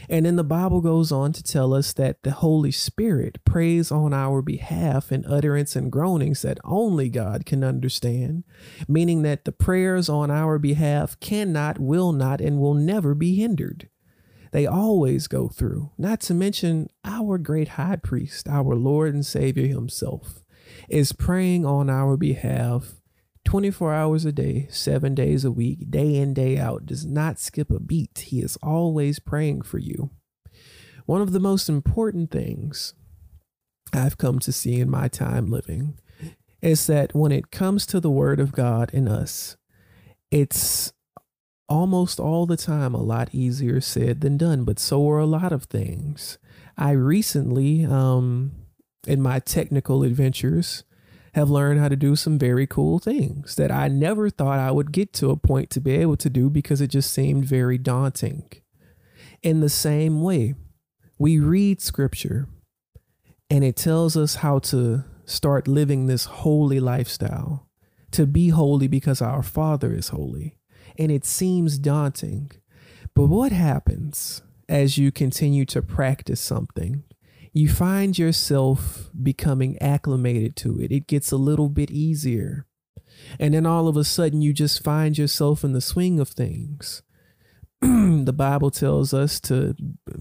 And 0.09 0.25
then 0.25 0.37
the 0.37 0.43
Bible 0.43 0.79
goes 0.79 1.11
on 1.11 1.33
to 1.33 1.43
tell 1.43 1.73
us 1.73 1.91
that 1.93 2.23
the 2.23 2.31
Holy 2.31 2.71
Spirit 2.71 3.43
prays 3.43 3.91
on 3.91 4.13
our 4.13 4.41
behalf 4.41 5.11
in 5.11 5.25
utterance 5.25 5.75
and 5.75 5.91
groanings 5.91 6.43
that 6.43 6.59
only 6.63 7.09
God 7.09 7.45
can 7.45 7.63
understand, 7.63 8.45
meaning 8.87 9.23
that 9.23 9.43
the 9.43 9.51
prayers 9.51 10.07
on 10.07 10.31
our 10.31 10.59
behalf 10.59 11.19
cannot, 11.19 11.77
will 11.79 12.13
not, 12.13 12.39
and 12.39 12.59
will 12.59 12.73
never 12.73 13.13
be 13.15 13.35
hindered. 13.35 13.89
They 14.53 14.65
always 14.65 15.27
go 15.27 15.49
through, 15.49 15.91
not 15.97 16.21
to 16.21 16.33
mention 16.33 16.89
our 17.03 17.37
great 17.37 17.69
high 17.69 17.97
priest, 17.97 18.47
our 18.47 18.75
Lord 18.75 19.13
and 19.13 19.25
Savior 19.25 19.67
Himself, 19.67 20.41
is 20.87 21.11
praying 21.11 21.65
on 21.65 21.89
our 21.89 22.17
behalf 22.17 22.95
24 23.47 23.93
hours 23.93 24.25
a 24.25 24.31
day, 24.33 24.67
seven 24.69 25.15
days 25.15 25.45
a 25.45 25.51
week, 25.51 25.89
day 25.89 26.15
in, 26.15 26.33
day 26.33 26.57
out, 26.57 26.85
does 26.85 27.05
not 27.05 27.39
skip 27.39 27.71
a 27.71 27.79
beat. 27.79 28.25
He 28.27 28.41
is 28.41 28.57
always 28.61 29.19
praying 29.19 29.61
for 29.61 29.77
you. 29.77 30.11
One 31.05 31.21
of 31.21 31.31
the 31.31 31.39
most 31.39 31.69
important 31.69 32.29
things 32.29 32.93
I've 33.93 34.17
come 34.17 34.39
to 34.39 34.51
see 34.51 34.81
in 34.81 34.89
my 34.89 35.07
time 35.07 35.49
living 35.49 35.97
is 36.61 36.87
that 36.87 37.15
when 37.15 37.31
it 37.31 37.49
comes 37.49 37.85
to 37.85 38.01
the 38.01 38.11
Word 38.11 38.41
of 38.41 38.51
God 38.51 38.89
in 38.93 39.07
us, 39.07 39.55
it's 40.29 40.91
almost 41.69 42.19
all 42.19 42.45
the 42.45 42.57
time 42.57 42.93
a 42.93 43.01
lot 43.01 43.29
easier 43.33 43.79
said 43.79 44.19
than 44.19 44.37
done, 44.37 44.65
but 44.65 44.77
so 44.77 45.09
are 45.09 45.19
a 45.19 45.25
lot 45.25 45.53
of 45.53 45.63
things. 45.63 46.37
I 46.77 46.91
recently, 46.91 47.85
um, 47.85 48.51
in 49.07 49.21
my 49.21 49.39
technical 49.39 50.03
adventures, 50.03 50.83
have 51.33 51.49
learned 51.49 51.79
how 51.79 51.87
to 51.87 51.95
do 51.95 52.15
some 52.15 52.39
very 52.39 52.65
cool 52.65 52.99
things 52.99 53.55
that 53.55 53.71
I 53.71 53.87
never 53.87 54.29
thought 54.29 54.59
I 54.59 54.71
would 54.71 54.91
get 54.91 55.13
to 55.13 55.29
a 55.29 55.37
point 55.37 55.69
to 55.71 55.79
be 55.79 55.91
able 55.91 56.17
to 56.17 56.29
do 56.29 56.49
because 56.49 56.81
it 56.81 56.87
just 56.87 57.13
seemed 57.13 57.45
very 57.45 57.77
daunting. 57.77 58.49
In 59.43 59.59
the 59.59 59.69
same 59.69 60.21
way, 60.21 60.55
we 61.19 61.39
read 61.39 61.81
scripture 61.81 62.47
and 63.49 63.63
it 63.63 63.75
tells 63.75 64.17
us 64.17 64.35
how 64.35 64.59
to 64.59 65.03
start 65.25 65.67
living 65.67 66.07
this 66.07 66.25
holy 66.25 66.79
lifestyle, 66.79 67.67
to 68.11 68.25
be 68.25 68.49
holy 68.49 68.87
because 68.87 69.21
our 69.21 69.43
Father 69.43 69.93
is 69.93 70.09
holy. 70.09 70.57
And 70.97 71.11
it 71.11 71.25
seems 71.25 71.77
daunting. 71.77 72.51
But 73.13 73.27
what 73.27 73.51
happens 73.51 74.41
as 74.67 74.97
you 74.97 75.11
continue 75.11 75.65
to 75.65 75.81
practice 75.81 76.41
something 76.41 77.03
you 77.57 77.67
find 77.67 78.19
yourself 78.19 79.09
becoming 79.21 79.81
acclimated 79.81 80.55
to 80.55 80.79
it. 80.79 80.91
It 80.91 81.07
gets 81.07 81.31
a 81.31 81.37
little 81.37 81.69
bit 81.69 81.89
easier. 81.89 82.67
And 83.39 83.55
then 83.55 83.65
all 83.65 83.87
of 83.87 83.97
a 83.97 84.03
sudden, 84.03 84.41
you 84.41 84.53
just 84.53 84.83
find 84.83 85.17
yourself 85.17 85.63
in 85.63 85.73
the 85.73 85.81
swing 85.81 86.19
of 86.19 86.29
things. 86.29 87.01
the 87.81 88.33
Bible 88.35 88.69
tells 88.69 89.11
us 89.11 89.39
to 89.39 89.75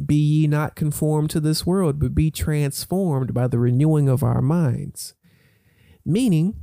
be 0.07 0.17
ye 0.17 0.47
not 0.47 0.77
conformed 0.77 1.29
to 1.31 1.41
this 1.41 1.67
world, 1.67 1.99
but 1.99 2.15
be 2.15 2.31
transformed 2.31 3.35
by 3.35 3.47
the 3.47 3.59
renewing 3.59 4.09
of 4.09 4.23
our 4.23 4.41
minds. 4.41 5.15
Meaning, 6.07 6.55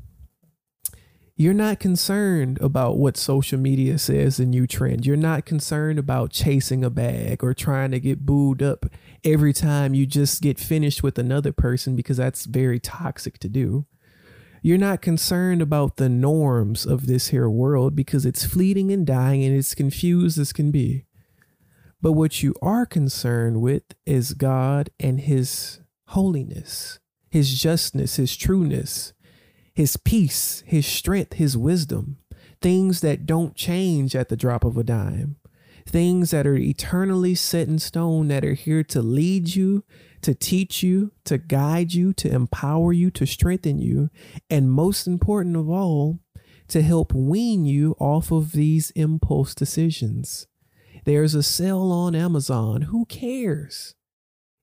you're 1.36 1.54
not 1.54 1.80
concerned 1.80 2.60
about 2.62 2.98
what 2.98 3.18
social 3.18 3.60
media 3.60 4.00
says 4.00 4.38
the 4.38 4.46
new 4.46 4.66
trend. 4.66 5.06
You're 5.06 5.18
not 5.18 5.46
concerned 5.46 6.00
about 6.00 6.32
chasing 6.32 6.84
a 6.84 6.90
bag 6.90 7.44
or 7.44 7.54
trying 7.54 7.92
to 7.92 8.00
get 8.00 8.26
booed 8.26 8.64
up 8.64 8.88
every 9.24 9.54
time 9.54 9.94
you 9.94 10.06
just 10.06 10.42
get 10.42 10.60
finished 10.60 11.04
with 11.04 11.18
another 11.18 11.52
person 11.52 11.96
because 11.96 12.18
that's 12.18 12.46
very 12.46 12.80
toxic 12.80 13.40
to 13.40 13.50
do. 13.50 13.86
You're 14.62 14.78
not 14.78 15.02
concerned 15.02 15.62
about 15.62 15.98
the 15.98 16.10
norms 16.10 16.86
of 16.86 17.08
this 17.08 17.28
here 17.30 17.50
world 17.50 17.96
because 17.96 18.26
it's 18.26 18.46
fleeting 18.46 18.92
and 18.92 19.06
dying 19.06 19.44
and 19.44 19.56
it's 19.56 19.76
confused 19.76 20.40
as 20.40 20.54
can 20.54 20.72
be. 20.72 21.06
But 22.02 22.14
what 22.14 22.44
you 22.44 22.54
are 22.62 22.86
concerned 22.86 23.62
with 23.62 23.84
is 24.06 24.34
God 24.34 24.90
and 25.00 25.20
His 25.22 25.82
holiness, 26.08 27.00
His 27.30 27.62
justness, 27.62 28.16
His 28.16 28.38
trueness 28.38 29.14
his 29.74 29.98
peace, 29.98 30.64
his 30.68 30.86
strength, 30.86 31.34
his 31.34 31.58
wisdom, 31.58 32.18
things 32.62 33.02
that 33.02 33.26
don't 33.26 33.56
change 33.56 34.16
at 34.16 34.30
the 34.30 34.38
drop 34.38 34.64
of 34.64 34.78
a 34.78 34.84
dime, 34.84 35.38
things 35.86 36.32
that 36.32 36.48
are 36.48 36.58
eternally 36.58 37.36
set 37.36 37.68
in 37.68 37.80
stone 37.80 38.28
that 38.30 38.46
are 38.46 38.54
here 38.54 38.84
to 38.84 39.02
lead 39.02 39.56
you, 39.56 39.84
to 40.22 40.34
teach 40.34 40.82
you, 40.82 41.12
to 41.26 41.38
guide 41.38 41.94
you, 41.94 42.14
to 42.14 42.34
empower 42.34 42.94
you, 42.94 43.12
to 43.12 43.26
strengthen 43.26 43.80
you, 43.80 44.10
and 44.50 44.72
most 44.72 45.08
important 45.08 45.56
of 45.56 45.70
all, 45.70 46.20
to 46.70 46.82
help 46.82 47.14
wean 47.14 47.66
you 47.66 47.96
off 48.00 48.32
of 48.32 48.54
these 48.54 48.92
impulse 48.92 49.54
decisions. 49.54 50.48
There's 51.06 51.36
a 51.36 51.44
sale 51.44 51.92
on 51.92 52.16
Amazon. 52.16 52.84
Who 52.84 53.06
cares? 53.06 53.96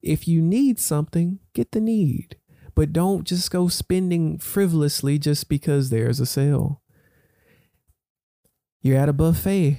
If 0.02 0.26
you 0.26 0.40
need 0.40 0.78
something, 0.80 1.40
get 1.52 1.72
the 1.72 1.80
need, 1.80 2.36
but 2.74 2.92
don't 2.92 3.24
just 3.24 3.50
go 3.50 3.68
spending 3.68 4.38
frivolously 4.38 5.18
just 5.18 5.48
because 5.48 5.90
there's 5.90 6.20
a 6.20 6.26
sale. 6.26 6.80
You're 8.80 8.96
at 8.96 9.10
a 9.10 9.12
buffet, 9.12 9.78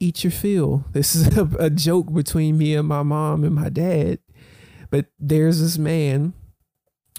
eat 0.00 0.24
your 0.24 0.30
fill. 0.30 0.86
This 0.92 1.14
is 1.14 1.36
a, 1.38 1.48
a 1.58 1.70
joke 1.70 2.12
between 2.12 2.58
me 2.58 2.74
and 2.74 2.88
my 2.88 3.02
mom 3.02 3.44
and 3.44 3.54
my 3.54 3.68
dad. 3.68 4.18
But 4.90 5.06
there's 5.18 5.60
this 5.60 5.78
man 5.78 6.32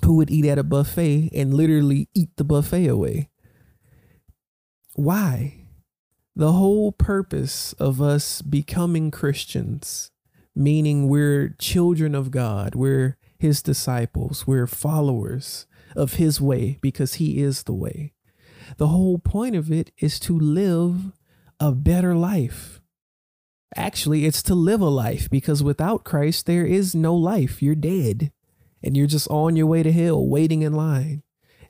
who 0.03 0.15
would 0.15 0.31
eat 0.31 0.45
at 0.45 0.57
a 0.57 0.63
buffet 0.63 1.29
and 1.33 1.53
literally 1.53 2.09
eat 2.13 2.29
the 2.35 2.43
buffet 2.43 2.87
away. 2.87 3.29
Why? 4.95 5.67
The 6.35 6.51
whole 6.51 6.91
purpose 6.91 7.73
of 7.73 8.01
us 8.01 8.41
becoming 8.41 9.11
Christians, 9.11 10.11
meaning 10.55 11.07
we're 11.07 11.55
children 11.59 12.15
of 12.15 12.31
God, 12.31 12.75
we're 12.75 13.17
his 13.37 13.61
disciples, 13.61 14.47
we're 14.47 14.67
followers 14.67 15.65
of 15.95 16.13
his 16.13 16.41
way 16.41 16.77
because 16.81 17.15
he 17.15 17.41
is 17.41 17.63
the 17.63 17.73
way. 17.73 18.13
The 18.77 18.87
whole 18.87 19.17
point 19.17 19.55
of 19.55 19.71
it 19.71 19.91
is 19.97 20.19
to 20.21 20.37
live 20.37 21.11
a 21.61 21.71
better 21.71 22.15
life. 22.15 22.81
Actually, 23.75 24.25
it's 24.25 24.41
to 24.43 24.55
live 24.55 24.81
a 24.81 24.89
life 24.89 25.29
because 25.29 25.63
without 25.63 26.03
Christ, 26.03 26.47
there 26.47 26.65
is 26.65 26.95
no 26.95 27.15
life. 27.15 27.61
You're 27.61 27.75
dead 27.75 28.31
and 28.83 28.97
you're 28.97 29.07
just 29.07 29.29
on 29.29 29.55
your 29.55 29.67
way 29.67 29.83
to 29.83 29.91
hell, 29.91 30.27
waiting 30.27 30.63
in 30.63 30.73
line. 30.73 31.21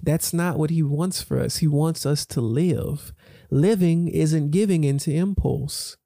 That's 0.02 0.34
not 0.34 0.58
what 0.58 0.72
he 0.72 0.82
wants 0.82 1.22
for 1.22 1.40
us. 1.40 1.58
He 1.58 1.68
wants 1.68 2.06
us 2.06 2.26
to 2.28 2.42
live. 2.42 3.14
Living 3.52 4.08
isn't 4.08 4.50
giving 4.50 4.86
into 4.86 5.12
impulse. 5.12 5.98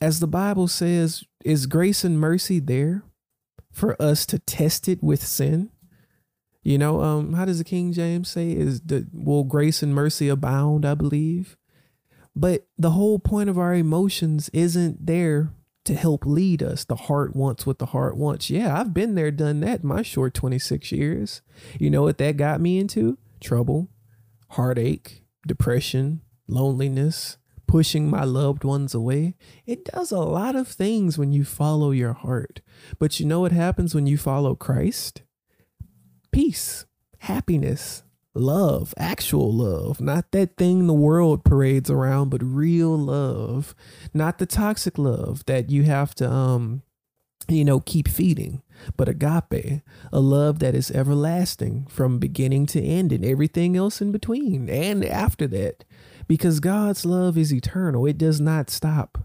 As 0.00 0.20
the 0.20 0.28
Bible 0.28 0.68
says, 0.68 1.24
is 1.42 1.66
grace 1.66 2.04
and 2.04 2.20
mercy 2.20 2.60
there 2.60 3.02
for 3.72 4.00
us 4.00 4.26
to 4.26 4.38
test 4.38 4.88
it 4.88 5.02
with 5.02 5.26
sin? 5.26 5.70
You 6.62 6.76
know, 6.76 7.00
um, 7.00 7.32
how 7.32 7.46
does 7.46 7.58
the 7.58 7.64
King 7.64 7.92
James 7.94 8.28
say? 8.28 8.52
Is 8.52 8.82
the 8.82 9.08
will 9.12 9.44
grace 9.44 9.82
and 9.82 9.94
mercy 9.94 10.28
abound, 10.28 10.84
I 10.84 10.94
believe. 10.94 11.56
But 12.34 12.66
the 12.78 12.90
whole 12.90 13.18
point 13.18 13.50
of 13.50 13.58
our 13.58 13.74
emotions 13.74 14.48
isn't 14.52 15.06
there 15.06 15.52
to 15.84 15.94
help 15.94 16.26
lead 16.26 16.62
us. 16.62 16.84
The 16.84 16.96
heart 16.96 17.34
wants 17.34 17.66
what 17.66 17.78
the 17.78 17.86
heart 17.86 18.16
wants. 18.16 18.50
Yeah, 18.50 18.78
I've 18.78 18.94
been 18.94 19.14
there, 19.14 19.30
done 19.30 19.60
that 19.60 19.82
my 19.82 20.02
short 20.02 20.34
26 20.34 20.92
years. 20.92 21.42
You 21.78 21.90
know 21.90 22.02
what 22.02 22.18
that 22.18 22.36
got 22.36 22.60
me 22.60 22.78
into? 22.78 23.18
Trouble, 23.40 23.88
heartache, 24.50 25.24
depression, 25.46 26.20
loneliness, 26.46 27.38
pushing 27.66 28.10
my 28.10 28.24
loved 28.24 28.64
ones 28.64 28.94
away. 28.94 29.36
It 29.64 29.84
does 29.84 30.10
a 30.10 30.18
lot 30.18 30.56
of 30.56 30.68
things 30.68 31.16
when 31.16 31.32
you 31.32 31.44
follow 31.44 31.92
your 31.92 32.12
heart. 32.12 32.60
But 32.98 33.18
you 33.18 33.26
know 33.26 33.40
what 33.40 33.52
happens 33.52 33.94
when 33.94 34.06
you 34.06 34.18
follow 34.18 34.54
Christ? 34.54 35.22
Peace, 36.32 36.84
happiness, 37.18 38.02
love, 38.34 38.94
actual 38.96 39.52
love, 39.52 40.00
not 40.00 40.30
that 40.32 40.56
thing 40.56 40.86
the 40.86 40.94
world 40.94 41.44
parades 41.44 41.90
around, 41.90 42.28
but 42.28 42.42
real 42.42 42.96
love, 42.96 43.74
not 44.14 44.38
the 44.38 44.46
toxic 44.46 44.98
love 44.98 45.44
that 45.46 45.70
you 45.70 45.82
have 45.82 46.14
to, 46.14 46.30
um, 46.30 46.82
you 47.48 47.64
know, 47.64 47.80
keep 47.80 48.06
feeding, 48.06 48.62
but 48.96 49.08
agape, 49.08 49.82
a 50.12 50.20
love 50.20 50.60
that 50.60 50.74
is 50.74 50.90
everlasting 50.92 51.86
from 51.88 52.18
beginning 52.18 52.66
to 52.66 52.80
end 52.80 53.10
and 53.10 53.24
everything 53.24 53.76
else 53.76 54.00
in 54.00 54.12
between 54.12 54.68
and 54.68 55.04
after 55.04 55.48
that, 55.48 55.84
because 56.28 56.60
God's 56.60 57.04
love 57.04 57.36
is 57.36 57.52
eternal. 57.52 58.06
It 58.06 58.18
does 58.18 58.40
not 58.40 58.70
stop. 58.70 59.18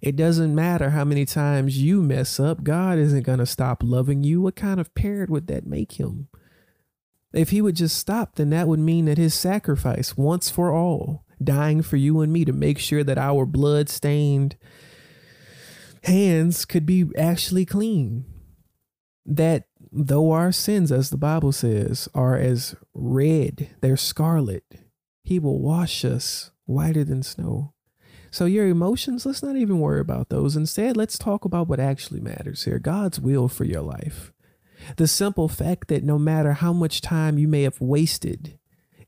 It 0.00 0.16
doesn't 0.16 0.54
matter 0.54 0.90
how 0.90 1.04
many 1.04 1.26
times 1.26 1.82
you 1.82 2.00
mess 2.00 2.40
up, 2.40 2.64
God 2.64 2.98
isn't 2.98 3.26
going 3.26 3.40
to 3.40 3.44
stop 3.44 3.82
loving 3.82 4.24
you. 4.24 4.40
What 4.40 4.56
kind 4.56 4.80
of 4.80 4.94
parent 4.94 5.28
would 5.28 5.46
that 5.48 5.66
make 5.66 6.00
him? 6.00 6.28
If 7.32 7.50
he 7.50 7.62
would 7.62 7.76
just 7.76 7.96
stop, 7.96 8.34
then 8.34 8.50
that 8.50 8.66
would 8.66 8.80
mean 8.80 9.04
that 9.04 9.18
his 9.18 9.34
sacrifice, 9.34 10.16
once 10.16 10.50
for 10.50 10.72
all, 10.72 11.24
dying 11.42 11.82
for 11.82 11.96
you 11.96 12.20
and 12.20 12.32
me 12.32 12.44
to 12.44 12.52
make 12.52 12.78
sure 12.78 13.04
that 13.04 13.18
our 13.18 13.46
blood 13.46 13.88
stained 13.88 14.56
hands 16.04 16.64
could 16.64 16.86
be 16.86 17.06
actually 17.16 17.64
clean. 17.64 18.24
That 19.24 19.64
though 19.92 20.32
our 20.32 20.50
sins, 20.50 20.90
as 20.90 21.10
the 21.10 21.16
Bible 21.16 21.52
says, 21.52 22.08
are 22.14 22.36
as 22.36 22.74
red, 22.94 23.70
they're 23.80 23.96
scarlet, 23.96 24.64
he 25.22 25.38
will 25.38 25.60
wash 25.60 26.04
us 26.04 26.50
whiter 26.66 27.04
than 27.04 27.22
snow. 27.22 27.74
So, 28.32 28.44
your 28.44 28.68
emotions, 28.68 29.26
let's 29.26 29.42
not 29.42 29.56
even 29.56 29.80
worry 29.80 30.00
about 30.00 30.28
those. 30.28 30.54
Instead, 30.54 30.96
let's 30.96 31.18
talk 31.18 31.44
about 31.44 31.66
what 31.66 31.80
actually 31.80 32.20
matters 32.20 32.64
here 32.64 32.78
God's 32.78 33.20
will 33.20 33.48
for 33.48 33.64
your 33.64 33.82
life. 33.82 34.32
The 34.96 35.06
simple 35.06 35.48
fact 35.48 35.88
that 35.88 36.04
no 36.04 36.18
matter 36.18 36.54
how 36.54 36.72
much 36.72 37.00
time 37.00 37.38
you 37.38 37.48
may 37.48 37.62
have 37.62 37.80
wasted 37.80 38.58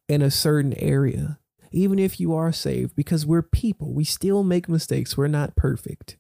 in 0.09 0.23
a 0.23 0.31
certain 0.31 0.75
area, 0.75 1.39
even 1.71 1.99
if 1.99 2.21
you 2.21 2.35
are 2.35 2.53
saved, 2.53 2.95
because 2.95 3.27
we're 3.27 3.43
people, 3.43 3.95
we 3.95 4.05
still 4.05 4.43
make 4.43 4.69
mistakes, 4.69 5.17
we're 5.17 5.29
not 5.29 5.57
perfect. 5.57 6.17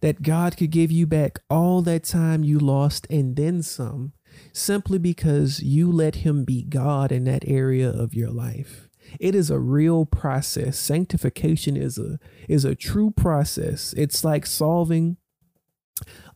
That 0.00 0.22
God 0.22 0.56
could 0.56 0.70
give 0.70 0.90
you 0.90 1.06
back 1.06 1.40
all 1.50 1.82
that 1.82 2.04
time 2.04 2.44
you 2.44 2.58
lost 2.58 3.06
and 3.10 3.36
then 3.36 3.62
some, 3.62 4.12
simply 4.52 4.98
because 4.98 5.60
you 5.60 5.90
let 5.90 6.16
Him 6.16 6.44
be 6.44 6.62
God 6.62 7.12
in 7.12 7.24
that 7.24 7.44
area 7.46 7.90
of 7.90 8.14
your 8.14 8.30
life. 8.30 8.88
It 9.18 9.34
is 9.34 9.50
a 9.50 9.58
real 9.58 10.06
process. 10.06 10.78
Sanctification 10.78 11.76
is 11.76 11.98
a 11.98 12.18
is 12.48 12.64
a 12.64 12.74
true 12.74 13.10
process. 13.10 13.94
It's 13.96 14.22
like 14.22 14.46
solving 14.46 15.16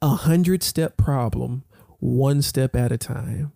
a 0.00 0.08
hundred 0.08 0.62
step 0.62 0.96
problem 0.96 1.64
one 2.02 2.42
step 2.42 2.74
at 2.74 2.90
a 2.90 2.98
time. 2.98 3.52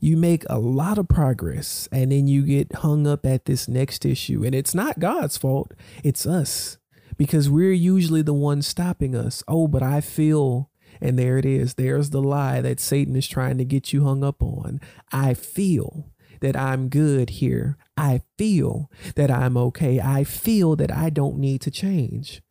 You 0.00 0.16
make 0.16 0.44
a 0.48 0.58
lot 0.58 0.96
of 0.96 1.08
progress 1.08 1.88
and 1.92 2.10
then 2.10 2.26
you 2.26 2.42
get 2.42 2.76
hung 2.76 3.06
up 3.06 3.26
at 3.26 3.44
this 3.44 3.68
next 3.68 4.06
issue. 4.06 4.44
And 4.44 4.54
it's 4.54 4.74
not 4.74 4.98
God's 4.98 5.36
fault, 5.36 5.72
it's 6.02 6.24
us 6.24 6.78
because 7.18 7.50
we're 7.50 7.72
usually 7.72 8.22
the 8.22 8.32
ones 8.32 8.66
stopping 8.66 9.14
us. 9.14 9.42
Oh, 9.46 9.68
but 9.68 9.82
I 9.82 10.00
feel, 10.00 10.70
and 11.02 11.18
there 11.18 11.36
it 11.36 11.44
is. 11.44 11.74
There's 11.74 12.10
the 12.10 12.22
lie 12.22 12.62
that 12.62 12.80
Satan 12.80 13.14
is 13.14 13.28
trying 13.28 13.58
to 13.58 13.64
get 13.64 13.92
you 13.92 14.04
hung 14.04 14.24
up 14.24 14.42
on. 14.42 14.80
I 15.12 15.34
feel 15.34 16.10
that 16.40 16.56
I'm 16.56 16.88
good 16.88 17.28
here. 17.28 17.76
I 17.94 18.22
feel 18.38 18.90
that 19.16 19.30
I'm 19.30 19.56
okay. 19.58 20.00
I 20.00 20.24
feel 20.24 20.76
that 20.76 20.90
I 20.90 21.10
don't 21.10 21.38
need 21.38 21.60
to 21.62 21.70
change. 21.70 22.42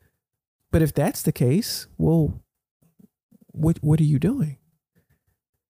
But 0.72 0.84
if 0.84 0.94
that's 0.94 1.24
the 1.24 1.32
case, 1.32 1.88
well, 1.98 2.44
what 3.48 3.78
what 3.82 4.00
are 4.00 4.04
you 4.04 4.20
doing? 4.20 4.58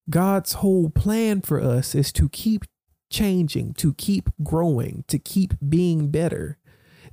God's 0.10 0.54
whole 0.54 0.90
plan 0.90 1.42
for 1.42 1.62
us 1.62 1.96
is 1.96 2.12
to 2.14 2.30
keep 2.30 2.66
changing, 3.10 3.74
to 3.76 3.94
keep 3.94 4.30
growing, 4.44 5.04
to 5.08 5.18
keep 5.18 5.54
being 5.68 6.10
better. 6.10 6.58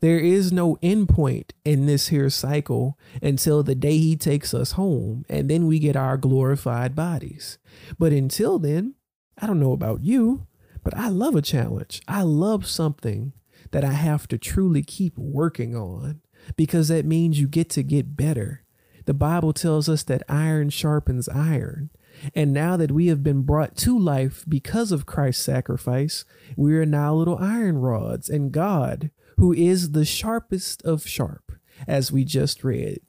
There 0.00 0.18
is 0.18 0.52
no 0.52 0.76
endpoint 0.83 1.52
in 1.64 1.87
this 1.87 2.09
here 2.09 2.28
cycle 2.28 2.98
until 3.22 3.62
the 3.62 3.76
day 3.76 3.98
he 3.98 4.16
takes 4.16 4.52
us 4.52 4.72
home 4.72 5.24
and 5.28 5.48
then 5.48 5.66
we 5.66 5.78
get 5.78 5.96
our 5.96 6.16
glorified 6.16 6.96
bodies. 6.96 7.59
But 7.98 8.12
until 8.12 8.59
then, 8.59 8.94
I 9.40 9.46
don't 9.46 9.61
know 9.61 9.72
about 9.72 10.02
you, 10.02 10.46
but 10.83 10.96
I 10.96 11.09
love 11.09 11.37
a 11.37 11.42
challenge. 11.42 12.02
I 12.09 12.22
love 12.22 12.66
something 12.66 13.33
that 13.70 13.85
I 13.85 13.92
have 13.92 14.26
to 14.28 14.38
truly 14.38 14.83
keep 14.83 15.16
working 15.16 15.76
on 15.76 16.20
because 16.57 16.88
that 16.88 17.07
means 17.07 17.38
you 17.38 17.46
get 17.46 17.70
to 17.70 17.83
get 17.83 18.16
better. 18.16 18.64
The 19.05 19.14
Bible 19.14 19.52
tells 19.52 19.88
us 19.88 20.02
that 20.05 20.22
iron 20.28 20.70
sharpens 20.70 21.28
iron. 21.28 21.90
And 22.35 22.53
now 22.53 22.77
that 22.77 22.93
we 22.93 23.07
have 23.09 23.23
been 23.23 23.43
brought 23.43 23.77
to 23.79 23.99
life 23.99 24.45
because 24.49 24.93
of 24.93 25.07
Christ's 25.07 25.45
sacrifice, 25.45 26.25
we 26.57 26.77
are 26.77 26.87
now 26.87 27.15
little 27.15 27.39
iron 27.39 27.79
rods. 27.79 28.29
And 28.29 28.53
God, 28.53 29.11
who 29.39 29.53
is 29.53 29.93
the 29.93 30.05
sharpest 30.05 30.83
of 30.83 31.07
sharp, 31.07 31.53
as 31.87 32.13
we 32.13 32.25
just 32.25 32.65
read, 32.65 33.01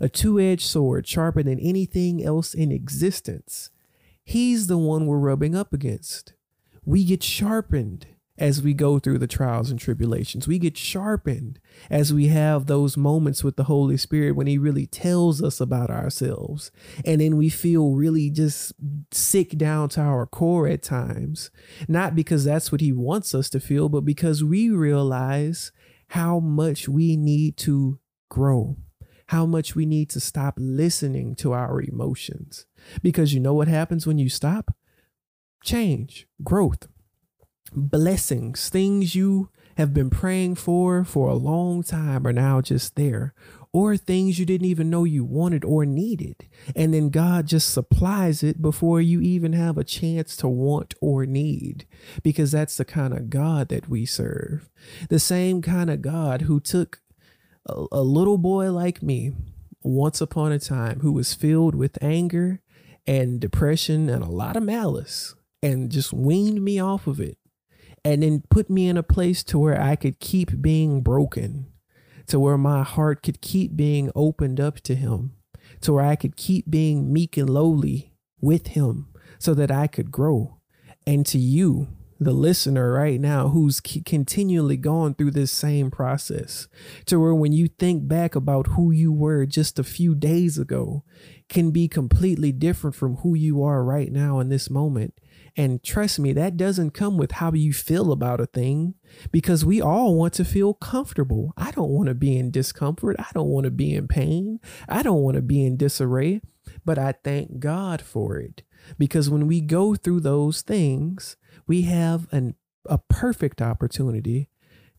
a 0.00 0.08
two 0.08 0.40
edged 0.40 0.66
sword 0.66 1.06
sharper 1.06 1.42
than 1.42 1.58
anything 1.58 2.24
else 2.24 2.54
in 2.54 2.72
existence, 2.72 3.70
He's 4.24 4.68
the 4.68 4.78
one 4.78 5.06
we're 5.06 5.18
rubbing 5.18 5.54
up 5.54 5.72
against. 5.72 6.34
We 6.84 7.04
get 7.04 7.22
sharpened 7.22 8.06
as 8.38 8.62
we 8.62 8.72
go 8.72 8.98
through 8.98 9.18
the 9.18 9.26
trials 9.26 9.70
and 9.70 9.78
tribulations. 9.78 10.48
We 10.48 10.58
get 10.58 10.76
sharpened 10.76 11.58
as 11.90 12.12
we 12.14 12.28
have 12.28 12.66
those 12.66 12.96
moments 12.96 13.44
with 13.44 13.56
the 13.56 13.64
Holy 13.64 13.96
Spirit 13.96 14.32
when 14.32 14.46
He 14.46 14.56
really 14.58 14.86
tells 14.86 15.42
us 15.42 15.60
about 15.60 15.90
ourselves. 15.90 16.70
And 17.04 17.20
then 17.20 17.36
we 17.36 17.48
feel 17.50 17.92
really 17.92 18.30
just 18.30 18.72
sick 19.10 19.50
down 19.58 19.90
to 19.90 20.00
our 20.00 20.26
core 20.26 20.66
at 20.66 20.82
times, 20.82 21.50
not 21.88 22.14
because 22.14 22.44
that's 22.44 22.72
what 22.72 22.80
He 22.80 22.92
wants 22.92 23.34
us 23.34 23.50
to 23.50 23.60
feel, 23.60 23.88
but 23.88 24.04
because 24.04 24.42
we 24.42 24.70
realize 24.70 25.70
how 26.08 26.40
much 26.40 26.88
we 26.88 27.16
need 27.16 27.56
to 27.58 27.98
grow, 28.30 28.76
how 29.26 29.44
much 29.44 29.74
we 29.74 29.84
need 29.86 30.08
to 30.10 30.20
stop 30.20 30.54
listening 30.58 31.34
to 31.36 31.52
our 31.52 31.82
emotions. 31.82 32.66
Because 33.02 33.34
you 33.34 33.40
know 33.40 33.54
what 33.54 33.68
happens 33.68 34.06
when 34.06 34.18
you 34.18 34.28
stop? 34.28 34.74
Change, 35.62 36.26
growth, 36.42 36.88
blessings, 37.74 38.68
things 38.68 39.14
you 39.14 39.50
have 39.76 39.94
been 39.94 40.10
praying 40.10 40.54
for 40.54 41.04
for 41.04 41.28
a 41.28 41.34
long 41.34 41.82
time 41.82 42.26
are 42.26 42.32
now 42.32 42.60
just 42.60 42.94
there 42.96 43.34
or 43.72 43.96
things 43.96 44.38
you 44.38 44.44
didn't 44.44 44.66
even 44.66 44.90
know 44.90 45.04
you 45.04 45.24
wanted 45.24 45.64
or 45.64 45.86
needed. 45.86 46.46
And 46.76 46.92
then 46.92 47.08
God 47.08 47.46
just 47.46 47.72
supplies 47.72 48.42
it 48.42 48.60
before 48.60 49.00
you 49.00 49.20
even 49.22 49.54
have 49.54 49.78
a 49.78 49.84
chance 49.84 50.36
to 50.38 50.48
want 50.48 50.94
or 51.00 51.24
need, 51.24 51.86
because 52.22 52.52
that's 52.52 52.76
the 52.76 52.84
kind 52.84 53.14
of 53.14 53.30
God 53.30 53.68
that 53.68 53.88
we 53.88 54.04
serve. 54.04 54.68
The 55.08 55.18
same 55.18 55.62
kind 55.62 55.88
of 55.88 56.02
God 56.02 56.42
who 56.42 56.60
took 56.60 57.00
a, 57.64 57.86
a 57.92 58.02
little 58.02 58.38
boy 58.38 58.70
like 58.70 59.02
me 59.02 59.32
once 59.82 60.20
upon 60.20 60.52
a 60.52 60.58
time 60.58 61.00
who 61.00 61.12
was 61.12 61.34
filled 61.34 61.74
with 61.74 62.02
anger 62.02 62.60
and 63.06 63.40
depression 63.40 64.10
and 64.10 64.22
a 64.22 64.30
lot 64.30 64.56
of 64.56 64.62
malice 64.62 65.34
and 65.62 65.90
just 65.90 66.12
weaned 66.12 66.62
me 66.62 66.78
off 66.78 67.06
of 67.06 67.18
it 67.18 67.38
and 68.04 68.22
then 68.22 68.42
put 68.50 68.68
me 68.68 68.88
in 68.88 68.96
a 68.96 69.02
place 69.02 69.44
to 69.44 69.58
where 69.58 69.80
I 69.80 69.96
could 69.96 70.20
keep 70.20 70.60
being 70.60 71.02
broken 71.02 71.72
to 72.26 72.40
where 72.40 72.58
my 72.58 72.82
heart 72.82 73.22
could 73.22 73.40
keep 73.40 73.76
being 73.76 74.10
opened 74.14 74.60
up 74.60 74.80
to 74.80 74.94
Him, 74.94 75.32
to 75.80 75.92
where 75.92 76.04
I 76.04 76.16
could 76.16 76.36
keep 76.36 76.70
being 76.70 77.12
meek 77.12 77.36
and 77.36 77.50
lowly 77.50 78.14
with 78.40 78.68
Him 78.68 79.08
so 79.38 79.54
that 79.54 79.70
I 79.70 79.86
could 79.86 80.10
grow. 80.10 80.58
And 81.06 81.26
to 81.26 81.38
you, 81.38 81.88
the 82.18 82.32
listener 82.32 82.92
right 82.92 83.20
now 83.20 83.48
who's 83.48 83.80
continually 83.80 84.76
going 84.76 85.14
through 85.14 85.32
this 85.32 85.50
same 85.50 85.90
process 85.90 86.68
to 87.06 87.18
where 87.18 87.34
when 87.34 87.52
you 87.52 87.66
think 87.66 88.06
back 88.06 88.36
about 88.36 88.68
who 88.68 88.92
you 88.92 89.12
were 89.12 89.44
just 89.44 89.78
a 89.78 89.84
few 89.84 90.14
days 90.14 90.56
ago 90.56 91.02
can 91.48 91.72
be 91.72 91.88
completely 91.88 92.52
different 92.52 92.94
from 92.94 93.16
who 93.16 93.34
you 93.34 93.62
are 93.62 93.84
right 93.84 94.12
now 94.12 94.38
in 94.38 94.50
this 94.50 94.70
moment 94.70 95.14
and 95.56 95.82
trust 95.82 96.18
me, 96.18 96.32
that 96.32 96.56
doesn't 96.56 96.92
come 96.92 97.16
with 97.18 97.32
how 97.32 97.52
you 97.52 97.72
feel 97.72 98.12
about 98.12 98.40
a 98.40 98.46
thing 98.46 98.94
because 99.30 99.64
we 99.64 99.80
all 99.80 100.14
want 100.14 100.32
to 100.34 100.44
feel 100.44 100.74
comfortable. 100.74 101.52
I 101.56 101.70
don't 101.70 101.90
want 101.90 102.08
to 102.08 102.14
be 102.14 102.36
in 102.36 102.50
discomfort. 102.50 103.16
I 103.18 103.26
don't 103.34 103.48
want 103.48 103.64
to 103.64 103.70
be 103.70 103.94
in 103.94 104.08
pain. 104.08 104.60
I 104.88 105.02
don't 105.02 105.22
want 105.22 105.36
to 105.36 105.42
be 105.42 105.64
in 105.64 105.76
disarray, 105.76 106.40
but 106.84 106.98
I 106.98 107.14
thank 107.24 107.58
God 107.58 108.00
for 108.00 108.38
it 108.38 108.62
because 108.98 109.28
when 109.28 109.46
we 109.46 109.60
go 109.60 109.94
through 109.94 110.20
those 110.20 110.62
things, 110.62 111.36
we 111.66 111.82
have 111.82 112.32
an, 112.32 112.54
a 112.86 112.98
perfect 112.98 113.60
opportunity 113.60 114.48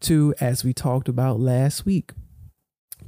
to, 0.02 0.34
as 0.40 0.64
we 0.64 0.74
talked 0.74 1.10
about 1.10 1.40
last 1.40 1.86
week, 1.86 2.12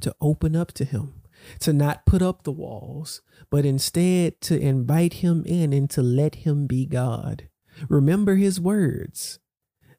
to 0.00 0.14
open 0.20 0.56
up 0.56 0.72
to 0.72 0.84
Him 0.84 1.14
to 1.60 1.72
not 1.72 2.06
put 2.06 2.22
up 2.22 2.42
the 2.42 2.52
walls, 2.52 3.20
but 3.50 3.64
instead 3.64 4.40
to 4.42 4.58
invite 4.58 5.14
him 5.14 5.44
in 5.46 5.72
and 5.72 5.88
to 5.90 6.02
let 6.02 6.36
him 6.36 6.66
be 6.66 6.86
God. 6.86 7.48
Remember 7.88 8.36
his 8.36 8.60
words. 8.60 9.38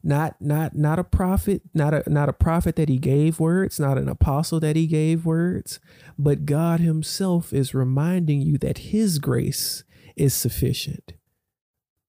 Not 0.03 0.35
not 0.39 0.75
not 0.75 0.99
a 0.99 1.03
prophet, 1.03 1.63
not 1.73 1.93
a 1.93 2.03
not 2.07 2.29
a 2.29 2.33
prophet 2.33 2.75
that 2.77 2.87
he 2.87 2.97
gave 2.97 3.39
words, 3.39 3.79
not 3.79 3.97
an 3.97 4.07
apostle 4.07 4.59
that 4.61 4.75
he 4.75 4.87
gave 4.87 5.25
words, 5.25 5.79
but 6.17 6.45
God 6.45 6.79
himself 6.79 7.51
is 7.51 7.73
reminding 7.73 8.41
you 8.41 8.57
that 8.59 8.77
his 8.77 9.19
grace 9.19 9.83
is 10.15 10.33
sufficient. 10.33 11.13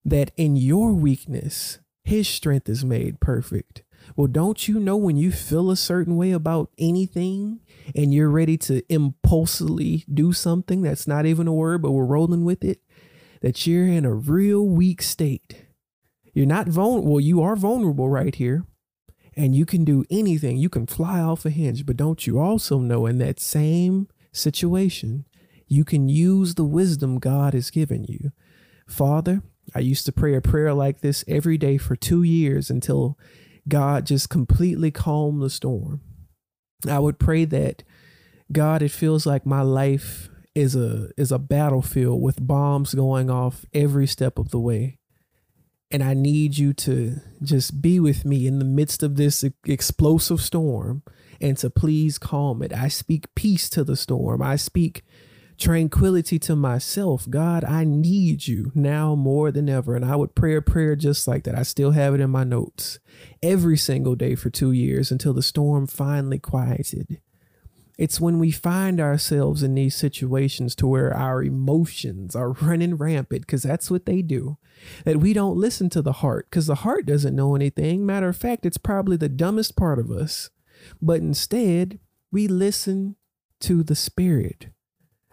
That 0.05 0.31
in 0.37 0.55
your 0.55 0.93
weakness, 0.93 1.81
his 2.05 2.29
strength 2.29 2.69
is 2.69 2.85
made 2.85 3.21
perfect. 3.21 3.83
Well, 4.17 4.29
don't 4.29 4.69
you 4.69 4.79
know 4.79 4.97
when 4.97 5.17
you 5.17 5.33
feel 5.33 5.71
a 5.71 5.77
certain 5.77 6.17
way 6.17 6.31
about 6.31 6.71
anything 6.79 7.61
and 7.95 8.13
you're 8.13 8.31
ready 8.31 8.57
to 8.59 8.83
impulsively 8.93 10.05
do 10.13 10.33
something 10.33 10.83
that's 10.83 11.07
not 11.07 11.27
even 11.27 11.47
a 11.47 11.53
word, 11.53 11.83
but 11.83 11.93
we're 11.93 12.05
rolling 12.05 12.45
with 12.45 12.65
it, 12.65 12.81
that 13.41 13.67
you're 13.67 13.87
in 13.87 14.05
a 14.05 14.15
real 14.15 14.67
weak 14.67 15.03
state? 15.03 15.67
You're 16.33 16.47
not 16.47 16.69
vulnerable. 16.69 17.21
You 17.21 17.43
are 17.43 17.57
vulnerable 17.57 18.09
right 18.09 18.35
here. 18.35 18.65
And 19.37 19.55
you 19.55 19.67
can 19.67 19.85
do 19.85 20.05
anything. 20.11 20.57
You 20.57 20.69
can 20.69 20.87
fly 20.87 21.21
off 21.21 21.45
a 21.45 21.51
hinge. 21.51 21.87
But 21.87 21.97
don't 21.97 22.27
you 22.27 22.39
also 22.39 22.79
know 22.79 23.07
in 23.07 23.19
that 23.19 23.39
same 23.39 24.09
situation, 24.33 25.27
you 25.67 25.85
can 25.85 26.09
use 26.09 26.55
the 26.55 26.65
wisdom 26.65 27.19
God 27.19 27.55
has 27.55 27.71
given 27.71 28.05
you? 28.05 28.33
Father, 28.89 29.43
I 29.75 29.81
used 29.81 30.07
to 30.07 30.13
pray 30.13 30.35
a 30.35 30.41
prayer 30.41 30.73
like 30.75 31.01
this 31.01 31.25
every 31.29 31.59
day 31.59 31.77
for 31.77 31.95
two 31.95 32.23
years 32.23 32.71
until 32.71 33.19
God 33.69 34.07
just 34.07 34.31
completely 34.31 34.91
calmed 34.91 35.43
the 35.43 35.51
storm. 35.51 36.01
I 36.87 36.99
would 36.99 37.19
pray 37.19 37.45
that 37.47 37.83
God, 38.53 38.83
it 38.83 38.91
feels 38.91 39.27
like 39.27 39.45
my 39.45 39.63
life 39.63 40.29
is 40.55 40.75
a 40.75 41.11
is 41.17 41.31
a 41.31 41.39
battlefield 41.39 42.21
with 42.21 42.47
bombs 42.47 42.95
going 42.95 43.31
off 43.31 43.65
every 43.73 44.07
step 44.07 44.39
of 44.39 44.51
the 44.51 44.59
way. 44.59 44.99
And 45.91 46.03
I 46.03 46.15
need 46.15 46.59
you 46.59 46.75
to 46.75 47.21
just 47.43 47.81
be 47.81 47.99
with 47.99 48.25
me 48.25 48.47
in 48.47 48.59
the 48.59 48.65
midst 48.65 49.03
of 49.03 49.17
this 49.17 49.45
explosive 49.65 50.41
storm 50.41 51.03
and 51.41 51.57
to 51.59 51.71
please 51.71 52.19
calm 52.19 52.63
it. 52.63 52.75
I 52.75 52.89
speak 52.89 53.35
peace 53.35 53.71
to 53.71 53.85
the 53.85 53.97
storm. 53.97 54.43
I 54.43 54.57
speak 54.57 55.03
tranquility 55.59 56.39
to 56.39 56.57
myself. 56.57 57.29
God, 57.29 57.65
I 57.65 57.85
need 57.85 58.47
you 58.47 58.71
now 58.75 59.15
more 59.15 59.51
than 59.51 59.69
ever. 59.69 59.97
And 59.97 60.05
I 60.05 60.17
would 60.17 60.35
pray 60.35 60.55
a 60.55 60.63
prayer 60.63 60.95
just 60.97 61.27
like 61.27 61.45
that. 61.45 61.59
I 61.59 61.63
still 61.63 61.91
have 61.91 62.15
it 62.15 62.21
in 62.21 62.31
my 62.31 62.45
notes 62.45 62.99
every 63.43 63.77
single 63.77 64.15
day 64.15 64.35
for 64.35 64.51
two 64.51 64.73
years 64.73 65.11
until 65.11 65.33
the 65.35 65.43
storm 65.43 65.87
finally 65.87 66.39
quieted. 66.39 67.21
It's 67.99 68.21
when 68.21 68.39
we 68.39 68.53
find 68.53 69.01
ourselves 69.01 69.65
in 69.65 69.75
these 69.75 69.97
situations 69.97 70.77
to 70.77 70.87
where 70.87 71.13
our 71.13 71.43
emotions 71.43 72.37
are 72.37 72.53
running 72.53 72.95
rampant, 72.95 73.41
because 73.41 73.65
that's 73.65 73.91
what 73.91 74.07
they 74.07 74.23
do, 74.23 74.57
that 75.05 75.17
we 75.17 75.33
don't 75.33 75.57
listen 75.57 75.91
to 75.91 76.03
the 76.03 76.13
heart, 76.13 76.47
because 76.49 76.69
the 76.69 76.77
heart 76.77 77.07
doesn't 77.07 77.35
know 77.35 77.57
anything. 77.57 78.07
Matter 78.07 78.29
of 78.29 78.37
fact, 78.37 78.65
it's 78.65 78.79
probably 78.79 79.17
the 79.17 79.29
dumbest 79.29 79.77
part 79.77 79.99
of 79.99 80.13
us. 80.13 80.49
But 81.03 81.21
instead, 81.21 81.99
we 82.31 82.47
listen 82.47 83.17
to 83.63 83.83
the 83.83 83.97
Spirit 83.97 84.69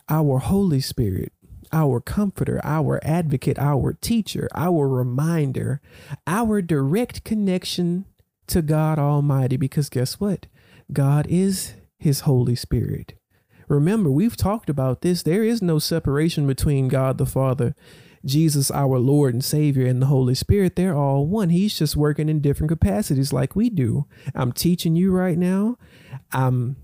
our 0.09 0.39
Holy 0.39 0.79
Spirit, 0.79 1.33
our 1.71 1.99
comforter, 1.99 2.61
our 2.63 2.99
advocate, 3.03 3.57
our 3.59 3.93
teacher, 3.93 4.47
our 4.55 4.87
reminder, 4.87 5.81
our 6.27 6.61
direct 6.61 7.23
connection 7.23 8.05
to 8.47 8.61
God 8.61 8.99
Almighty. 8.99 9.57
Because 9.57 9.89
guess 9.89 10.19
what? 10.19 10.47
God 10.93 11.25
is 11.27 11.73
His 11.97 12.21
Holy 12.21 12.55
Spirit. 12.55 13.13
Remember, 13.67 14.11
we've 14.11 14.37
talked 14.37 14.69
about 14.69 15.01
this. 15.01 15.23
There 15.23 15.43
is 15.43 15.61
no 15.61 15.79
separation 15.79 16.45
between 16.45 16.87
God 16.87 17.17
the 17.17 17.25
Father, 17.25 17.75
Jesus, 18.23 18.69
our 18.69 18.99
Lord 18.99 19.33
and 19.33 19.43
Savior, 19.43 19.87
and 19.87 20.01
the 20.01 20.07
Holy 20.07 20.35
Spirit. 20.35 20.75
They're 20.75 20.95
all 20.95 21.25
one. 21.25 21.49
He's 21.49 21.77
just 21.77 21.95
working 21.95 22.29
in 22.29 22.41
different 22.41 22.69
capacities 22.69 23.33
like 23.33 23.55
we 23.55 23.71
do. 23.71 24.05
I'm 24.35 24.51
teaching 24.51 24.95
you 24.95 25.11
right 25.11 25.37
now. 25.37 25.77
I'm 26.31 26.75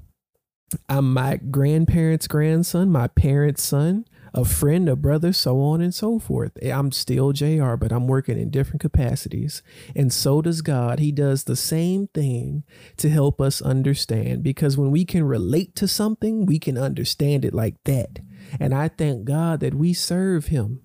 I'm 0.90 1.14
my 1.14 1.38
grandparents' 1.38 2.28
grandson, 2.28 2.92
my 2.92 3.08
parents' 3.08 3.64
son, 3.64 4.06
a 4.34 4.46
friend, 4.46 4.88
a 4.88 4.96
brother, 4.96 5.34
so 5.34 5.60
on 5.62 5.82
and 5.82 5.94
so 5.94 6.20
forth. 6.20 6.52
Eh, 6.62 6.72
I'm 6.72 6.92
still 6.92 7.34
JR, 7.34 7.76
but 7.76 7.92
I'm 7.92 8.08
working 8.08 8.40
in 8.40 8.50
different 8.50 8.82
capacities. 8.82 9.62
And 9.96 10.12
so 10.14 10.42
does 10.42 10.62
God. 10.62 11.00
He 11.00 11.12
does 11.12 11.44
the 11.44 11.56
same 11.56 12.08
thing 12.08 12.64
to 12.98 13.10
help 13.10 13.42
us 13.42 13.62
understand 13.62 14.44
because 14.44 14.78
when 14.78 14.92
we 14.92 15.06
can 15.06 15.24
relate 15.24 15.76
to 15.78 15.88
something, 15.88 16.46
we 16.46 16.60
can 16.60 16.78
understand 16.78 17.44
it 17.44 17.54
like 17.54 17.76
that. 17.84 18.20
And 18.60 18.74
I 18.74 18.88
thank 18.88 19.26
God 19.26 19.60
that 19.60 19.74
we 19.74 19.94
serve 19.94 20.48
him. 20.48 20.82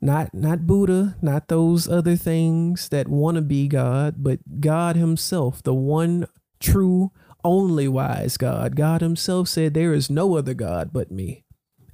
Not 0.00 0.32
not 0.32 0.66
Buddha, 0.66 1.16
not 1.20 1.48
those 1.48 1.88
other 1.88 2.14
things 2.14 2.88
that 2.90 3.08
want 3.08 3.34
to 3.34 3.42
be 3.42 3.66
God, 3.66 4.16
but 4.18 4.60
God 4.60 4.94
himself, 4.94 5.60
the 5.60 5.74
one 5.74 6.28
true 6.60 7.10
only 7.44 7.88
wise 7.88 8.36
God. 8.36 8.76
God 8.76 9.00
Himself 9.00 9.48
said, 9.48 9.74
There 9.74 9.92
is 9.92 10.10
no 10.10 10.36
other 10.36 10.54
God 10.54 10.90
but 10.92 11.10
me. 11.10 11.44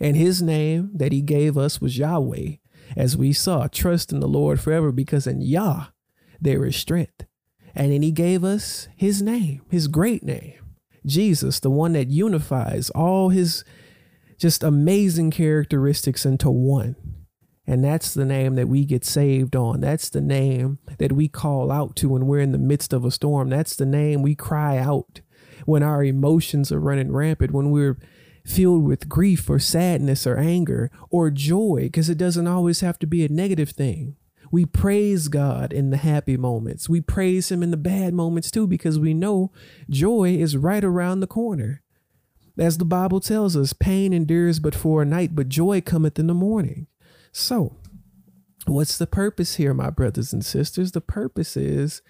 And 0.00 0.16
His 0.16 0.42
name 0.42 0.90
that 0.94 1.12
He 1.12 1.22
gave 1.22 1.56
us 1.56 1.80
was 1.80 1.98
Yahweh. 1.98 2.56
As 2.96 3.16
we 3.16 3.32
saw, 3.32 3.66
trust 3.66 4.12
in 4.12 4.20
the 4.20 4.28
Lord 4.28 4.60
forever 4.60 4.92
because 4.92 5.26
in 5.26 5.40
Yah 5.40 5.86
there 6.40 6.64
is 6.64 6.76
strength. 6.76 7.24
And 7.74 7.92
then 7.92 8.02
He 8.02 8.12
gave 8.12 8.44
us 8.44 8.88
His 8.96 9.22
name, 9.22 9.62
His 9.70 9.88
great 9.88 10.22
name, 10.22 10.54
Jesus, 11.06 11.60
the 11.60 11.70
one 11.70 11.92
that 11.92 12.08
unifies 12.08 12.90
all 12.90 13.30
His 13.30 13.64
just 14.38 14.62
amazing 14.62 15.30
characteristics 15.30 16.26
into 16.26 16.50
one. 16.50 16.96
And 17.66 17.82
that's 17.82 18.12
the 18.12 18.26
name 18.26 18.56
that 18.56 18.68
we 18.68 18.84
get 18.84 19.04
saved 19.04 19.56
on. 19.56 19.80
That's 19.80 20.10
the 20.10 20.20
name 20.20 20.80
that 20.98 21.12
we 21.12 21.28
call 21.28 21.72
out 21.72 21.96
to 21.96 22.10
when 22.10 22.26
we're 22.26 22.40
in 22.40 22.52
the 22.52 22.58
midst 22.58 22.92
of 22.92 23.06
a 23.06 23.10
storm. 23.10 23.48
That's 23.48 23.74
the 23.74 23.86
name 23.86 24.20
we 24.20 24.34
cry 24.34 24.76
out 24.76 25.22
when 25.66 25.82
our 25.82 26.04
emotions 26.04 26.70
are 26.70 26.80
running 26.80 27.12
rampant, 27.12 27.52
when 27.52 27.70
we're 27.70 27.98
filled 28.44 28.84
with 28.84 29.08
grief 29.08 29.48
or 29.48 29.58
sadness 29.58 30.26
or 30.26 30.36
anger 30.36 30.90
or 31.10 31.30
joy, 31.30 31.80
because 31.84 32.10
it 32.10 32.18
doesn't 32.18 32.46
always 32.46 32.80
have 32.80 32.98
to 32.98 33.06
be 33.06 33.24
a 33.24 33.28
negative 33.28 33.70
thing. 33.70 34.16
We 34.50 34.66
praise 34.66 35.28
God 35.28 35.72
in 35.72 35.90
the 35.90 35.96
happy 35.96 36.36
moments. 36.36 36.88
We 36.88 37.00
praise 37.00 37.50
Him 37.50 37.62
in 37.62 37.70
the 37.70 37.76
bad 37.76 38.14
moments 38.14 38.50
too, 38.50 38.66
because 38.66 38.98
we 38.98 39.14
know 39.14 39.50
joy 39.90 40.36
is 40.36 40.56
right 40.56 40.84
around 40.84 41.20
the 41.20 41.26
corner. 41.26 41.82
As 42.56 42.78
the 42.78 42.84
Bible 42.84 43.18
tells 43.18 43.56
us, 43.56 43.72
pain 43.72 44.12
endures 44.12 44.60
but 44.60 44.74
for 44.74 45.02
a 45.02 45.06
night, 45.06 45.34
but 45.34 45.48
joy 45.48 45.80
cometh 45.80 46.20
in 46.20 46.28
the 46.28 46.34
morning. 46.34 46.86
So, 47.32 47.78
what's 48.66 48.96
the 48.96 49.08
purpose 49.08 49.56
here, 49.56 49.74
my 49.74 49.90
brothers 49.90 50.32
and 50.32 50.44
sisters? 50.44 50.92
The 50.92 51.00
purpose 51.00 51.56
is 51.56 52.00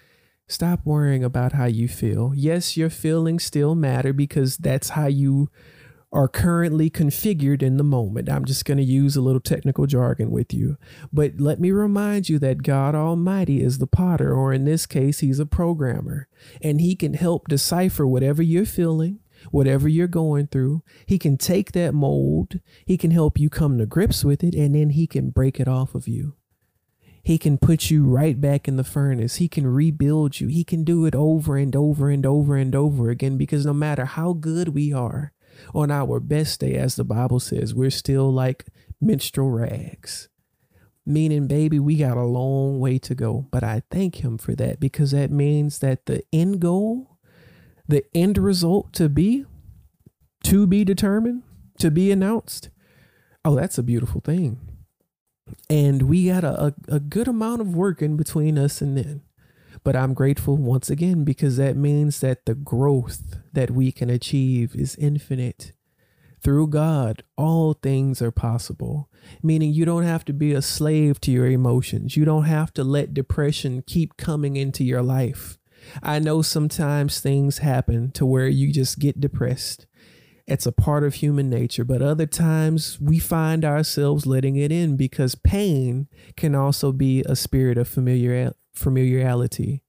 stop 0.47 0.81
worrying 0.85 1.23
about 1.23 1.53
how 1.53 1.65
you 1.65 1.87
feel. 1.87 2.33
Yes, 2.35 2.77
your 2.77 2.89
feelings 2.89 3.43
still 3.43 3.75
matter 3.75 4.13
because 4.13 4.57
that's 4.57 4.89
how 4.89 5.07
you 5.07 5.49
are 6.15 6.27
currently 6.29 6.89
configured 6.89 7.61
in 7.61 7.75
the 7.75 7.83
moment. 7.83 8.29
I'm 8.29 8.45
just 8.45 8.63
going 8.63 8.77
to 8.77 8.83
use 8.83 9.17
a 9.17 9.21
little 9.21 9.41
technical 9.41 9.85
jargon 9.85 10.31
with 10.31 10.53
you. 10.53 10.77
But 11.11 11.33
let 11.39 11.59
me 11.59 11.71
remind 11.71 12.29
you 12.29 12.39
that 12.39 12.63
God 12.63 12.95
Almighty 12.95 13.61
is 13.61 13.79
the 13.79 13.87
potter, 13.87 14.33
or 14.33 14.53
in 14.53 14.63
this 14.63 14.85
case, 14.85 15.19
He's 15.19 15.39
a 15.39 15.45
programmer, 15.45 16.29
and 16.61 16.79
He 16.79 16.95
can 16.95 17.15
help 17.15 17.49
decipher 17.49 18.07
whatever 18.07 18.41
you're 18.41 18.65
feeling. 18.65 19.19
Whatever 19.51 19.87
you're 19.87 20.07
going 20.07 20.47
through, 20.47 20.81
he 21.05 21.19
can 21.19 21.37
take 21.37 21.73
that 21.73 21.93
mold, 21.93 22.61
he 22.83 22.97
can 22.97 23.11
help 23.11 23.37
you 23.37 23.47
come 23.47 23.77
to 23.77 23.85
grips 23.85 24.23
with 24.23 24.43
it, 24.43 24.55
and 24.55 24.73
then 24.73 24.91
he 24.91 25.05
can 25.05 25.29
break 25.29 25.59
it 25.59 25.67
off 25.67 25.93
of 25.93 26.07
you. 26.07 26.35
He 27.25 27.39
can 27.39 27.57
put 27.57 27.89
you 27.89 28.05
right 28.05 28.39
back 28.39 28.67
in 28.67 28.77
the 28.77 28.83
furnace. 28.83 29.37
He 29.37 29.47
can 29.47 29.65
rebuild 29.65 30.39
you. 30.39 30.47
He 30.47 30.63
can 30.63 30.83
do 30.83 31.05
it 31.07 31.15
over 31.15 31.57
and 31.57 31.75
over 31.75 32.11
and 32.11 32.23
over 32.23 32.55
and 32.55 32.75
over 32.75 33.09
again 33.09 33.35
because 33.35 33.65
no 33.65 33.73
matter 33.73 34.05
how 34.05 34.33
good 34.33 34.69
we 34.69 34.93
are, 34.93 35.33
on 35.73 35.89
our 35.89 36.19
best 36.19 36.59
day, 36.59 36.75
as 36.75 36.95
the 36.95 37.03
Bible 37.03 37.39
says, 37.39 37.73
we're 37.73 37.89
still 37.89 38.31
like 38.31 38.65
menstrual 39.01 39.49
rags. 39.49 40.29
Meaning, 41.03 41.47
baby, 41.47 41.79
we 41.79 41.95
got 41.95 42.15
a 42.15 42.23
long 42.23 42.79
way 42.79 42.99
to 42.99 43.15
go. 43.15 43.47
But 43.51 43.63
I 43.63 43.81
thank 43.89 44.23
him 44.23 44.37
for 44.37 44.53
that 44.55 44.79
because 44.79 45.09
that 45.09 45.31
means 45.31 45.79
that 45.79 46.05
the 46.05 46.21
end 46.31 46.59
goal, 46.59 47.17
the 47.87 48.03
end 48.13 48.37
result 48.37 48.93
to 48.93 49.09
be, 49.09 49.45
to 50.43 50.67
be 50.67 50.83
determined, 50.83 51.41
to 51.79 51.89
be 51.89 52.11
announced. 52.11 52.69
Oh, 53.43 53.55
that's 53.55 53.79
a 53.79 53.83
beautiful 53.83 54.21
thing. 54.21 54.74
And 55.69 56.03
we 56.03 56.27
got 56.27 56.43
a, 56.43 56.65
a, 56.65 56.73
a 56.89 56.99
good 56.99 57.27
amount 57.27 57.61
of 57.61 57.75
work 57.75 58.01
in 58.01 58.17
between 58.17 58.57
us 58.57 58.81
and 58.81 58.97
then. 58.97 59.21
But 59.83 59.95
I'm 59.95 60.13
grateful 60.13 60.57
once 60.57 60.89
again 60.89 61.23
because 61.23 61.57
that 61.57 61.75
means 61.75 62.19
that 62.21 62.45
the 62.45 62.55
growth 62.55 63.37
that 63.53 63.71
we 63.71 63.91
can 63.91 64.09
achieve 64.09 64.75
is 64.75 64.95
infinite. 64.95 65.73
Through 66.41 66.67
God, 66.67 67.23
all 67.37 67.73
things 67.73 68.21
are 68.21 68.31
possible, 68.31 69.09
meaning 69.41 69.73
you 69.73 69.85
don't 69.85 70.03
have 70.03 70.25
to 70.25 70.33
be 70.33 70.53
a 70.53 70.61
slave 70.61 71.19
to 71.21 71.31
your 71.31 71.47
emotions. 71.47 72.15
You 72.15 72.25
don't 72.25 72.45
have 72.45 72.73
to 72.75 72.83
let 72.83 73.13
depression 73.13 73.83
keep 73.85 74.17
coming 74.17 74.55
into 74.55 74.83
your 74.83 75.01
life. 75.01 75.57
I 76.01 76.19
know 76.19 76.41
sometimes 76.41 77.19
things 77.19 77.59
happen 77.59 78.11
to 78.11 78.25
where 78.25 78.47
you 78.47 78.71
just 78.71 78.99
get 78.99 79.19
depressed. 79.19 79.85
It's 80.47 80.67
a 80.67 80.71
part 80.71 81.03
of 81.03 81.15
human 81.15 81.49
nature, 81.49 81.83
but 81.83 82.03
other 82.03 82.27
times 82.27 82.99
we 83.01 83.17
find 83.17 83.65
ourselves 83.65 84.27
letting 84.27 84.55
it 84.57 84.71
in 84.71 84.95
because 84.95 85.33
pain 85.33 86.07
can 86.37 86.53
also 86.53 86.91
be 86.91 87.23
a 87.23 87.35
spirit 87.35 87.77
of 87.77 87.87
familiar 87.87 88.53
familiarity. 88.73 89.81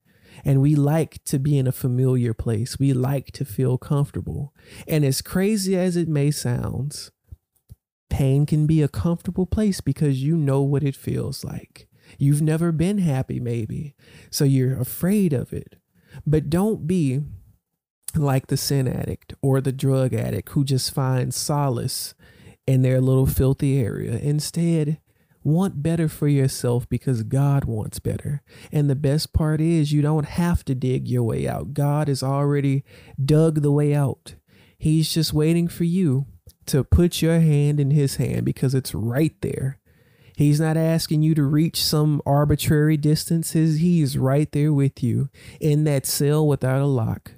And 0.45 0.61
we 0.61 0.75
like 0.75 1.23
to 1.25 1.39
be 1.39 1.59
in 1.59 1.67
a 1.67 1.73
familiar 1.73 2.33
place. 2.33 2.79
We 2.79 2.93
like 2.93 3.33
to 3.33 3.45
feel 3.45 3.79
comfortable. 3.79 4.55
And 4.87 5.05
as 5.05 5.23
crazy 5.23 5.77
as 5.77 5.97
it 5.97 6.09
may 6.09 6.31
sound, 6.31 7.11
pain 8.09 8.47
can 8.47 8.67
be 8.67 8.83
a 8.83 8.89
comfortable 8.89 9.47
place 9.47 9.81
because 9.81 10.23
you 10.23 10.37
know 10.37 10.63
what 10.63 10.83
it 10.83 10.97
feels 10.97 11.45
like. 11.45 11.89
You've 12.19 12.43
never 12.43 12.71
been 12.71 12.99
happy, 12.99 13.41
maybe. 13.41 13.95
So 14.31 14.45
you're 14.45 14.79
afraid 14.79 15.33
of 15.33 15.53
it. 15.53 15.77
But 16.27 16.49
don't 16.49 16.87
be 16.87 17.23
like 18.17 18.47
the 18.47 18.57
sin 18.57 18.89
addict 18.89 19.35
or 19.43 19.61
the 19.61 19.73
drug 19.73 20.15
addict 20.15 20.51
who 20.51 20.65
just 20.65 20.93
finds 20.93 21.37
solace 21.37 22.15
in 22.67 22.83
their 22.83 23.01
little 23.01 23.27
filthy 23.27 23.79
area. 23.79 24.19
Instead, 24.19 24.99
want 25.45 25.83
better 25.83 26.09
for 26.09 26.27
yourself 26.27 26.89
because 26.89 27.23
God 27.23 27.65
wants 27.65 28.01
better. 28.01 28.43
And 28.73 28.91
the 28.91 28.97
best 28.97 29.33
part 29.33 29.61
is, 29.61 29.93
you 29.93 30.03
don't 30.03 30.27
have 30.27 30.65
to 30.65 30.75
dig 30.75 31.09
your 31.09 31.23
way 31.23 31.47
out. 31.47 31.73
God 31.73 32.09
has 32.09 32.23
already 32.23 32.85
dug 33.25 33.63
the 33.63 33.71
way 33.71 33.95
out. 33.95 34.35
He's 34.77 35.13
just 35.15 35.33
waiting 35.33 35.69
for 35.69 35.85
you 35.85 36.27
to 36.67 36.83
put 36.83 37.23
your 37.23 37.39
hand 37.39 37.79
in 37.79 37.93
His 37.93 38.17
hand 38.17 38.45
because 38.45 38.75
it's 38.75 38.95
right 38.95 39.35
there. 39.41 39.79
He's 40.37 40.61
not 40.61 40.77
asking 40.77 41.23
you 41.23 41.35
to 41.37 41.45
reach 41.45 41.83
some 41.83 42.21
arbitrary 42.27 42.99
distances. 42.99 43.79
He's 43.79 44.19
right 44.19 44.51
there 44.53 44.73
with 44.73 45.03
you 45.03 45.31
in 45.61 45.85
that 45.85 46.05
cell 46.05 46.47
without 46.47 46.83
a 46.83 46.87
lock, 46.87 47.33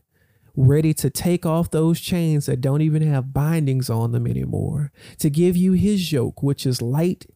ready 0.59 0.93
to 0.93 1.09
take 1.09 1.47
off 1.47 1.71
those 1.71 2.01
chains 2.01 2.47
that 2.47 2.61
don't 2.61 2.83
even 2.83 3.03
have 3.03 3.33
bindings 3.33 3.89
on 3.89 4.13
them 4.13 4.27
anymore, 4.27 4.91
to 5.19 5.31
give 5.31 5.57
you 5.57 5.73
his 5.73 6.13
yoke, 6.13 6.43
which 6.43 6.67
is 6.67 6.83
light 6.83 7.27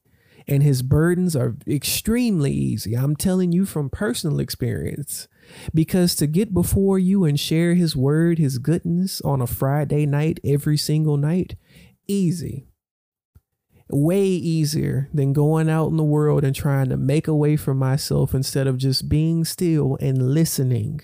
and 0.49 0.63
his 0.63 0.83
burdens 0.83 1.37
are 1.37 1.57
extremely 1.67 2.53
easy. 2.53 2.95
I'm 2.95 3.17
telling 3.17 3.53
you 3.53 3.65
from 3.65 3.91
personal 3.91 4.41
experience. 4.41 5.29
Because 5.75 6.15
to 6.17 6.27
get 6.27 6.55
before 6.55 6.99
you 6.99 7.25
and 7.25 7.39
share 7.39 7.75
his 7.75 7.97
word, 7.97 8.39
his 8.39 8.59
goodness 8.59 9.21
on 9.21 9.41
a 9.41 9.47
Friday 9.47 10.07
night, 10.07 10.41
every 10.45 10.77
single 10.77 11.17
night, 11.17 11.57
easy. 12.07 12.67
Way 13.91 14.25
easier 14.25 15.11
than 15.13 15.33
going 15.33 15.69
out 15.69 15.89
in 15.89 15.97
the 15.97 16.05
world 16.05 16.45
and 16.45 16.57
trying 16.57 16.89
to 16.89 16.97
make 16.97 17.29
a 17.29 17.35
way 17.35 17.57
for 17.57 17.75
myself 17.75 18.35
instead 18.35 18.67
of 18.67 18.79
just 18.79 19.09
being 19.09 19.45
still 19.45 19.99
and 20.01 20.35
listening 20.35 21.03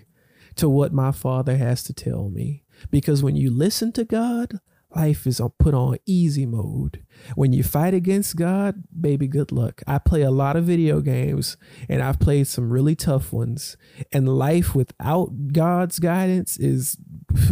to 0.59 0.68
what 0.68 0.92
my 0.92 1.12
father 1.12 1.56
has 1.56 1.82
to 1.84 1.92
tell 1.92 2.28
me. 2.28 2.64
Because 2.90 3.22
when 3.22 3.36
you 3.36 3.50
listen 3.50 3.92
to 3.92 4.04
God, 4.04 4.61
life 4.94 5.26
is 5.26 5.40
put 5.59 5.74
on 5.74 5.98
easy 6.06 6.46
mode. 6.46 7.04
When 7.34 7.52
you 7.52 7.62
fight 7.62 7.94
against 7.94 8.36
God, 8.36 8.82
baby, 8.98 9.28
good 9.28 9.52
luck. 9.52 9.82
I 9.86 9.98
play 9.98 10.22
a 10.22 10.30
lot 10.30 10.56
of 10.56 10.64
video 10.64 11.00
games 11.00 11.56
and 11.88 12.02
I've 12.02 12.18
played 12.18 12.46
some 12.46 12.70
really 12.70 12.96
tough 12.96 13.32
ones. 13.32 13.76
And 14.12 14.36
life 14.36 14.74
without 14.74 15.52
God's 15.52 15.98
guidance 15.98 16.56
is, 16.59 16.96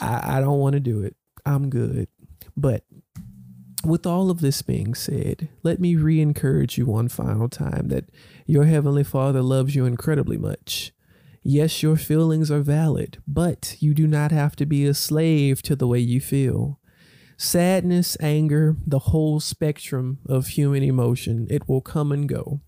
I, 0.00 0.38
I 0.38 0.40
don't 0.40 0.58
want 0.58 0.74
to 0.74 0.80
do 0.80 1.02
it. 1.02 1.14
I'm 1.44 1.70
good. 1.70 2.08
But 2.56 2.84
with 3.84 4.06
all 4.06 4.30
of 4.30 4.40
this 4.40 4.62
being 4.62 4.94
said, 4.94 5.48
let 5.62 5.78
me 5.80 5.94
re 5.94 6.20
encourage 6.20 6.78
you 6.78 6.86
one 6.86 7.08
final 7.08 7.48
time 7.48 7.88
that 7.88 8.10
your 8.46 8.64
Heavenly 8.64 9.04
Father 9.04 9.42
loves 9.42 9.74
you 9.74 9.86
incredibly 9.86 10.36
much. 10.36 10.92
Yes, 11.50 11.82
your 11.82 11.96
feelings 11.96 12.50
are 12.50 12.60
valid, 12.60 13.22
but 13.26 13.76
you 13.80 13.94
do 13.94 14.06
not 14.06 14.32
have 14.32 14.54
to 14.56 14.66
be 14.66 14.84
a 14.84 14.92
slave 14.92 15.62
to 15.62 15.74
the 15.74 15.86
way 15.86 15.98
you 15.98 16.20
feel. 16.20 16.78
Sadness, 17.38 18.18
anger, 18.20 18.76
the 18.86 18.98
whole 18.98 19.40
spectrum 19.40 20.18
of 20.26 20.48
human 20.48 20.82
emotion, 20.82 21.46
it 21.48 21.66
will 21.66 21.80
come 21.80 22.12
and 22.12 22.28
go. 22.28 22.60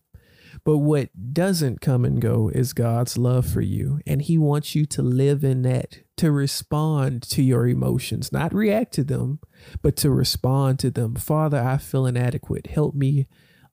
But 0.64 0.78
what 0.78 1.10
doesn't 1.34 1.82
come 1.82 2.06
and 2.06 2.22
go 2.22 2.48
is 2.48 2.72
God's 2.72 3.18
love 3.18 3.44
for 3.44 3.60
you. 3.60 4.00
And 4.06 4.22
He 4.22 4.38
wants 4.38 4.74
you 4.74 4.86
to 4.86 5.02
live 5.02 5.44
in 5.44 5.60
that, 5.60 5.98
to 6.16 6.32
respond 6.32 7.22
to 7.24 7.42
your 7.42 7.68
emotions, 7.68 8.32
not 8.32 8.54
react 8.54 8.94
to 8.94 9.04
them, 9.04 9.40
but 9.82 9.94
to 9.96 10.10
respond 10.10 10.78
to 10.78 10.90
them. 10.90 11.16
Father, 11.16 11.58
I 11.60 11.76
feel 11.76 12.06
inadequate. 12.06 12.68
Help 12.68 12.94
me 12.94 13.26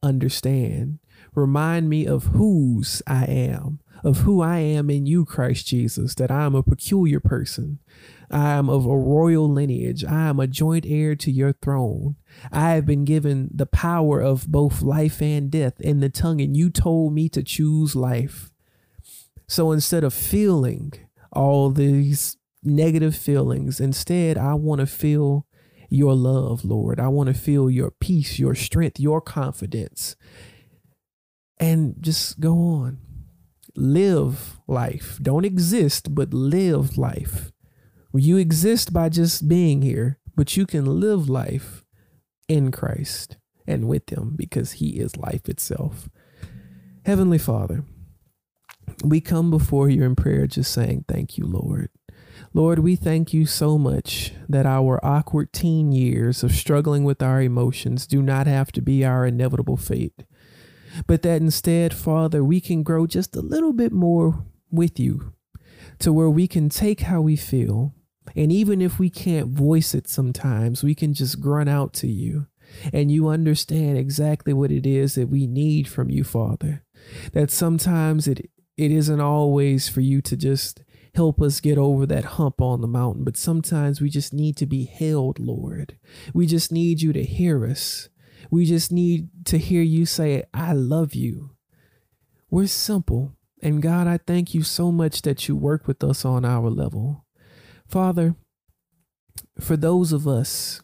understand. 0.03 0.99
Remind 1.33 1.89
me 1.89 2.05
of 2.05 2.25
whose 2.25 3.01
I 3.07 3.23
am 3.23 3.79
of 4.03 4.19
who 4.19 4.41
I 4.41 4.59
am 4.59 4.89
in 4.89 5.05
you, 5.05 5.25
Christ 5.25 5.67
Jesus, 5.67 6.15
that 6.15 6.31
I 6.31 6.45
am 6.45 6.55
a 6.55 6.63
peculiar 6.63 7.19
person. 7.19 7.79
I 8.29 8.53
am 8.53 8.69
of 8.69 8.85
a 8.85 8.97
royal 8.97 9.49
lineage. 9.49 10.03
I 10.03 10.27
am 10.27 10.39
a 10.39 10.47
joint 10.47 10.85
heir 10.85 11.15
to 11.15 11.31
your 11.31 11.53
throne. 11.53 12.15
I 12.51 12.71
have 12.71 12.85
been 12.85 13.05
given 13.05 13.49
the 13.53 13.65
power 13.65 14.19
of 14.19 14.47
both 14.47 14.81
life 14.81 15.21
and 15.21 15.49
death 15.49 15.79
in 15.79 15.99
the 15.99 16.09
tongue, 16.09 16.41
and 16.41 16.55
you 16.55 16.69
told 16.69 17.13
me 17.13 17.29
to 17.29 17.43
choose 17.43 17.95
life. 17.95 18.51
So 19.47 19.71
instead 19.71 20.03
of 20.03 20.13
feeling 20.13 20.93
all 21.31 21.69
these 21.69 22.37
negative 22.63 23.15
feelings, 23.15 23.79
instead, 23.79 24.37
I 24.37 24.55
want 24.55 24.79
to 24.81 24.87
feel 24.87 25.45
your 25.89 26.13
love, 26.15 26.65
Lord. 26.65 26.99
I 26.99 27.07
want 27.07 27.27
to 27.27 27.33
feel 27.33 27.69
your 27.69 27.91
peace, 27.91 28.39
your 28.39 28.55
strength, 28.55 28.99
your 28.99 29.21
confidence. 29.21 30.17
And 31.59 31.95
just 32.01 32.39
go 32.39 32.57
on 32.57 32.99
live 33.77 34.59
life. 34.67 35.19
Don't 35.21 35.45
exist, 35.45 36.13
but 36.15 36.33
live 36.33 36.97
life. 36.97 37.51
You 38.13 38.37
exist 38.37 38.91
by 38.91 39.09
just 39.09 39.47
being 39.47 39.83
here, 39.83 40.17
but 40.35 40.57
you 40.57 40.65
can 40.65 40.99
live 40.99 41.29
life 41.29 41.85
in 42.47 42.71
Christ 42.71 43.37
and 43.67 43.87
with 43.87 44.09
Him 44.09 44.33
because 44.35 44.73
He 44.73 44.99
is 44.99 45.15
life 45.15 45.47
itself. 45.47 46.09
Heavenly 47.05 47.37
Father, 47.37 47.83
we 49.03 49.21
come 49.21 49.51
before 49.51 49.89
you 49.89 50.03
in 50.03 50.15
prayer 50.15 50.47
just 50.47 50.73
saying, 50.73 51.05
Thank 51.07 51.37
you, 51.37 51.45
Lord. 51.45 51.89
Lord, 52.53 52.79
we 52.79 52.95
thank 52.95 53.33
you 53.33 53.45
so 53.45 53.77
much 53.77 54.33
that 54.49 54.65
our 54.65 55.03
awkward 55.05 55.53
teen 55.53 55.91
years 55.91 56.43
of 56.43 56.53
struggling 56.53 57.03
with 57.03 57.21
our 57.21 57.41
emotions 57.41 58.07
do 58.07 58.23
not 58.23 58.47
have 58.47 58.71
to 58.71 58.81
be 58.81 59.05
our 59.05 59.25
inevitable 59.25 59.77
fate 59.77 60.23
but 61.05 61.21
that 61.21 61.41
instead, 61.41 61.93
Father, 61.93 62.43
we 62.43 62.59
can 62.61 62.83
grow 62.83 63.05
just 63.05 63.35
a 63.35 63.41
little 63.41 63.73
bit 63.73 63.91
more 63.91 64.45
with 64.71 64.99
you 64.99 65.33
to 65.99 66.11
where 66.13 66.29
we 66.29 66.47
can 66.47 66.69
take 66.69 67.01
how 67.01 67.21
we 67.21 67.35
feel 67.35 67.93
And 68.35 68.51
even 68.51 68.81
if 68.81 68.99
we 68.99 69.09
can't 69.09 69.47
voice 69.47 69.93
it 69.93 70.07
sometimes, 70.07 70.83
we 70.83 70.95
can 70.95 71.13
just 71.13 71.39
grunt 71.41 71.69
out 71.69 71.93
to 71.95 72.07
you. 72.07 72.47
And 72.91 73.11
you 73.11 73.29
understand 73.29 73.97
exactly 73.97 74.53
what 74.53 74.71
it 74.71 74.85
is 74.85 75.15
that 75.15 75.29
we 75.29 75.47
need 75.47 75.87
from 75.87 76.09
you, 76.09 76.23
Father. 76.23 76.83
That 77.33 77.51
sometimes 77.51 78.27
it 78.27 78.49
it 78.75 78.91
isn't 78.91 79.21
always 79.21 79.89
for 79.89 80.01
you 80.01 80.21
to 80.21 80.37
just 80.37 80.83
help 81.15 81.41
us 81.41 81.59
get 81.61 81.79
over 81.79 82.05
that 82.05 82.25
hump 82.25 82.61
on 82.61 82.81
the 82.81 82.87
mountain, 82.87 83.23
but 83.23 83.35
sometimes 83.35 83.99
we 83.99 84.09
just 84.09 84.33
need 84.33 84.55
to 84.57 84.67
be 84.67 84.85
held, 84.85 85.39
Lord. 85.39 85.97
We 86.31 86.45
just 86.45 86.71
need 86.71 87.01
you 87.01 87.11
to 87.13 87.23
hear 87.23 87.65
us. 87.65 88.09
We 88.49 88.65
just 88.65 88.91
need 88.91 89.29
to 89.45 89.57
hear 89.57 89.81
you 89.81 90.05
say, 90.05 90.43
I 90.53 90.73
love 90.73 91.13
you. 91.13 91.51
We're 92.49 92.67
simple. 92.67 93.33
And 93.61 93.81
God, 93.81 94.07
I 94.07 94.17
thank 94.17 94.53
you 94.53 94.63
so 94.63 94.91
much 94.91 95.23
that 95.23 95.47
you 95.47 95.55
work 95.55 95.87
with 95.87 96.03
us 96.03 96.23
on 96.23 96.45
our 96.45 96.69
level. 96.69 97.25
Father, 97.87 98.35
for 99.59 99.75
those 99.75 100.11
of 100.11 100.27
us, 100.27 100.81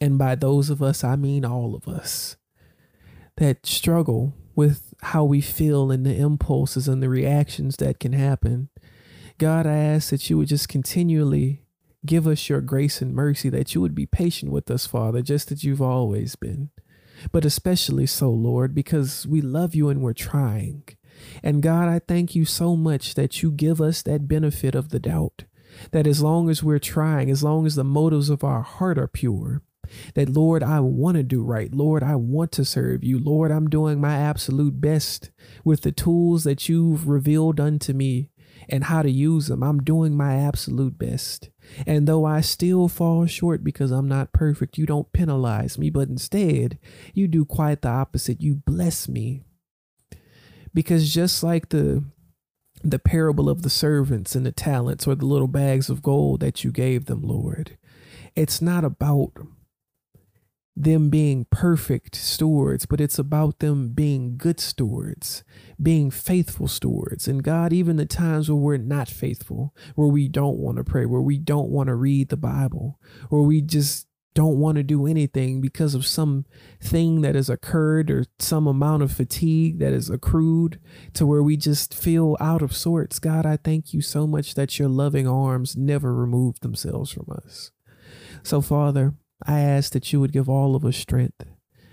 and 0.00 0.18
by 0.18 0.34
those 0.34 0.70
of 0.70 0.82
us, 0.82 1.04
I 1.04 1.16
mean 1.16 1.44
all 1.44 1.74
of 1.74 1.88
us, 1.88 2.36
that 3.36 3.66
struggle 3.66 4.34
with 4.54 4.94
how 5.02 5.24
we 5.24 5.40
feel 5.40 5.90
and 5.90 6.04
the 6.04 6.16
impulses 6.16 6.88
and 6.88 7.02
the 7.02 7.08
reactions 7.08 7.76
that 7.76 7.98
can 7.98 8.12
happen, 8.12 8.68
God, 9.38 9.66
I 9.66 9.76
ask 9.76 10.10
that 10.10 10.28
you 10.30 10.38
would 10.38 10.48
just 10.48 10.68
continually 10.68 11.62
give 12.06 12.26
us 12.26 12.48
your 12.48 12.60
grace 12.60 13.00
and 13.00 13.14
mercy, 13.14 13.48
that 13.48 13.74
you 13.74 13.80
would 13.80 13.94
be 13.94 14.06
patient 14.06 14.52
with 14.52 14.70
us, 14.70 14.86
Father, 14.86 15.22
just 15.22 15.50
as 15.50 15.64
you've 15.64 15.82
always 15.82 16.36
been. 16.36 16.70
But 17.32 17.44
especially 17.44 18.06
so, 18.06 18.30
Lord, 18.30 18.74
because 18.74 19.26
we 19.26 19.40
love 19.40 19.74
you 19.74 19.88
and 19.88 20.00
we're 20.00 20.12
trying. 20.12 20.84
And 21.42 21.62
God, 21.62 21.88
I 21.88 22.00
thank 22.00 22.34
you 22.34 22.44
so 22.44 22.76
much 22.76 23.14
that 23.14 23.42
you 23.42 23.50
give 23.50 23.80
us 23.80 24.02
that 24.02 24.28
benefit 24.28 24.74
of 24.74 24.90
the 24.90 24.98
doubt. 25.00 25.44
That 25.90 26.06
as 26.06 26.22
long 26.22 26.50
as 26.50 26.62
we're 26.62 26.78
trying, 26.78 27.30
as 27.30 27.42
long 27.42 27.66
as 27.66 27.74
the 27.74 27.84
motives 27.84 28.30
of 28.30 28.44
our 28.44 28.62
heart 28.62 28.98
are 28.98 29.08
pure, 29.08 29.62
that 30.14 30.28
Lord, 30.28 30.62
I 30.62 30.80
want 30.80 31.16
to 31.16 31.22
do 31.22 31.42
right. 31.42 31.72
Lord, 31.72 32.02
I 32.02 32.16
want 32.16 32.52
to 32.52 32.64
serve 32.64 33.04
you. 33.04 33.18
Lord, 33.18 33.50
I'm 33.50 33.68
doing 33.68 34.00
my 34.00 34.16
absolute 34.16 34.80
best 34.80 35.30
with 35.64 35.82
the 35.82 35.92
tools 35.92 36.44
that 36.44 36.68
you've 36.68 37.08
revealed 37.08 37.60
unto 37.60 37.92
me 37.92 38.30
and 38.68 38.84
how 38.84 39.02
to 39.02 39.10
use 39.10 39.48
them. 39.48 39.62
I'm 39.62 39.82
doing 39.82 40.16
my 40.16 40.36
absolute 40.36 40.98
best. 40.98 41.50
And 41.86 42.06
though 42.06 42.24
I 42.24 42.40
still 42.40 42.88
fall 42.88 43.26
short 43.26 43.64
because 43.64 43.90
I'm 43.90 44.08
not 44.08 44.32
perfect, 44.32 44.78
you 44.78 44.86
don't 44.86 45.12
penalize 45.12 45.78
me, 45.78 45.90
but 45.90 46.08
instead, 46.08 46.78
you 47.12 47.28
do 47.28 47.44
quite 47.44 47.82
the 47.82 47.88
opposite. 47.88 48.40
You 48.40 48.56
bless 48.56 49.08
me. 49.08 49.42
Because 50.72 51.12
just 51.12 51.42
like 51.42 51.68
the 51.68 52.04
the 52.82 52.98
parable 52.98 53.48
of 53.48 53.62
the 53.62 53.70
servants 53.70 54.34
and 54.34 54.44
the 54.44 54.52
talents 54.52 55.06
or 55.06 55.14
the 55.14 55.24
little 55.24 55.48
bags 55.48 55.88
of 55.88 56.02
gold 56.02 56.40
that 56.40 56.64
you 56.64 56.70
gave 56.70 57.06
them, 57.06 57.22
Lord, 57.22 57.78
it's 58.36 58.60
not 58.60 58.84
about 58.84 59.32
them 60.76 61.08
being 61.08 61.46
perfect 61.50 62.14
stewards, 62.14 62.84
but 62.84 63.00
it's 63.00 63.18
about 63.18 63.60
them 63.60 63.90
being 63.90 64.36
good 64.36 64.60
stewards, 64.60 65.44
being 65.82 66.10
faithful 66.10 66.68
stewards. 66.68 67.28
And 67.28 67.42
God, 67.42 67.72
even 67.72 67.96
the 67.96 68.06
times 68.06 68.50
where 68.50 68.56
we're 68.56 68.76
not 68.76 69.08
faithful, 69.08 69.74
where 69.94 70.08
we 70.08 70.28
don't 70.28 70.58
want 70.58 70.78
to 70.78 70.84
pray, 70.84 71.06
where 71.06 71.20
we 71.20 71.38
don't 71.38 71.70
want 71.70 71.88
to 71.88 71.94
read 71.94 72.28
the 72.28 72.36
Bible, 72.36 72.98
where 73.28 73.42
we 73.42 73.60
just 73.60 74.06
don't 74.34 74.58
want 74.58 74.76
to 74.76 74.82
do 74.82 75.06
anything 75.06 75.60
because 75.60 75.94
of 75.94 76.04
some 76.04 76.44
thing 76.82 77.20
that 77.20 77.36
has 77.36 77.48
occurred 77.48 78.10
or 78.10 78.24
some 78.38 78.66
amount 78.66 79.02
of 79.02 79.12
fatigue 79.12 79.78
that 79.78 79.92
has 79.92 80.10
accrued 80.10 80.80
to 81.14 81.24
where 81.24 81.42
we 81.42 81.56
just 81.56 81.94
feel 81.94 82.36
out 82.40 82.60
of 82.60 82.74
sorts. 82.74 83.20
God, 83.20 83.46
I 83.46 83.56
thank 83.56 83.94
you 83.94 84.02
so 84.02 84.26
much 84.26 84.54
that 84.54 84.78
your 84.78 84.88
loving 84.88 85.28
arms 85.28 85.76
never 85.76 86.12
remove 86.12 86.58
themselves 86.60 87.12
from 87.12 87.26
us. 87.30 87.70
So, 88.42 88.60
Father, 88.60 89.14
I 89.46 89.60
ask 89.60 89.92
that 89.92 90.12
you 90.12 90.20
would 90.20 90.32
give 90.32 90.48
all 90.48 90.74
of 90.74 90.84
us 90.84 90.96
strength, 90.96 91.46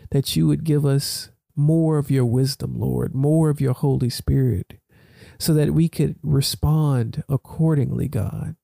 that 0.09 0.36
you 0.36 0.47
would 0.47 0.63
give 0.63 0.86
us 0.86 1.29
more 1.62 1.97
of 1.97 2.12
your 2.12 2.26
wisdom, 2.26 2.80
Lord, 2.80 3.16
more 3.16 3.49
of 3.49 3.62
your 3.62 3.74
Holy 3.74 4.09
Spirit, 4.09 4.80
so 5.38 5.53
that 5.53 5.74
we 5.74 5.88
could 5.88 6.16
respond 6.22 7.24
accordingly, 7.30 8.07
God. 8.07 8.55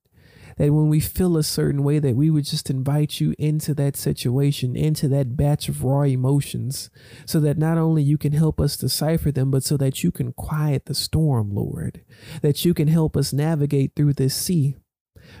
That 0.56 0.72
when 0.72 0.88
we 0.88 0.98
feel 0.98 1.36
a 1.36 1.44
certain 1.44 1.84
way, 1.84 2.00
that 2.00 2.16
we 2.16 2.30
would 2.30 2.44
just 2.44 2.68
invite 2.68 3.20
you 3.20 3.32
into 3.38 3.74
that 3.74 3.96
situation, 3.96 4.74
into 4.74 5.06
that 5.08 5.36
batch 5.36 5.68
of 5.68 5.84
raw 5.84 6.02
emotions, 6.02 6.90
so 7.26 7.38
that 7.40 7.58
not 7.58 7.78
only 7.78 8.02
you 8.02 8.18
can 8.18 8.32
help 8.32 8.60
us 8.60 8.76
decipher 8.76 9.30
them, 9.30 9.52
but 9.52 9.62
so 9.62 9.76
that 9.76 10.02
you 10.02 10.10
can 10.10 10.32
quiet 10.32 10.86
the 10.86 10.94
storm, 10.94 11.54
Lord. 11.54 12.02
That 12.42 12.64
you 12.64 12.74
can 12.74 12.88
help 12.88 13.16
us 13.16 13.32
navigate 13.32 13.92
through 13.94 14.14
this 14.14 14.34
sea 14.34 14.74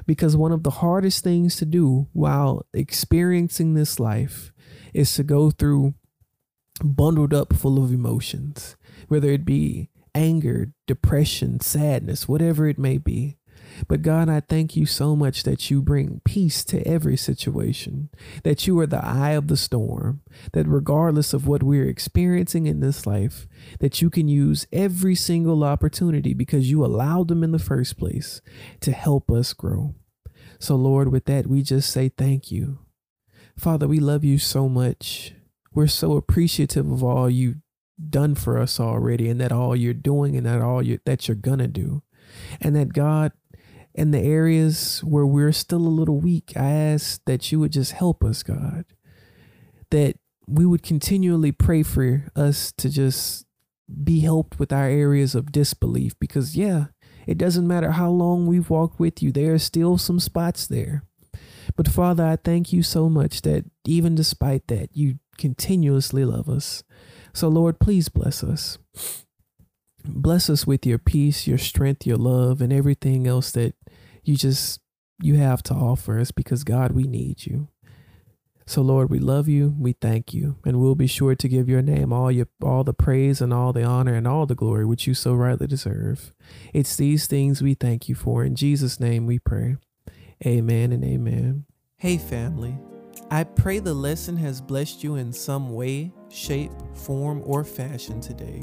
because 0.06 0.36
one 0.36 0.52
of 0.52 0.62
the 0.62 0.70
hardest 0.70 1.24
things 1.24 1.56
to 1.56 1.64
do 1.64 2.08
while 2.12 2.64
experiencing 2.72 3.74
this 3.74 3.98
life 3.98 4.52
is 4.94 5.12
to 5.14 5.22
go 5.22 5.50
through 5.50 5.94
bundled 6.78 7.34
up 7.34 7.54
full 7.54 7.82
of 7.82 7.92
emotions, 7.92 8.76
whether 9.08 9.28
it 9.30 9.44
be 9.44 9.90
anger, 10.14 10.72
depression, 10.86 11.60
sadness, 11.60 12.28
whatever 12.28 12.66
it 12.66 12.78
may 12.78 12.98
be. 12.98 13.36
But 13.86 14.02
God, 14.02 14.28
I 14.28 14.40
thank 14.40 14.76
you 14.76 14.86
so 14.86 15.14
much 15.14 15.44
that 15.44 15.70
you 15.70 15.82
bring 15.82 16.20
peace 16.24 16.64
to 16.64 16.84
every 16.86 17.16
situation, 17.16 18.08
that 18.42 18.66
you 18.66 18.78
are 18.80 18.86
the 18.86 19.04
eye 19.04 19.32
of 19.32 19.46
the 19.46 19.56
storm, 19.56 20.22
that 20.52 20.66
regardless 20.66 21.32
of 21.32 21.46
what 21.46 21.62
we're 21.62 21.88
experiencing 21.88 22.66
in 22.66 22.80
this 22.80 23.06
life, 23.06 23.46
that 23.78 24.02
you 24.02 24.10
can 24.10 24.26
use 24.26 24.66
every 24.72 25.14
single 25.14 25.62
opportunity 25.62 26.34
because 26.34 26.70
you 26.70 26.84
allowed 26.84 27.28
them 27.28 27.44
in 27.44 27.52
the 27.52 27.58
first 27.58 27.98
place 27.98 28.40
to 28.80 28.90
help 28.90 29.30
us 29.30 29.52
grow. 29.52 29.94
So, 30.58 30.74
Lord, 30.74 31.12
with 31.12 31.26
that, 31.26 31.46
we 31.46 31.62
just 31.62 31.90
say 31.90 32.08
thank 32.08 32.50
you. 32.50 32.78
Father, 33.56 33.86
we 33.86 34.00
love 34.00 34.24
you 34.24 34.38
so 34.38 34.68
much. 34.68 35.34
We're 35.78 35.86
so 35.86 36.16
appreciative 36.16 36.90
of 36.90 37.04
all 37.04 37.30
you've 37.30 37.58
done 38.10 38.34
for 38.34 38.58
us 38.58 38.80
already 38.80 39.28
and 39.28 39.40
that 39.40 39.52
all 39.52 39.76
you're 39.76 39.94
doing 39.94 40.34
and 40.36 40.44
that 40.44 40.60
all 40.60 40.82
you 40.82 40.98
that 41.06 41.28
you're 41.28 41.36
gonna 41.36 41.68
do. 41.68 42.02
And 42.60 42.74
that 42.74 42.92
God, 42.92 43.30
in 43.94 44.10
the 44.10 44.18
areas 44.18 45.04
where 45.04 45.24
we're 45.24 45.52
still 45.52 45.86
a 45.86 45.96
little 46.00 46.18
weak, 46.18 46.54
I 46.56 46.72
ask 46.72 47.20
that 47.26 47.52
you 47.52 47.60
would 47.60 47.70
just 47.70 47.92
help 47.92 48.24
us, 48.24 48.42
God. 48.42 48.86
That 49.92 50.16
we 50.48 50.66
would 50.66 50.82
continually 50.82 51.52
pray 51.52 51.84
for 51.84 52.24
us 52.34 52.72
to 52.78 52.90
just 52.90 53.46
be 54.02 54.18
helped 54.18 54.58
with 54.58 54.72
our 54.72 54.88
areas 54.88 55.36
of 55.36 55.52
disbelief 55.52 56.18
because, 56.18 56.56
yeah, 56.56 56.86
it 57.24 57.38
doesn't 57.38 57.68
matter 57.68 57.92
how 57.92 58.10
long 58.10 58.48
we've 58.48 58.68
walked 58.68 58.98
with 58.98 59.22
you, 59.22 59.30
there 59.30 59.54
are 59.54 59.60
still 59.60 59.96
some 59.96 60.18
spots 60.18 60.66
there. 60.66 61.04
But 61.78 61.86
Father, 61.86 62.26
I 62.26 62.34
thank 62.34 62.72
you 62.72 62.82
so 62.82 63.08
much 63.08 63.42
that 63.42 63.64
even 63.86 64.16
despite 64.16 64.66
that, 64.66 64.88
you 64.96 65.20
continuously 65.38 66.24
love 66.24 66.48
us. 66.48 66.82
So, 67.32 67.46
Lord, 67.46 67.78
please 67.78 68.08
bless 68.08 68.42
us. 68.42 68.78
Bless 70.04 70.50
us 70.50 70.66
with 70.66 70.84
your 70.84 70.98
peace, 70.98 71.46
your 71.46 71.56
strength, 71.56 72.04
your 72.04 72.16
love, 72.16 72.60
and 72.60 72.72
everything 72.72 73.28
else 73.28 73.52
that 73.52 73.76
you 74.24 74.34
just 74.34 74.80
you 75.22 75.36
have 75.36 75.62
to 75.64 75.74
offer 75.74 76.18
us 76.18 76.32
because 76.32 76.64
God, 76.64 76.92
we 76.92 77.04
need 77.04 77.46
you. 77.46 77.68
So 78.66 78.82
Lord, 78.82 79.08
we 79.08 79.20
love 79.20 79.46
you, 79.46 79.74
we 79.78 79.92
thank 79.92 80.34
you, 80.34 80.56
and 80.64 80.80
we'll 80.80 80.96
be 80.96 81.06
sure 81.06 81.36
to 81.36 81.48
give 81.48 81.68
your 81.68 81.80
name 81.80 82.12
all 82.12 82.30
your 82.30 82.48
all 82.60 82.82
the 82.82 82.92
praise 82.92 83.40
and 83.40 83.54
all 83.54 83.72
the 83.72 83.84
honor 83.84 84.14
and 84.14 84.26
all 84.26 84.46
the 84.46 84.56
glory 84.56 84.84
which 84.84 85.06
you 85.06 85.14
so 85.14 85.32
rightly 85.32 85.68
deserve. 85.68 86.34
It's 86.74 86.96
these 86.96 87.28
things 87.28 87.62
we 87.62 87.74
thank 87.74 88.08
you 88.08 88.16
for. 88.16 88.44
In 88.44 88.56
Jesus' 88.56 88.98
name 88.98 89.26
we 89.26 89.38
pray. 89.38 89.76
Amen 90.46 90.92
and 90.92 91.04
amen. 91.04 91.64
Hey 91.96 92.16
family. 92.16 92.78
I 93.28 93.42
pray 93.42 93.80
the 93.80 93.92
lesson 93.92 94.36
has 94.36 94.60
blessed 94.60 95.02
you 95.02 95.16
in 95.16 95.32
some 95.32 95.74
way, 95.74 96.12
shape, 96.28 96.70
form, 96.94 97.42
or 97.44 97.64
fashion 97.64 98.20
today. 98.20 98.62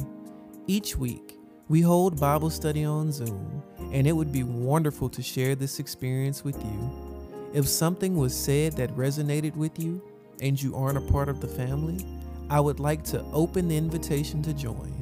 Each 0.68 0.96
week, 0.96 1.38
we 1.68 1.82
hold 1.82 2.18
Bible 2.18 2.50
study 2.50 2.86
on 2.86 3.12
Zoom, 3.12 3.62
and 3.92 4.08
it 4.08 4.14
would 4.14 4.32
be 4.32 4.44
wonderful 4.44 5.10
to 5.10 5.22
share 5.22 5.54
this 5.54 5.80
experience 5.80 6.46
with 6.46 6.56
you. 6.64 7.50
If 7.54 7.68
something 7.68 8.16
was 8.16 8.34
said 8.34 8.78
that 8.78 8.96
resonated 8.96 9.58
with 9.58 9.78
you 9.78 10.02
and 10.42 10.62
you 10.62 10.78
aren't 10.78 10.98
a 10.98 11.12
part 11.12 11.28
of 11.28 11.42
the 11.42 11.48
family, 11.50 12.08
I 12.50 12.62
would 12.62 12.80
like 12.80 13.04
to 13.06 13.22
open 13.34 13.68
the 13.68 13.76
invitation 13.76 14.42
to 14.44 14.54
join. 14.54 14.94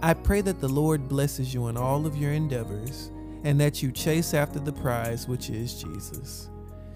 I 0.00 0.14
pray 0.14 0.40
that 0.40 0.62
the 0.62 0.68
Lord 0.68 1.06
blesses 1.06 1.52
you 1.52 1.66
in 1.66 1.76
all 1.76 2.06
of 2.06 2.16
your 2.16 2.32
endeavors 2.32 3.10
and 3.48 3.58
that 3.58 3.82
you 3.82 3.90
chase 3.90 4.34
after 4.34 4.60
the 4.60 4.74
prize, 4.74 5.26
which 5.26 5.48
is 5.48 5.82
Jesus. 5.82 6.50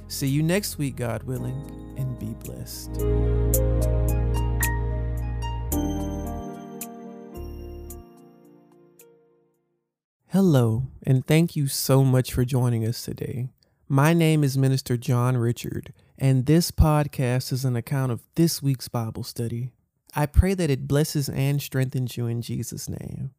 See 0.07 0.29
you 0.29 0.43
next 0.43 0.77
week, 0.77 0.97
God 0.97 1.23
willing, 1.23 1.95
and 1.97 2.19
be 2.19 2.35
blessed. 2.45 2.91
Hello, 10.27 10.89
and 11.07 11.27
thank 11.27 11.57
you 11.57 11.69
so 11.69 12.05
much 12.05 12.35
for 12.35 12.45
joining 12.45 12.87
us 12.87 13.03
today. 13.03 13.49
My 13.89 14.13
name 14.13 14.45
is 14.45 14.59
Minister 14.59 14.99
John 14.99 15.39
Richard, 15.39 15.95
and 16.19 16.45
this 16.45 16.71
podcast 16.71 17.51
is 17.51 17.65
an 17.65 17.77
account 17.77 18.13
of 18.13 18.21
this 18.35 18.63
week's 18.63 18.89
Bible 18.89 19.25
study. 19.25 19.71
I 20.15 20.27
pray 20.27 20.53
that 20.53 20.69
it 20.69 20.87
blesses 20.87 21.31
and 21.31 21.63
strengthens 21.63 22.19
you 22.19 22.27
in 22.27 22.43
Jesus' 22.43 22.91
name. 22.91 23.31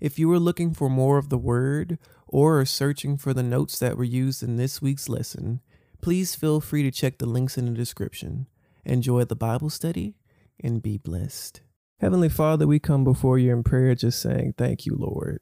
If 0.00 0.18
you 0.18 0.30
are 0.32 0.38
looking 0.38 0.74
for 0.74 0.88
more 0.90 1.18
of 1.18 1.28
the 1.28 1.38
word 1.38 1.98
or 2.26 2.60
are 2.60 2.66
searching 2.66 3.16
for 3.16 3.32
the 3.32 3.42
notes 3.42 3.78
that 3.78 3.96
were 3.96 4.04
used 4.04 4.42
in 4.42 4.56
this 4.56 4.82
week's 4.82 5.08
lesson, 5.08 5.60
please 6.02 6.34
feel 6.34 6.60
free 6.60 6.82
to 6.82 6.90
check 6.90 7.18
the 7.18 7.26
links 7.26 7.56
in 7.56 7.66
the 7.66 7.72
description. 7.72 8.46
Enjoy 8.84 9.24
the 9.24 9.34
Bible 9.34 9.70
study 9.70 10.14
and 10.62 10.82
be 10.82 10.98
blessed. 10.98 11.62
Heavenly 12.00 12.28
Father, 12.28 12.66
we 12.66 12.78
come 12.78 13.04
before 13.04 13.38
you 13.38 13.52
in 13.52 13.62
prayer 13.62 13.94
just 13.94 14.20
saying, 14.20 14.54
Thank 14.58 14.84
you, 14.84 14.94
Lord. 14.98 15.40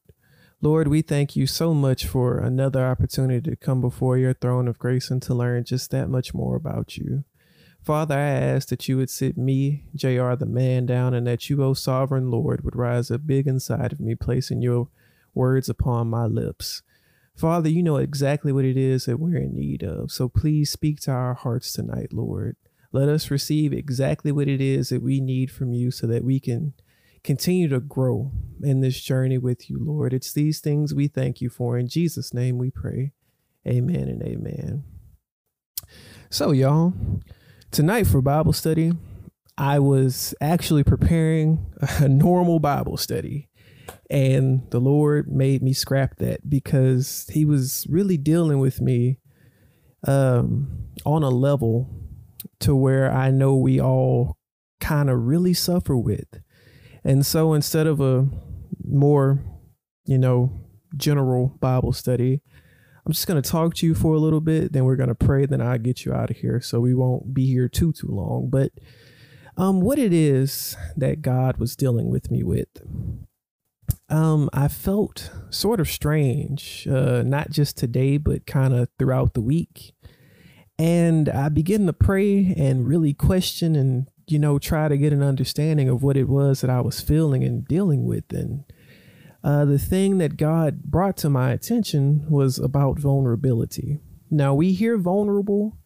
Lord, 0.61 0.89
we 0.89 1.03
thank 1.03 1.37
you 1.37 1.47
so 1.47 1.75
much 1.75 2.07
for 2.07 2.39
another 2.39 2.87
opportunity 2.87 3.51
to 3.51 3.57
come 3.57 3.81
before 3.81 4.17
your 4.17 4.33
throne 4.33 4.69
of 4.69 4.79
grace 4.79 5.11
and 5.11 5.21
to 5.23 5.35
learn 5.35 5.65
just 5.65 5.91
that 5.91 6.09
much 6.09 6.33
more 6.33 6.57
about 6.57 6.97
you. 6.97 7.25
Father, 7.85 8.15
I 8.15 8.31
ask 8.31 8.69
that 8.69 8.89
you 8.89 8.97
would 8.97 9.11
sit 9.11 9.37
me, 9.37 9.85
JR 9.95 10.35
the 10.35 10.47
man, 10.47 10.87
down, 10.87 11.13
and 11.13 11.27
that 11.27 11.51
you, 11.51 11.63
O 11.63 11.75
sovereign 11.75 12.31
Lord, 12.31 12.65
would 12.65 12.75
rise 12.75 13.11
up 13.11 13.27
big 13.27 13.47
inside 13.47 13.93
of 13.93 14.01
me, 14.01 14.15
placing 14.15 14.63
your 14.63 14.89
words 15.35 15.69
upon 15.69 16.09
my 16.09 16.25
lips. 16.25 16.81
Father, 17.37 17.69
you 17.69 17.83
know 17.83 17.97
exactly 17.97 18.53
what 18.53 18.65
it 18.65 18.79
is 18.79 19.05
that 19.05 19.21
we're 19.21 19.37
in 19.37 19.55
need 19.55 19.83
of. 19.83 20.11
So 20.11 20.31
please 20.31 20.71
speak 20.71 21.01
to 21.01 21.11
our 21.11 21.35
hearts 21.35 21.75
tonight, 21.75 22.13
Lord. 22.13 22.57
Let 22.91 23.11
us 23.11 23.31
receive 23.31 23.75
exactly 23.75 24.33
what 24.33 24.49
it 24.49 24.63
is 24.63 24.89
that 24.89 25.03
we 25.03 25.21
need 25.21 25.51
from 25.51 25.75
you 25.75 25.91
so 25.91 26.07
that 26.07 26.25
we 26.25 26.41
can 26.41 26.73
continue 27.23 27.69
to 27.69 27.81
grow 27.81 28.31
in 28.63 28.81
this 28.81 28.99
journey 28.99 29.37
with 29.37 29.69
you, 29.69 29.79
Lord. 29.79 30.15
It's 30.15 30.33
these 30.33 30.61
things 30.61 30.95
we 30.95 31.09
thank 31.09 31.43
you 31.43 31.51
for. 31.51 31.77
In 31.77 31.89
Jesus' 31.89 32.33
name 32.33 32.57
we 32.57 32.71
pray. 32.71 33.13
Amen 33.67 34.09
and 34.09 34.23
amen. 34.23 34.85
So, 36.31 36.53
y'all, 36.53 36.95
tonight 37.75 38.07
for 38.07 38.23
Bible 38.23 38.53
study, 38.53 38.93
I 39.59 39.81
was 39.81 40.33
actually 40.41 40.85
preparing 40.85 41.67
a 41.99 42.09
normal 42.09 42.61
Bible 42.61 42.97
study. 42.97 43.49
And 44.09 44.71
the 44.71 44.79
Lord 44.79 45.29
made 45.29 45.61
me 45.61 45.73
scrap 45.73 46.17
that 46.19 46.49
because 46.49 47.27
He 47.33 47.45
was 47.45 47.85
really 47.91 48.17
dealing 48.17 48.61
with 48.61 48.81
me 48.81 49.19
um, 50.07 50.87
on 51.05 51.25
a 51.25 51.31
level 51.31 51.91
to 52.61 52.77
where 52.77 53.13
I 53.13 53.31
know 53.33 53.57
we 53.57 53.81
all 53.81 54.37
kind 54.81 55.11
of 55.11 55.25
really 55.25 55.53
suffer 55.53 55.97
with. 55.97 56.29
And 57.03 57.27
so 57.27 57.55
instead 57.55 57.89
of 57.89 58.01
a 58.01 58.29
more, 58.85 59.43
you 60.07 60.19
know, 60.19 60.53
general 60.97 61.57
Bible 61.59 61.93
study, 61.93 62.41
I'm 63.07 63.13
just 63.13 63.27
going 63.27 63.41
to 63.41 63.49
talk 63.49 63.75
to 63.75 63.87
you 63.87 63.95
for 63.95 64.15
a 64.15 64.19
little 64.19 64.41
bit, 64.41 64.73
then 64.73 64.85
we're 64.85 64.97
going 64.97 65.11
to 65.11 65.15
pray, 65.15 65.45
then 65.47 65.61
I'll 65.61 65.79
get 65.79 66.05
you 66.05 66.15
out 66.15 66.31
of 66.31 66.37
here 66.39 66.61
so 66.61 66.81
we 66.81 66.95
won't 66.95 67.35
be 67.35 67.47
here 67.47 67.69
too 67.69 67.93
too 67.93 68.09
long. 68.09 68.49
But 68.51 68.73
um 69.57 69.81
what 69.81 69.99
it 69.99 70.13
is 70.13 70.77
that 70.97 71.23
God 71.23 71.59
was 71.59 71.77
dealing 71.77 72.09
with 72.11 72.31
me 72.31 72.43
with. 72.43 72.69
Um 74.09 74.51
I 74.53 74.69
felt 74.69 75.31
sort 75.51 75.81
of 75.81 75.89
strange, 75.89 76.89
uh 76.91 77.23
not 77.23 77.51
just 77.51 77.77
today 77.77 78.17
but 78.17 78.47
kind 78.47 78.75
of 78.75 78.89
throughout 78.99 79.35
the 79.35 79.41
week. 79.41 79.95
And 80.79 81.29
I 81.29 81.51
began 81.51 81.87
to 81.87 81.93
pray 81.93 82.53
and 82.57 82.89
really 82.89 83.15
question 83.15 83.77
and 83.77 84.09
you 84.27 84.39
know, 84.39 84.59
try 84.59 84.89
to 84.89 84.97
get 84.97 85.13
an 85.13 85.23
understanding 85.23 85.89
of 85.89 86.03
what 86.03 86.17
it 86.17 86.29
was 86.29 86.63
that 86.63 86.71
I 86.71 86.81
was 86.81 87.01
feeling 87.01 87.45
and 87.45 87.67
dealing 87.67 88.05
with. 88.05 88.33
And 88.33 88.65
uh, 89.45 89.67
the 89.67 89.79
thing 89.79 90.17
that 90.19 90.39
God 90.39 90.85
brought 90.85 91.19
to 91.19 91.29
my 91.29 91.53
attention 91.53 92.25
was 92.31 92.59
about 92.59 92.99
vulnerability. 92.99 94.01
Now, 94.31 94.55
we 94.55 94.73
hear 94.73 94.97
vulnerable 94.97 95.77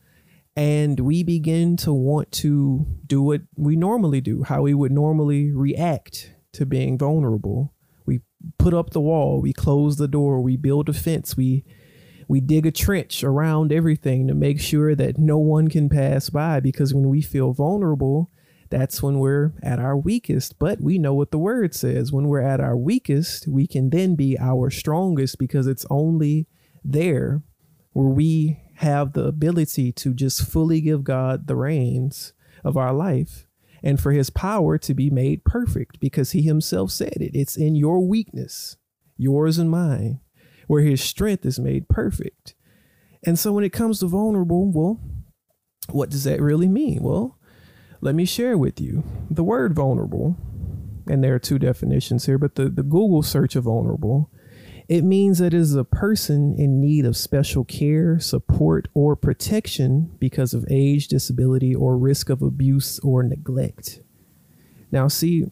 and 0.55 1.01
we 1.01 1.25
begin 1.25 1.77
to 1.79 1.93
want 1.93 2.31
to 2.33 2.87
do 3.05 3.21
what 3.21 3.43
we 3.57 3.75
normally 3.75 4.21
do, 4.21 4.45
how 4.45 4.63
we 4.63 4.75
would 4.75 4.93
normally 4.93 5.51
react 5.51 6.33
to 6.53 6.65
being 6.65 6.97
vulnerable. 6.97 7.75
We 8.07 8.21
put 8.59 8.75
up 8.75 8.91
the 8.91 9.01
wall, 9.01 9.41
we 9.41 9.53
close 9.53 9.97
the 9.97 10.09
door, 10.09 10.41
we 10.41 10.57
build 10.57 10.89
a 10.89 10.93
fence, 10.93 11.37
we 11.37 11.65
we 12.29 12.41
dig 12.41 12.67
a 12.67 12.71
trench 12.71 13.25
around 13.25 13.73
everything 13.73 14.29
to 14.29 14.35
make 14.35 14.61
sure 14.61 14.95
that 14.95 15.17
no 15.17 15.39
one 15.39 15.69
can 15.69 15.89
pass 15.89 16.29
by 16.29 16.61
because 16.61 16.93
when 16.93 17.09
we 17.09 17.23
feel 17.23 17.55
vulnerable, 17.55 18.31
that's 18.71 19.03
when 19.03 19.19
we're 19.19 19.53
at 19.63 19.79
our 19.79 19.97
weakest. 19.97 20.59
But 20.59 20.81
we 20.81 20.99
know 20.99 21.15
what 21.15 21.31
the 21.31 21.39
word 21.39 21.75
says. 21.75 22.13
When 22.13 22.29
we're 22.29 22.43
at 22.43 22.61
our 22.61 22.77
weakest, 22.77 23.49
we 23.49 23.67
can 23.67 23.91
then 23.91 24.15
be 24.15 24.39
our 24.39 24.71
strongest 24.71 25.39
because 25.39 25.67
it's 25.67 25.87
only 25.91 26.47
there 26.85 27.43
where 27.93 28.09
we 28.09 28.61
have 28.77 29.13
the 29.13 29.25
ability 29.25 29.93
to 29.93 30.15
just 30.15 30.43
fully 30.43 30.81
give 30.81 31.05
God 31.05 31.47
the 31.47 31.57
reins 31.57 32.33
of 32.65 32.77
our 32.77 32.93
life 32.93 33.47
and 33.83 34.01
for 34.01 34.13
his 34.13 34.31
power 34.31 34.79
to 34.79 34.95
be 34.95 35.11
made 35.11 35.45
perfect 35.45 36.01
because 36.01 36.33
he 36.33 36.43
himself 36.43 36.91
said 36.91 37.17
it. 37.17 37.33
It's 37.35 37.57
in 37.57 37.75
your 37.75 38.07
weakness, 38.07 38.77
yours 39.17 39.59
and 39.59 39.71
mine, 39.71 40.21
where 40.67 40.83
his 40.83 41.03
strength 41.03 41.45
is 41.45 41.59
made 41.59 41.89
perfect. 41.89 42.55
And 43.25 43.39
so 43.39 43.53
when 43.53 43.65
it 43.65 43.73
comes 43.73 44.01
to 44.01 44.07
vulnerable, 44.07 44.71
well, 44.73 45.01
what 45.91 46.11
does 46.11 46.25
that 46.25 46.41
really 46.41 46.69
mean? 46.69 47.03
Well, 47.03 47.38
let 48.01 48.15
me 48.15 48.25
share 48.25 48.57
with 48.57 48.81
you 48.81 49.03
the 49.31 49.45
word 49.45 49.75
vulnerable. 49.75 50.37
And 51.07 51.25
there 51.25 51.35
are 51.35 51.39
two 51.39 51.59
definitions 51.59 52.27
here, 52.27 52.39
but 52.39 52.57
the, 52.57 52.69
the 52.69 52.83
Google 52.83 53.23
search 53.23 53.57
of 53.57 53.65
vulnerable, 53.65 54.31
it 54.89 55.05
means 55.05 55.39
that 55.39 55.55
it 55.55 55.55
is 55.55 55.75
a 55.75 55.85
person 55.85 56.55
in 56.59 56.81
need 56.81 57.05
of 57.05 57.17
special 57.17 57.65
care, 57.65 58.19
support, 58.21 58.89
or 58.95 59.17
protection 59.17 60.15
because 60.19 60.55
of 60.55 60.67
age, 60.71 61.09
disability, 61.09 61.75
or 61.75 61.97
risk 61.97 62.31
of 62.31 62.43
abuse 62.43 62.99
or 63.01 63.23
neglect. 63.23 64.01
Now, 64.91 65.09
see, 65.09 65.47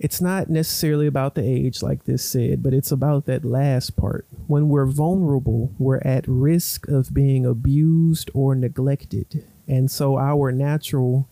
it's 0.00 0.20
not 0.20 0.48
necessarily 0.48 1.06
about 1.06 1.34
the 1.34 1.44
age, 1.44 1.82
like 1.82 2.04
this 2.04 2.24
said, 2.24 2.62
but 2.62 2.72
it's 2.72 2.90
about 2.90 3.26
that 3.26 3.44
last 3.44 3.96
part. 3.96 4.26
When 4.46 4.68
we're 4.68 4.86
vulnerable, 4.86 5.74
we're 5.78 6.00
at 6.04 6.26
risk 6.26 6.88
of 6.88 7.12
being 7.14 7.44
abused 7.44 8.30
or 8.32 8.54
neglected. 8.54 9.46
And 9.68 9.90
so 9.90 10.18
our 10.18 10.50
natural 10.50 11.28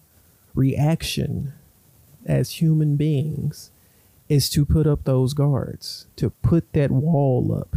reaction 0.59 1.53
as 2.27 2.61
human 2.61 2.97
beings 2.97 3.71
is 4.29 4.51
to 4.51 4.67
put 4.67 4.87
up 4.87 5.05
those 5.05 5.33
guards, 5.33 6.07
to 6.17 6.31
put 6.31 6.73
that 6.75 6.91
wall 6.91 7.55
up, 7.55 7.75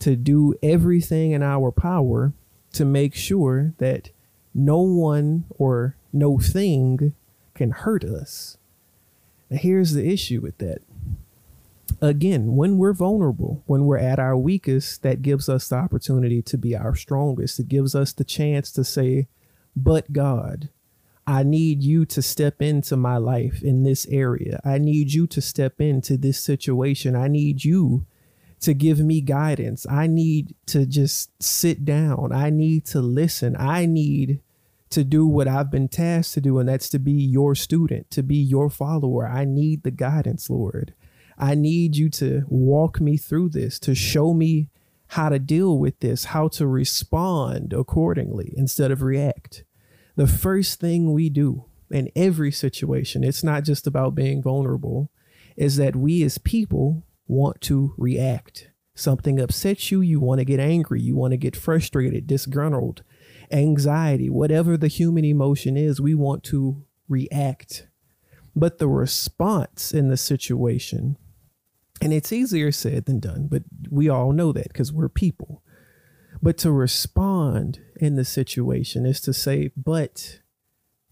to 0.00 0.16
do 0.16 0.54
everything 0.62 1.30
in 1.32 1.42
our 1.42 1.70
power 1.70 2.32
to 2.72 2.84
make 2.84 3.14
sure 3.14 3.74
that 3.78 4.10
no 4.54 4.80
one 4.80 5.44
or 5.50 5.96
no 6.12 6.38
thing 6.38 7.14
can 7.54 7.70
hurt 7.70 8.02
us 8.02 8.56
Now, 9.50 9.58
here's 9.58 9.92
the 9.92 10.08
issue 10.10 10.40
with 10.40 10.58
that. 10.58 10.80
Again, 12.00 12.56
when 12.56 12.78
we're 12.78 12.94
vulnerable, 12.94 13.62
when 13.66 13.84
we're 13.84 13.98
at 13.98 14.18
our 14.18 14.36
weakest, 14.36 15.02
that 15.02 15.20
gives 15.22 15.48
us 15.48 15.68
the 15.68 15.76
opportunity 15.76 16.40
to 16.42 16.56
be 16.58 16.74
our 16.74 16.94
strongest. 16.94 17.60
It 17.60 17.68
gives 17.68 17.94
us 17.94 18.12
the 18.12 18.24
chance 18.24 18.72
to 18.72 18.82
say, 18.82 19.28
But 19.76 20.12
God, 20.12 20.70
I 21.26 21.42
need 21.44 21.82
you 21.82 22.04
to 22.06 22.22
step 22.22 22.60
into 22.60 22.96
my 22.96 23.16
life 23.16 23.62
in 23.62 23.84
this 23.84 24.06
area. 24.06 24.60
I 24.64 24.78
need 24.78 25.12
you 25.12 25.26
to 25.28 25.40
step 25.40 25.80
into 25.80 26.16
this 26.16 26.40
situation. 26.40 27.14
I 27.14 27.28
need 27.28 27.64
you 27.64 28.06
to 28.60 28.74
give 28.74 29.00
me 29.00 29.20
guidance. 29.20 29.86
I 29.88 30.06
need 30.06 30.54
to 30.66 30.86
just 30.86 31.30
sit 31.42 31.84
down. 31.84 32.32
I 32.32 32.50
need 32.50 32.84
to 32.86 33.00
listen. 33.00 33.56
I 33.58 33.86
need 33.86 34.40
to 34.90 35.04
do 35.04 35.26
what 35.26 35.48
I've 35.48 35.70
been 35.70 35.88
tasked 35.88 36.34
to 36.34 36.40
do, 36.40 36.58
and 36.58 36.68
that's 36.68 36.88
to 36.90 36.98
be 36.98 37.12
your 37.12 37.54
student, 37.54 38.10
to 38.10 38.22
be 38.22 38.36
your 38.36 38.68
follower. 38.68 39.26
I 39.26 39.44
need 39.44 39.82
the 39.82 39.90
guidance, 39.90 40.50
Lord. 40.50 40.92
I 41.38 41.54
need 41.54 41.96
you 41.96 42.10
to 42.10 42.44
walk 42.48 43.00
me 43.00 43.16
through 43.16 43.50
this, 43.50 43.78
to 43.80 43.94
show 43.94 44.34
me 44.34 44.68
how 45.08 45.28
to 45.28 45.38
deal 45.38 45.78
with 45.78 45.98
this, 46.00 46.26
how 46.26 46.48
to 46.48 46.66
respond 46.66 47.72
accordingly 47.72 48.52
instead 48.56 48.90
of 48.90 49.02
react. 49.02 49.64
The 50.16 50.26
first 50.26 50.80
thing 50.80 51.12
we 51.12 51.28
do 51.28 51.64
in 51.90 52.10
every 52.14 52.52
situation, 52.52 53.24
it's 53.24 53.44
not 53.44 53.64
just 53.64 53.86
about 53.86 54.14
being 54.14 54.42
vulnerable, 54.42 55.10
is 55.56 55.76
that 55.76 55.96
we 55.96 56.22
as 56.22 56.38
people 56.38 57.04
want 57.26 57.60
to 57.62 57.94
react. 57.96 58.70
Something 58.94 59.40
upsets 59.40 59.90
you, 59.90 60.00
you 60.00 60.20
want 60.20 60.38
to 60.38 60.44
get 60.44 60.60
angry, 60.60 61.00
you 61.00 61.16
want 61.16 61.32
to 61.32 61.38
get 61.38 61.56
frustrated, 61.56 62.26
disgruntled 62.26 63.02
anxiety, 63.50 64.28
whatever 64.30 64.76
the 64.76 64.88
human 64.88 65.24
emotion 65.24 65.76
is, 65.76 66.00
we 66.00 66.14
want 66.14 66.42
to 66.44 66.84
react. 67.08 67.88
But 68.54 68.78
the 68.78 68.88
response 68.88 69.92
in 69.92 70.08
the 70.08 70.16
situation, 70.16 71.16
and 72.00 72.12
it's 72.12 72.32
easier 72.32 72.72
said 72.72 73.06
than 73.06 73.20
done, 73.20 73.48
but 73.50 73.62
we 73.90 74.08
all 74.08 74.32
know 74.32 74.52
that 74.52 74.68
because 74.68 74.92
we're 74.92 75.08
people. 75.08 75.62
But 76.42 76.58
to 76.58 76.72
respond 76.72 77.80
in 77.96 78.16
the 78.16 78.24
situation 78.24 79.06
is 79.06 79.20
to 79.22 79.32
say, 79.32 79.70
but 79.76 80.40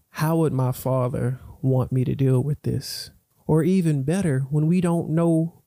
how 0.09 0.37
would 0.37 0.51
my 0.51 0.73
father 0.73 1.39
want 1.61 1.91
me 1.91 2.03
to 2.03 2.15
deal 2.15 2.41
with 2.41 2.61
this? 2.63 3.11
Or 3.47 3.63
even 3.63 4.03
better, 4.03 4.41
when 4.49 4.67
we 4.67 4.81
don't 4.81 5.09
know 5.09 5.61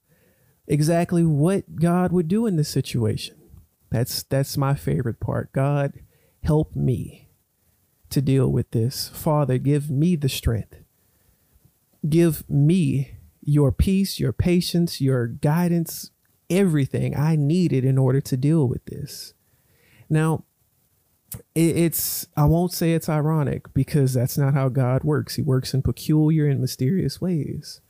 exactly 0.66 1.24
what 1.24 1.76
God 1.76 2.12
would 2.12 2.28
do 2.28 2.46
in 2.46 2.56
this 2.56 2.68
situation. 2.68 3.36
That's 3.90 4.22
that's 4.22 4.56
my 4.56 4.74
favorite 4.74 5.20
part. 5.20 5.52
God 5.52 5.94
Help 6.44 6.76
me 6.76 7.30
to 8.10 8.20
deal 8.20 8.52
with 8.52 8.70
this. 8.72 9.08
Father, 9.08 9.56
give 9.56 9.90
me 9.90 10.14
the 10.14 10.28
strength. 10.28 10.76
Give 12.06 12.48
me 12.50 13.16
your 13.40 13.72
peace, 13.72 14.20
your 14.20 14.34
patience, 14.34 15.00
your 15.00 15.26
guidance, 15.26 16.10
everything 16.50 17.16
I 17.16 17.34
needed 17.34 17.82
in 17.82 17.96
order 17.96 18.20
to 18.20 18.36
deal 18.36 18.68
with 18.68 18.84
this. 18.84 19.32
Now, 20.14 20.44
it's, 21.56 22.28
I 22.36 22.44
won't 22.44 22.72
say 22.72 22.92
it's 22.92 23.08
ironic 23.08 23.74
because 23.74 24.14
that's 24.14 24.38
not 24.38 24.54
how 24.54 24.68
God 24.68 25.02
works. 25.02 25.34
He 25.34 25.42
works 25.42 25.74
in 25.74 25.82
peculiar 25.82 26.46
and 26.46 26.60
mysterious 26.60 27.20
ways. 27.20 27.80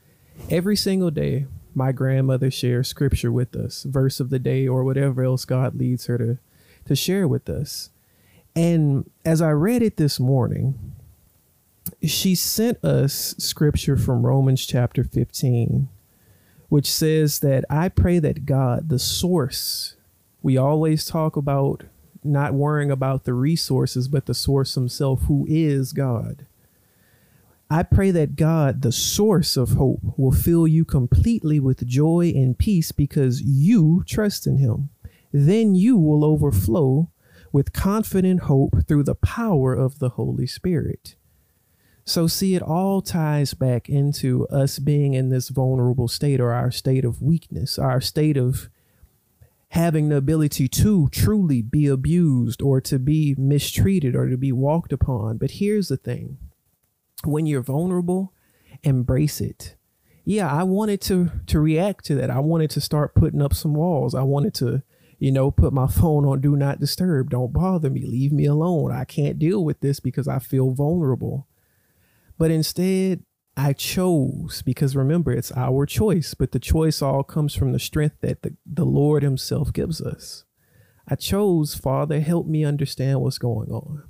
Every 0.49 0.75
single 0.75 1.11
day, 1.11 1.49
my 1.75 1.93
grandmother 1.93 2.51
shares 2.51 2.89
scripture 2.89 3.31
with 3.31 3.55
us, 3.55 3.83
verse 3.83 4.21
of 4.21 4.31
the 4.31 4.39
day, 4.39 4.67
or 4.67 4.85
whatever 4.85 5.23
else 5.23 5.45
God 5.45 5.75
leads 5.75 6.07
her 6.07 6.17
to, 6.17 6.39
to 6.87 6.97
share 6.97 7.29
with 7.29 7.51
us. 7.51 7.91
And 8.57 9.11
as 9.23 9.43
I 9.43 9.51
read 9.51 9.83
it 9.83 9.99
this 9.99 10.19
morning, 10.19 10.95
she 12.03 12.35
sent 12.35 12.83
us 12.83 13.35
scripture 13.37 13.99
from 13.99 14.25
Romans 14.25 14.65
chapter 14.65 15.05
15, 15.05 15.91
which 16.71 16.91
says 16.91 17.41
that 17.41 17.67
I 17.69 17.91
pray 17.91 18.19
that 18.21 18.47
God, 18.47 18.89
the 18.89 18.99
source, 18.99 19.97
we 20.41 20.57
always 20.57 21.05
talk 21.05 21.37
about 21.37 21.85
not 22.25 22.55
worrying 22.55 22.91
about 22.91 23.25
the 23.25 23.35
resources, 23.35 24.09
but 24.09 24.27
the 24.27 24.35
source 24.35 24.75
himself, 24.75 25.23
who 25.23 25.47
is 25.49 25.93
God. 25.93 26.47
I 27.71 27.83
pray 27.83 28.11
that 28.11 28.37
God, 28.37 28.83
the 28.83 28.93
source 28.93 29.57
of 29.57 29.71
hope, 29.71 30.01
will 30.17 30.33
fill 30.33 30.67
you 30.67 30.85
completely 30.85 31.59
with 31.59 31.87
joy 31.87 32.33
and 32.35 32.57
peace 32.57 32.93
because 32.93 33.43
you 33.43 34.05
trust 34.07 34.47
in 34.47 34.59
him. 34.59 34.91
Then 35.33 35.75
you 35.75 35.97
will 35.97 36.25
overflow 36.25 37.11
with 37.53 37.73
confident 37.73 38.43
hope 38.43 38.87
through 38.87 39.05
the 39.05 39.15
power 39.15 39.75
of 39.75 39.99
the 39.99 40.11
Holy 40.11 40.47
Spirit. 40.47 41.17
So, 42.05 42.27
see, 42.27 42.55
it 42.55 42.63
all 42.63 43.01
ties 43.01 43.55
back 43.55 43.89
into 43.89 44.47
us 44.49 44.79
being 44.79 45.15
in 45.15 45.31
this 45.31 45.49
vulnerable 45.49 46.07
state 46.07 46.39
or 46.39 46.53
our 46.53 46.71
state 46.71 47.05
of 47.05 47.23
weakness, 47.23 47.79
our 47.79 48.01
state 48.01 48.37
of 48.37 48.69
having 49.75 50.09
the 50.09 50.17
ability 50.17 50.69
to 50.69 51.09
truly 51.09 51.61
be 51.61 51.89
abused 51.89 52.63
or 52.63 52.81
to 52.81 52.97
be 52.97 53.35
mistreated 53.37 54.15
or 54.15 54.29
to 54.29 54.37
be 54.37 54.53
walked 54.53 54.93
upon. 54.93 55.37
But 55.37 55.51
here's 55.53 55.89
the 55.89 55.97
thing 55.97 56.39
when 57.25 57.45
you're 57.45 57.61
vulnerable, 57.61 58.33
embrace 58.85 59.41
it. 59.41 59.75
Yeah, 60.25 60.51
I 60.51 60.63
wanted 60.63 61.01
to 61.03 61.33
to 61.47 61.59
react 61.59 62.05
to 62.05 62.15
that. 62.15 62.31
I 62.31 62.39
wanted 62.39 62.71
to 62.71 62.81
start 62.81 63.17
putting 63.17 63.43
up 63.43 63.53
some 63.53 63.75
walls. 63.75 64.15
I 64.15 64.23
wanted 64.23 64.55
to, 64.55 64.85
you 65.19 65.33
know, 65.33 65.51
put 65.51 65.73
my 65.73 65.87
phone 65.89 66.25
on 66.25 66.41
do 66.41 66.55
not 66.55 66.79
disturb. 66.79 67.31
Don't 67.31 67.53
bother 67.53 67.91
me. 67.91 68.07
Leave 68.07 68.31
me 68.31 68.45
alone. 68.45 68.93
I 68.93 69.05
can't 69.05 69.41
deal 69.41 69.65
with 69.65 69.81
this 69.81 69.99
because 69.99 70.29
I 70.29 70.39
feel 70.39 70.71
vulnerable. 70.71 71.49
But 72.39 72.53
instead, 72.53 73.25
I 73.57 73.73
chose 73.73 74.63
because 74.63 74.97
remember, 74.97 75.33
it's 75.33 75.53
our 75.53 75.87
choice, 75.87 76.35
but 76.35 76.53
the 76.53 76.59
choice 76.59 77.01
all 77.01 77.23
comes 77.23 77.55
from 77.55 77.73
the 77.73 77.79
strength 77.79 78.17
that 78.21 78.43
the, 78.43 78.57
the 78.67 78.85
Lord 78.85 79.23
Himself 79.23 79.73
gives 79.73 80.01
us. 80.01 80.45
I 81.07 81.15
chose, 81.15 81.75
Father, 81.75 82.21
help 82.21 82.47
me 82.47 82.65
understand 82.65 83.21
what's 83.21 83.39
going 83.39 83.71
on. 83.71 84.05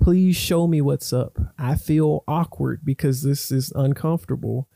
Please 0.00 0.34
show 0.34 0.66
me 0.66 0.80
what's 0.80 1.12
up. 1.12 1.38
I 1.58 1.76
feel 1.76 2.24
awkward 2.26 2.80
because 2.84 3.22
this 3.22 3.52
is 3.52 3.72
uncomfortable. 3.76 4.68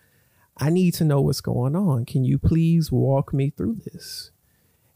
I 0.56 0.70
need 0.70 0.94
to 0.94 1.04
know 1.04 1.20
what's 1.20 1.40
going 1.40 1.74
on. 1.74 2.04
Can 2.04 2.24
you 2.24 2.38
please 2.38 2.92
walk 2.92 3.34
me 3.34 3.50
through 3.50 3.80
this? 3.84 4.30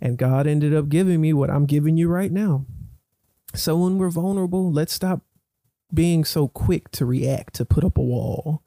And 0.00 0.16
God 0.16 0.46
ended 0.46 0.72
up 0.72 0.88
giving 0.88 1.20
me 1.20 1.32
what 1.32 1.50
I'm 1.50 1.66
giving 1.66 1.96
you 1.96 2.08
right 2.08 2.30
now. 2.30 2.64
So 3.54 3.76
when 3.76 3.98
we're 3.98 4.10
vulnerable, 4.10 4.70
let's 4.72 4.92
stop 4.92 5.22
being 5.92 6.24
so 6.24 6.46
quick 6.46 6.90
to 6.92 7.04
react, 7.04 7.54
to 7.54 7.64
put 7.64 7.82
up 7.82 7.98
a 7.98 8.02
wall, 8.02 8.62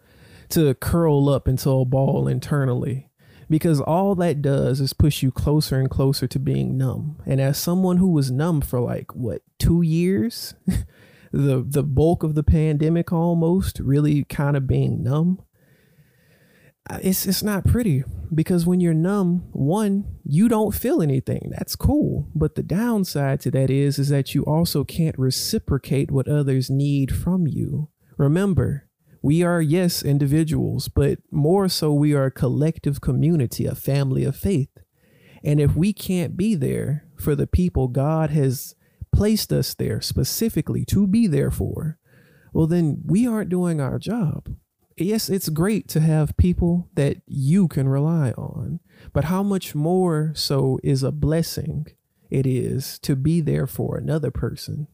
to 0.50 0.74
curl 0.76 1.30
up 1.30 1.48
into 1.48 1.70
a 1.70 1.86
ball 1.86 2.28
internally. 2.28 3.10
Because 3.50 3.82
all 3.82 4.16
that 4.16 4.41
does 4.41 4.80
is 4.80 4.94
push 4.94 5.22
you 5.22 5.32
closer 5.32 5.80
and 5.80 5.89
closer 5.89 6.28
to 6.28 6.39
being 6.39 6.78
numb. 6.78 7.22
And 7.26 7.41
as 7.41 7.58
someone 7.58 7.98
who 7.98 8.10
was 8.10 8.32
numb 8.32 8.62
for 8.62 8.80
like, 8.80 9.14
what, 9.16 9.41
two 9.60 9.82
years? 9.82 10.56
the 11.32 11.64
the 11.68 11.84
bulk 11.84 12.24
of 12.24 12.36
the 12.36 12.44
pandemic 12.44 13.12
almost 13.12 13.80
really 13.80 14.24
kind 14.24 14.56
of 14.56 14.68
being 14.68 15.04
numb 15.04 15.41
uh, 16.89 17.00
it's 17.02 17.26
it's 17.26 17.41
not 17.41 17.66
pretty 17.66 18.04
because 18.34 18.66
when 18.66 18.82
you're 18.82 18.94
numb, 18.94 19.48
one, 19.54 20.04
you 20.26 20.50
don't 20.50 20.76
feel 20.76 21.02
anything. 21.02 21.52
That's 21.56 21.76
cool. 21.76 22.28
But 22.36 22.56
the 22.56 22.64
downside 22.64 23.39
to 23.41 23.52
that 23.52 23.70
is 23.70 23.98
is 23.98 24.10
that 24.10 24.36
you 24.36 24.44
also 24.44 24.84
can't 24.84 25.18
reciprocate 25.18 26.12
what 26.12 26.28
others 26.28 26.70
need 26.70 27.16
from 27.16 27.48
you. 27.48 27.89
Remember, 28.18 28.89
we 29.24 29.41
are 29.41 29.61
yes 29.61 30.03
individuals, 30.03 30.88
but 30.88 31.17
more 31.32 31.67
so 31.67 31.91
we 31.91 32.13
are 32.13 32.26
a 32.26 32.32
collective 32.32 33.01
community, 33.01 33.65
a 33.65 33.74
family 33.74 34.24
of 34.24 34.36
faith. 34.36 34.69
And 35.43 35.59
if 35.59 35.76
we 35.76 35.93
can't 35.93 36.38
be 36.38 36.53
there 36.53 37.07
for 37.17 37.36
the 37.36 37.47
people 37.47 37.88
God 37.88 38.30
has 38.30 38.76
placed 39.11 39.51
us 39.51 39.74
there 39.74 39.99
specifically 40.01 40.86
to 40.86 41.07
be 41.07 41.26
there 41.26 41.49
for, 41.49 41.97
well 42.53 42.67
then 42.67 43.01
we 43.05 43.26
aren't 43.26 43.49
doing 43.49 43.82
our 43.82 43.97
job 43.97 44.49
yes, 44.97 45.30
it's 45.30 45.49
great 45.49 45.88
to 45.89 45.99
have 45.99 46.38
people 46.38 46.89
that 46.95 47.17
you 47.26 47.67
can 47.67 47.88
rely 47.88 48.32
on, 48.32 48.80
but 49.11 49.26
how 49.26 49.43
much 49.43 49.76
more 49.76 50.32
so 50.36 50.80
is 50.84 51.03
a 51.03 51.11
blessing 51.11 51.88
it 52.30 52.45
is 52.47 52.97
to 52.99 53.15
be 53.15 53.41
there 53.41 53.67
for 53.67 53.97
another 53.97 54.32
person. 54.32 54.88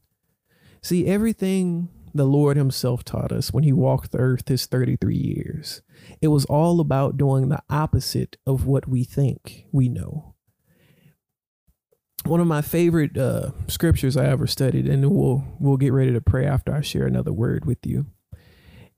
See, 0.82 1.06
everything 1.08 1.90
the 2.14 2.26
Lord 2.26 2.58
Himself 2.58 3.04
taught 3.04 3.32
us 3.32 3.54
when 3.54 3.64
He 3.64 3.74
walked 3.74 4.12
the 4.12 4.20
earth 4.20 4.48
His 4.48 4.66
33 4.66 5.16
years, 5.16 5.82
it 6.22 6.28
was 6.28 6.46
all 6.46 6.80
about 6.80 7.18
doing 7.18 7.50
the 7.50 7.62
opposite 7.70 8.38
of 8.46 8.66
what 8.66 8.88
we 8.88 9.04
think 9.04 9.66
we 9.72 9.90
know. 9.90 10.36
One 12.26 12.42
of 12.42 12.48
my 12.48 12.62
favorite 12.62 13.18
uh, 13.18 13.52
scriptures 13.68 14.18
I 14.18 14.26
ever 14.26 14.46
studied, 14.46 14.88
and 14.88 15.10
we'll 15.10 15.44
we'll 15.60 15.78
get 15.78 15.94
ready 15.94 16.12
to 16.12 16.22
pray 16.22 16.46
after 16.46 16.74
I 16.74 16.82
share 16.82 17.08
another 17.08 17.32
word 17.34 17.66
with 17.66 17.86
you 17.86 18.08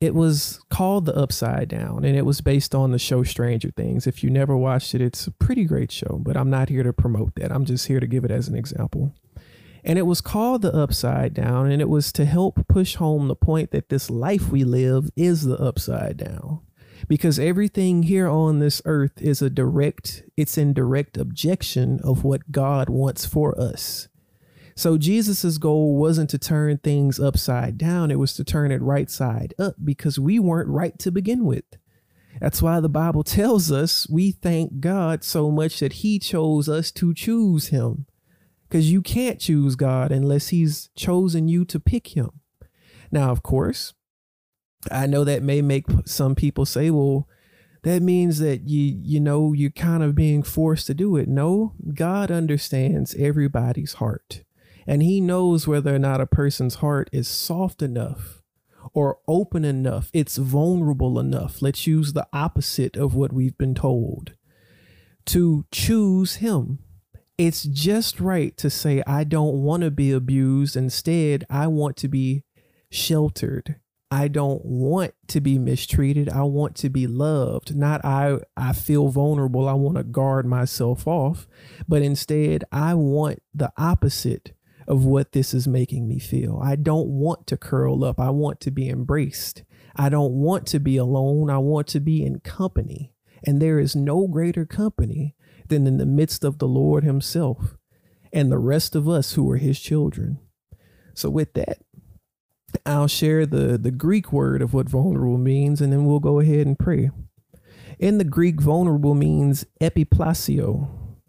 it 0.02 0.16
was 0.16 0.60
called 0.72 1.06
The 1.06 1.16
Upside 1.16 1.70
Down 1.70 2.04
and 2.04 2.18
it 2.18 2.26
was 2.26 2.42
based 2.42 2.74
on 2.74 2.92
the 2.92 2.98
show 2.98 3.24
Stranger 3.24 3.70
Things. 3.70 4.08
If 4.08 4.24
you 4.24 4.32
never 4.32 4.58
watched 4.58 4.96
it, 4.96 5.02
it's 5.02 5.28
a 5.28 5.32
pretty 5.32 5.64
great 5.64 5.92
show, 5.92 6.20
but 6.20 6.36
I'm 6.36 6.50
not 6.50 6.70
here 6.70 6.82
to 6.82 6.92
promote 6.92 7.36
that. 7.36 7.52
I'm 7.52 7.66
just 7.66 7.88
here 7.88 8.00
to 8.00 8.08
give 8.08 8.26
it 8.26 8.32
as 8.32 8.48
an 8.48 8.56
example. 8.56 9.14
And 9.84 9.98
it 9.98 10.04
was 10.04 10.22
called 10.22 10.62
The 10.62 10.76
Upside 10.76 11.34
Down 11.34 11.72
and 11.72 11.82
it 11.82 11.90
was 11.90 12.12
to 12.14 12.26
help 12.26 12.68
push 12.68 12.96
home 12.96 13.28
the 13.28 13.36
point 13.36 13.72
that 13.72 13.90
this 13.90 14.10
life 14.10 14.50
we 14.50 14.64
live 14.64 15.10
is 15.16 15.44
the 15.44 15.58
upside 15.58 16.18
down. 16.18 16.62
Because 17.08 17.40
everything 17.40 18.04
here 18.04 18.28
on 18.28 18.60
this 18.60 18.82
earth 18.86 19.20
is 19.22 19.42
a 19.42 19.50
direct, 19.50 20.24
it's 20.38 20.58
in 20.58 20.74
direct 20.74 21.18
objection 21.18 22.00
of 22.04 22.24
what 22.24 22.52
God 22.52 22.90
wants 22.90 23.26
for 23.26 23.60
us. 23.60 24.08
So 24.76 24.98
Jesus's 24.98 25.58
goal 25.58 25.98
wasn't 25.98 26.30
to 26.30 26.38
turn 26.38 26.78
things 26.78 27.20
upside 27.20 27.78
down, 27.78 28.12
it 28.12 28.20
was 28.20 28.34
to 28.36 28.44
turn 28.44 28.72
it 28.72 28.82
right 28.82 29.10
side 29.10 29.54
up 29.60 29.76
because 29.84 30.20
we 30.20 30.40
weren't 30.40 30.70
right 30.70 30.98
to 31.00 31.12
begin 31.12 31.46
with. 31.46 31.66
That's 32.40 32.62
why 32.62 32.80
the 32.80 32.90
Bible 32.90 33.24
tells 33.24 33.72
us 33.72 34.08
we 34.10 34.32
thank 34.32 34.80
God 34.80 35.24
so 35.24 35.52
much 35.52 35.80
that 35.80 35.94
he 35.94 36.18
chose 36.20 36.70
us 36.70 36.92
to 36.94 37.14
choose 37.14 37.68
him. 37.68 38.06
Because 38.72 38.90
you 38.90 39.02
can't 39.02 39.38
choose 39.38 39.76
God 39.76 40.14
unless 40.14 40.48
he's 40.48 40.92
chosen 40.96 41.50
you 41.50 41.66
to 41.66 41.78
pick 41.78 42.16
him. 42.16 42.40
Now, 43.12 43.30
of 43.30 43.44
course, 43.44 43.94
I 44.90 45.08
know 45.08 45.26
that 45.26 45.44
may 45.44 45.62
make 45.62 45.88
some 46.06 46.36
people 46.36 46.66
say, 46.66 46.90
well, 46.90 47.28
that 47.84 48.02
means 48.02 48.40
that 48.40 48.70
you 48.70 48.98
you 49.04 49.20
know 49.20 49.52
you're 49.52 49.72
kind 49.72 50.04
of 50.04 50.16
being 50.16 50.42
forced 50.42 50.88
to 50.88 50.94
do 50.94 51.18
it. 51.18 51.28
No, 51.28 51.74
God 51.94 52.32
understands 52.32 53.14
everybody's 53.16 53.96
heart. 53.96 54.46
And 54.88 55.04
he 55.04 55.20
knows 55.20 55.68
whether 55.68 55.94
or 55.94 56.00
not 56.00 56.22
a 56.22 56.26
person's 56.26 56.76
heart 56.76 57.10
is 57.12 57.28
soft 57.28 57.82
enough 57.82 58.42
or 58.94 59.20
open 59.28 59.66
enough, 59.66 60.10
it's 60.14 60.38
vulnerable 60.38 61.20
enough. 61.20 61.62
Let's 61.62 61.86
use 61.86 62.14
the 62.14 62.28
opposite 62.32 62.96
of 62.96 63.16
what 63.16 63.34
we've 63.34 63.58
been 63.58 63.76
told 63.76 64.32
to 65.26 65.66
choose 65.72 66.36
him. 66.36 66.80
It's 67.44 67.64
just 67.64 68.20
right 68.20 68.56
to 68.58 68.70
say, 68.70 69.02
I 69.08 69.24
don't 69.24 69.64
want 69.64 69.82
to 69.82 69.90
be 69.90 70.12
abused. 70.12 70.76
Instead, 70.76 71.44
I 71.50 71.66
want 71.66 71.98
to 71.98 72.08
be 72.08 72.44
sheltered. 72.92 73.78
I 74.12 74.28
don't 74.28 74.64
want 74.64 75.16
to 75.30 75.42
be 75.42 75.58
mistreated. 75.58 76.30
I 76.30 76.44
want 76.44 76.76
to 76.76 76.90
be 76.90 77.08
loved. 77.08 77.76
Not 77.76 78.06
I 78.06 78.42
I 78.56 78.74
feel 78.74 79.08
vulnerable. 79.08 79.68
I 79.68 79.74
want 79.74 79.98
to 79.98 80.04
guard 80.04 80.46
myself 80.46 81.08
off, 81.08 81.48
but 81.88 82.04
instead 82.04 82.64
I 82.72 82.94
want 82.94 83.42
the 83.56 83.74
opposite 83.76 84.54
of 84.88 85.04
what 85.06 85.32
this 85.32 85.52
is 85.52 85.68
making 85.68 86.08
me 86.08 86.20
feel. 86.20 86.60
I 86.62 86.76
don't 86.76 87.08
want 87.08 87.48
to 87.48 87.58
curl 87.58 88.04
up. 88.04 88.20
I 88.20 88.30
want 88.30 88.60
to 88.62 88.70
be 88.70 88.88
embraced. 88.88 89.64
I 89.96 90.10
don't 90.10 90.34
want 90.34 90.68
to 90.68 90.80
be 90.80 90.98
alone. 90.98 91.50
I 91.50 91.58
want 91.58 91.88
to 91.88 92.00
be 92.00 92.24
in 92.24 92.42
company. 92.42 93.16
And 93.44 93.60
there 93.60 93.80
is 93.80 93.96
no 93.96 94.28
greater 94.28 94.68
company 94.68 95.36
in 95.72 95.98
the 95.98 96.06
midst 96.06 96.44
of 96.44 96.60
the 96.60 96.68
Lord 96.68 97.04
Himself 97.04 97.78
and 98.34 98.52
the 98.52 98.58
rest 98.58 98.96
of 98.96 99.08
us 99.08 99.34
who 99.34 99.50
are 99.52 99.58
His 99.58 99.80
children. 99.80 100.40
So, 101.14 101.30
with 101.30 101.54
that, 101.54 101.80
I'll 102.86 103.08
share 103.08 103.46
the, 103.46 103.78
the 103.78 103.92
Greek 103.92 104.32
word 104.32 104.62
of 104.62 104.74
what 104.74 104.90
vulnerable 104.90 105.38
means, 105.38 105.82
and 105.82 105.92
then 105.92 106.06
we'll 106.06 106.20
go 106.20 106.40
ahead 106.40 106.66
and 106.66 106.80
pray. 106.80 107.12
In 108.00 108.18
the 108.18 108.24
Greek, 108.24 108.62
vulnerable 108.62 109.14
means 109.14 109.66
epiplasio, 109.80 110.88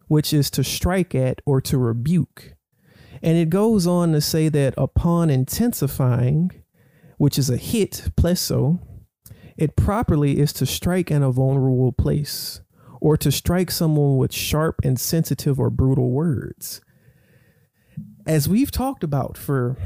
which 0.09 0.33
is 0.33 0.51
to 0.51 0.65
strike 0.65 1.15
at 1.15 1.41
or 1.45 1.61
to 1.63 1.79
rebuke. 1.79 2.55
And 3.23 3.37
it 3.37 3.51
goes 3.51 3.87
on 3.87 4.13
to 4.13 4.21
say 4.21 4.49
that 4.49 4.75
upon 4.77 5.31
intensifying, 5.31 6.51
which 7.19 7.39
is 7.39 7.51
a 7.51 7.57
hit, 7.57 8.11
pleso, 8.17 8.81
it 9.57 9.77
properly 9.77 10.41
is 10.41 10.53
to 10.55 10.67
strike 10.67 11.11
in 11.11 11.23
a 11.23 11.31
vulnerable 11.31 11.93
place 11.93 12.61
or 13.03 13.17
to 13.17 13.33
strike 13.33 13.69
someone 13.69 14.17
with 14.17 14.33
sharp 14.33 14.77
and 14.85 14.99
sensitive 14.99 15.59
or 15.59 15.71
brutal 15.71 16.13
words. 16.13 16.81
As 18.29 18.49
we've 18.49 18.71
talked 18.71 19.03
about 19.03 19.37
for 19.37 19.77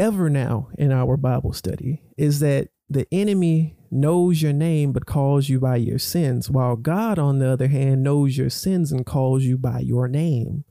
ever 0.00 0.28
now 0.28 0.70
in 0.76 0.90
our 0.90 1.16
Bible 1.16 1.52
study, 1.52 2.02
is 2.18 2.40
that 2.40 2.70
the 2.90 3.06
enemy 3.12 3.76
knows 3.92 4.42
your 4.42 4.52
name 4.52 4.90
but 4.90 5.06
calls 5.06 5.48
you 5.48 5.60
by 5.60 5.76
your 5.76 6.00
sins, 6.00 6.50
while 6.50 6.74
God, 6.74 7.16
on 7.16 7.38
the 7.38 7.48
other 7.48 7.68
hand, 7.68 8.02
knows 8.02 8.36
your 8.36 8.50
sins 8.50 8.90
and 8.90 9.06
calls 9.06 9.44
you 9.44 9.56
by 9.56 9.78
your 9.78 10.08
name. 10.08 10.64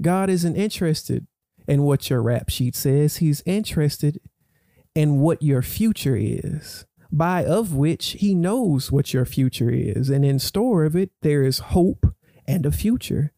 God 0.00 0.30
isn't 0.30 0.56
interested 0.56 1.26
in 1.68 1.82
what 1.82 2.08
your 2.08 2.22
rap 2.22 2.48
sheet 2.48 2.74
says, 2.74 3.18
He's 3.18 3.42
interested 3.44 4.20
in 4.94 5.18
what 5.18 5.42
your 5.42 5.60
future 5.60 6.16
is, 6.16 6.85
by 7.12 7.44
of 7.44 7.74
which 7.74 8.16
He 8.18 8.34
knows 8.34 8.90
what 8.90 9.14
your 9.14 9.24
future 9.24 9.70
is. 9.70 10.10
And 10.10 10.24
in 10.24 10.38
store 10.38 10.84
of 10.84 10.96
it, 10.96 11.10
there 11.22 11.42
is 11.42 11.58
hope 11.58 12.14
and 12.46 12.66
a 12.66 12.72
future 12.72 13.32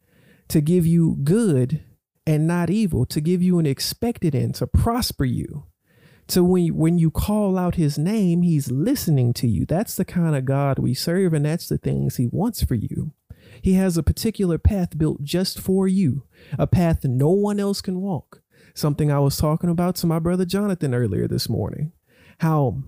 to 0.48 0.60
give 0.60 0.86
you 0.86 1.18
good 1.22 1.84
and 2.26 2.46
not 2.46 2.70
evil, 2.70 3.06
to 3.06 3.20
give 3.20 3.42
you 3.42 3.58
an 3.58 3.66
expected 3.66 4.34
end, 4.34 4.54
to 4.56 4.66
prosper 4.66 5.24
you. 5.24 5.64
So 6.28 6.42
when 6.42 6.64
you, 6.64 6.74
when 6.74 6.98
you 6.98 7.10
call 7.10 7.56
out 7.56 7.76
his 7.76 7.96
name, 7.96 8.42
he's 8.42 8.70
listening 8.70 9.32
to 9.34 9.48
you. 9.48 9.64
That's 9.64 9.94
the 9.94 10.04
kind 10.04 10.36
of 10.36 10.44
God 10.44 10.78
we 10.78 10.92
serve, 10.92 11.32
and 11.32 11.46
that's 11.46 11.68
the 11.68 11.78
things 11.78 12.16
he 12.16 12.26
wants 12.26 12.62
for 12.62 12.74
you. 12.74 13.12
He 13.62 13.74
has 13.74 13.96
a 13.96 14.02
particular 14.02 14.58
path 14.58 14.98
built 14.98 15.22
just 15.22 15.58
for 15.58 15.88
you, 15.88 16.24
a 16.58 16.66
path 16.66 17.02
no 17.04 17.30
one 17.30 17.58
else 17.58 17.80
can 17.80 18.02
walk. 18.02 18.42
Something 18.74 19.10
I 19.10 19.20
was 19.20 19.38
talking 19.38 19.70
about 19.70 19.96
to 19.96 20.06
my 20.06 20.18
brother 20.18 20.44
Jonathan 20.44 20.94
earlier 20.94 21.26
this 21.26 21.48
morning. 21.48 21.92
How 22.40 22.82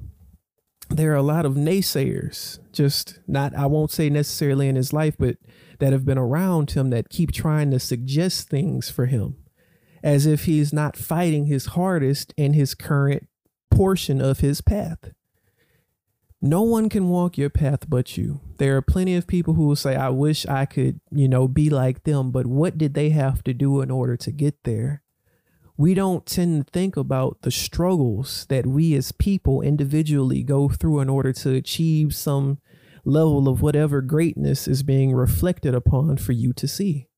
there 0.90 1.12
are 1.12 1.16
a 1.16 1.22
lot 1.22 1.46
of 1.46 1.54
naysayers, 1.54 2.58
just 2.72 3.20
not, 3.26 3.54
I 3.54 3.66
won't 3.66 3.90
say 3.90 4.10
necessarily 4.10 4.68
in 4.68 4.76
his 4.76 4.92
life, 4.92 5.16
but 5.18 5.36
that 5.78 5.92
have 5.92 6.04
been 6.04 6.18
around 6.18 6.72
him 6.72 6.90
that 6.90 7.08
keep 7.08 7.32
trying 7.32 7.70
to 7.70 7.80
suggest 7.80 8.48
things 8.48 8.90
for 8.90 9.06
him 9.06 9.36
as 10.02 10.26
if 10.26 10.44
he's 10.44 10.72
not 10.72 10.96
fighting 10.96 11.46
his 11.46 11.66
hardest 11.66 12.32
in 12.36 12.54
his 12.54 12.74
current 12.74 13.28
portion 13.70 14.20
of 14.20 14.40
his 14.40 14.60
path. 14.60 15.12
No 16.42 16.62
one 16.62 16.88
can 16.88 17.08
walk 17.10 17.36
your 17.36 17.50
path 17.50 17.88
but 17.88 18.16
you. 18.16 18.40
There 18.56 18.76
are 18.76 18.82
plenty 18.82 19.14
of 19.14 19.26
people 19.26 19.54
who 19.54 19.66
will 19.66 19.76
say, 19.76 19.94
I 19.94 20.08
wish 20.08 20.46
I 20.46 20.64
could, 20.64 21.00
you 21.10 21.28
know, 21.28 21.46
be 21.46 21.68
like 21.68 22.04
them, 22.04 22.30
but 22.30 22.46
what 22.46 22.78
did 22.78 22.94
they 22.94 23.10
have 23.10 23.44
to 23.44 23.52
do 23.52 23.82
in 23.82 23.90
order 23.90 24.16
to 24.16 24.30
get 24.30 24.64
there? 24.64 25.02
We 25.80 25.94
don't 25.94 26.26
tend 26.26 26.66
to 26.66 26.70
think 26.70 26.98
about 26.98 27.40
the 27.40 27.50
struggles 27.50 28.44
that 28.50 28.66
we 28.66 28.94
as 28.96 29.12
people 29.12 29.62
individually 29.62 30.42
go 30.42 30.68
through 30.68 31.00
in 31.00 31.08
order 31.08 31.32
to 31.32 31.54
achieve 31.54 32.14
some 32.14 32.58
level 33.02 33.48
of 33.48 33.62
whatever 33.62 34.02
greatness 34.02 34.68
is 34.68 34.82
being 34.82 35.14
reflected 35.14 35.74
upon 35.74 36.18
for 36.18 36.32
you 36.32 36.52
to 36.52 36.68
see 36.68 37.08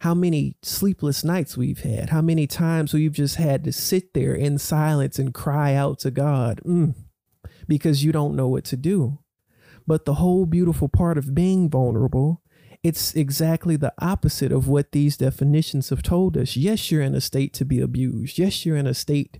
how 0.00 0.12
many 0.12 0.56
sleepless 0.62 1.24
nights 1.24 1.56
we've 1.56 1.84
had, 1.84 2.10
how 2.10 2.20
many 2.20 2.46
times 2.46 2.92
we've 2.92 3.14
just 3.14 3.36
had 3.36 3.64
to 3.64 3.72
sit 3.72 4.12
there 4.12 4.34
in 4.34 4.58
silence 4.58 5.18
and 5.18 5.32
cry 5.32 5.72
out 5.72 5.98
to 6.00 6.10
God 6.10 6.60
mm, 6.66 6.94
because 7.66 8.04
you 8.04 8.12
don't 8.12 8.36
know 8.36 8.48
what 8.48 8.64
to 8.64 8.76
do. 8.76 9.20
But 9.86 10.04
the 10.04 10.16
whole 10.16 10.44
beautiful 10.44 10.90
part 10.90 11.16
of 11.16 11.34
being 11.34 11.70
vulnerable, 11.70 12.41
it's 12.82 13.14
exactly 13.14 13.76
the 13.76 13.94
opposite 13.98 14.50
of 14.50 14.66
what 14.66 14.92
these 14.92 15.16
definitions 15.16 15.90
have 15.90 16.02
told 16.02 16.36
us. 16.36 16.56
Yes, 16.56 16.90
you're 16.90 17.02
in 17.02 17.14
a 17.14 17.20
state 17.20 17.52
to 17.54 17.64
be 17.64 17.80
abused. 17.80 18.38
Yes, 18.38 18.66
you're 18.66 18.76
in 18.76 18.88
a 18.88 18.94
state 18.94 19.38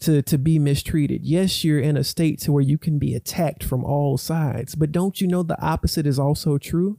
to, 0.00 0.22
to 0.22 0.38
be 0.38 0.58
mistreated. 0.58 1.24
Yes, 1.24 1.64
you're 1.64 1.80
in 1.80 1.96
a 1.96 2.04
state 2.04 2.38
to 2.40 2.52
where 2.52 2.62
you 2.62 2.78
can 2.78 2.98
be 2.98 3.14
attacked 3.14 3.64
from 3.64 3.84
all 3.84 4.16
sides. 4.16 4.76
But 4.76 4.92
don't 4.92 5.20
you 5.20 5.26
know 5.26 5.42
the 5.42 5.60
opposite 5.60 6.06
is 6.06 6.18
also 6.18 6.56
true? 6.56 6.98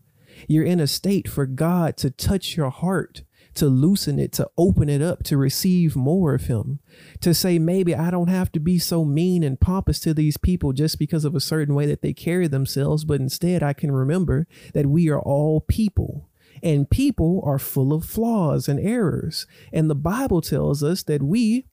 You're 0.49 0.65
in 0.65 0.81
a 0.81 0.87
state 0.87 1.29
for 1.29 1.45
God 1.45 1.95
to 1.97 2.09
touch 2.09 2.57
your 2.57 2.69
heart, 2.69 3.23
to 3.55 3.67
loosen 3.67 4.19
it, 4.19 4.31
to 4.33 4.49
open 4.57 4.89
it 4.89 5.01
up, 5.01 5.23
to 5.23 5.37
receive 5.37 5.95
more 5.95 6.33
of 6.33 6.45
Him, 6.45 6.79
to 7.21 7.33
say, 7.33 7.57
maybe 7.59 7.95
I 7.95 8.11
don't 8.11 8.27
have 8.27 8.51
to 8.53 8.59
be 8.59 8.79
so 8.79 9.03
mean 9.03 9.43
and 9.43 9.59
pompous 9.59 9.99
to 10.01 10.13
these 10.13 10.37
people 10.37 10.73
just 10.73 10.99
because 10.99 11.25
of 11.25 11.35
a 11.35 11.39
certain 11.39 11.75
way 11.75 11.85
that 11.87 12.01
they 12.01 12.13
carry 12.13 12.47
themselves, 12.47 13.05
but 13.05 13.19
instead 13.19 13.63
I 13.63 13.73
can 13.73 13.91
remember 13.91 14.47
that 14.73 14.87
we 14.87 15.09
are 15.09 15.19
all 15.19 15.61
people. 15.61 16.29
And 16.63 16.89
people 16.89 17.41
are 17.45 17.59
full 17.59 17.93
of 17.93 18.05
flaws 18.05 18.67
and 18.67 18.79
errors. 18.79 19.45
And 19.73 19.89
the 19.89 19.95
Bible 19.95 20.41
tells 20.41 20.83
us 20.83 21.03
that 21.03 21.21
we 21.21 21.65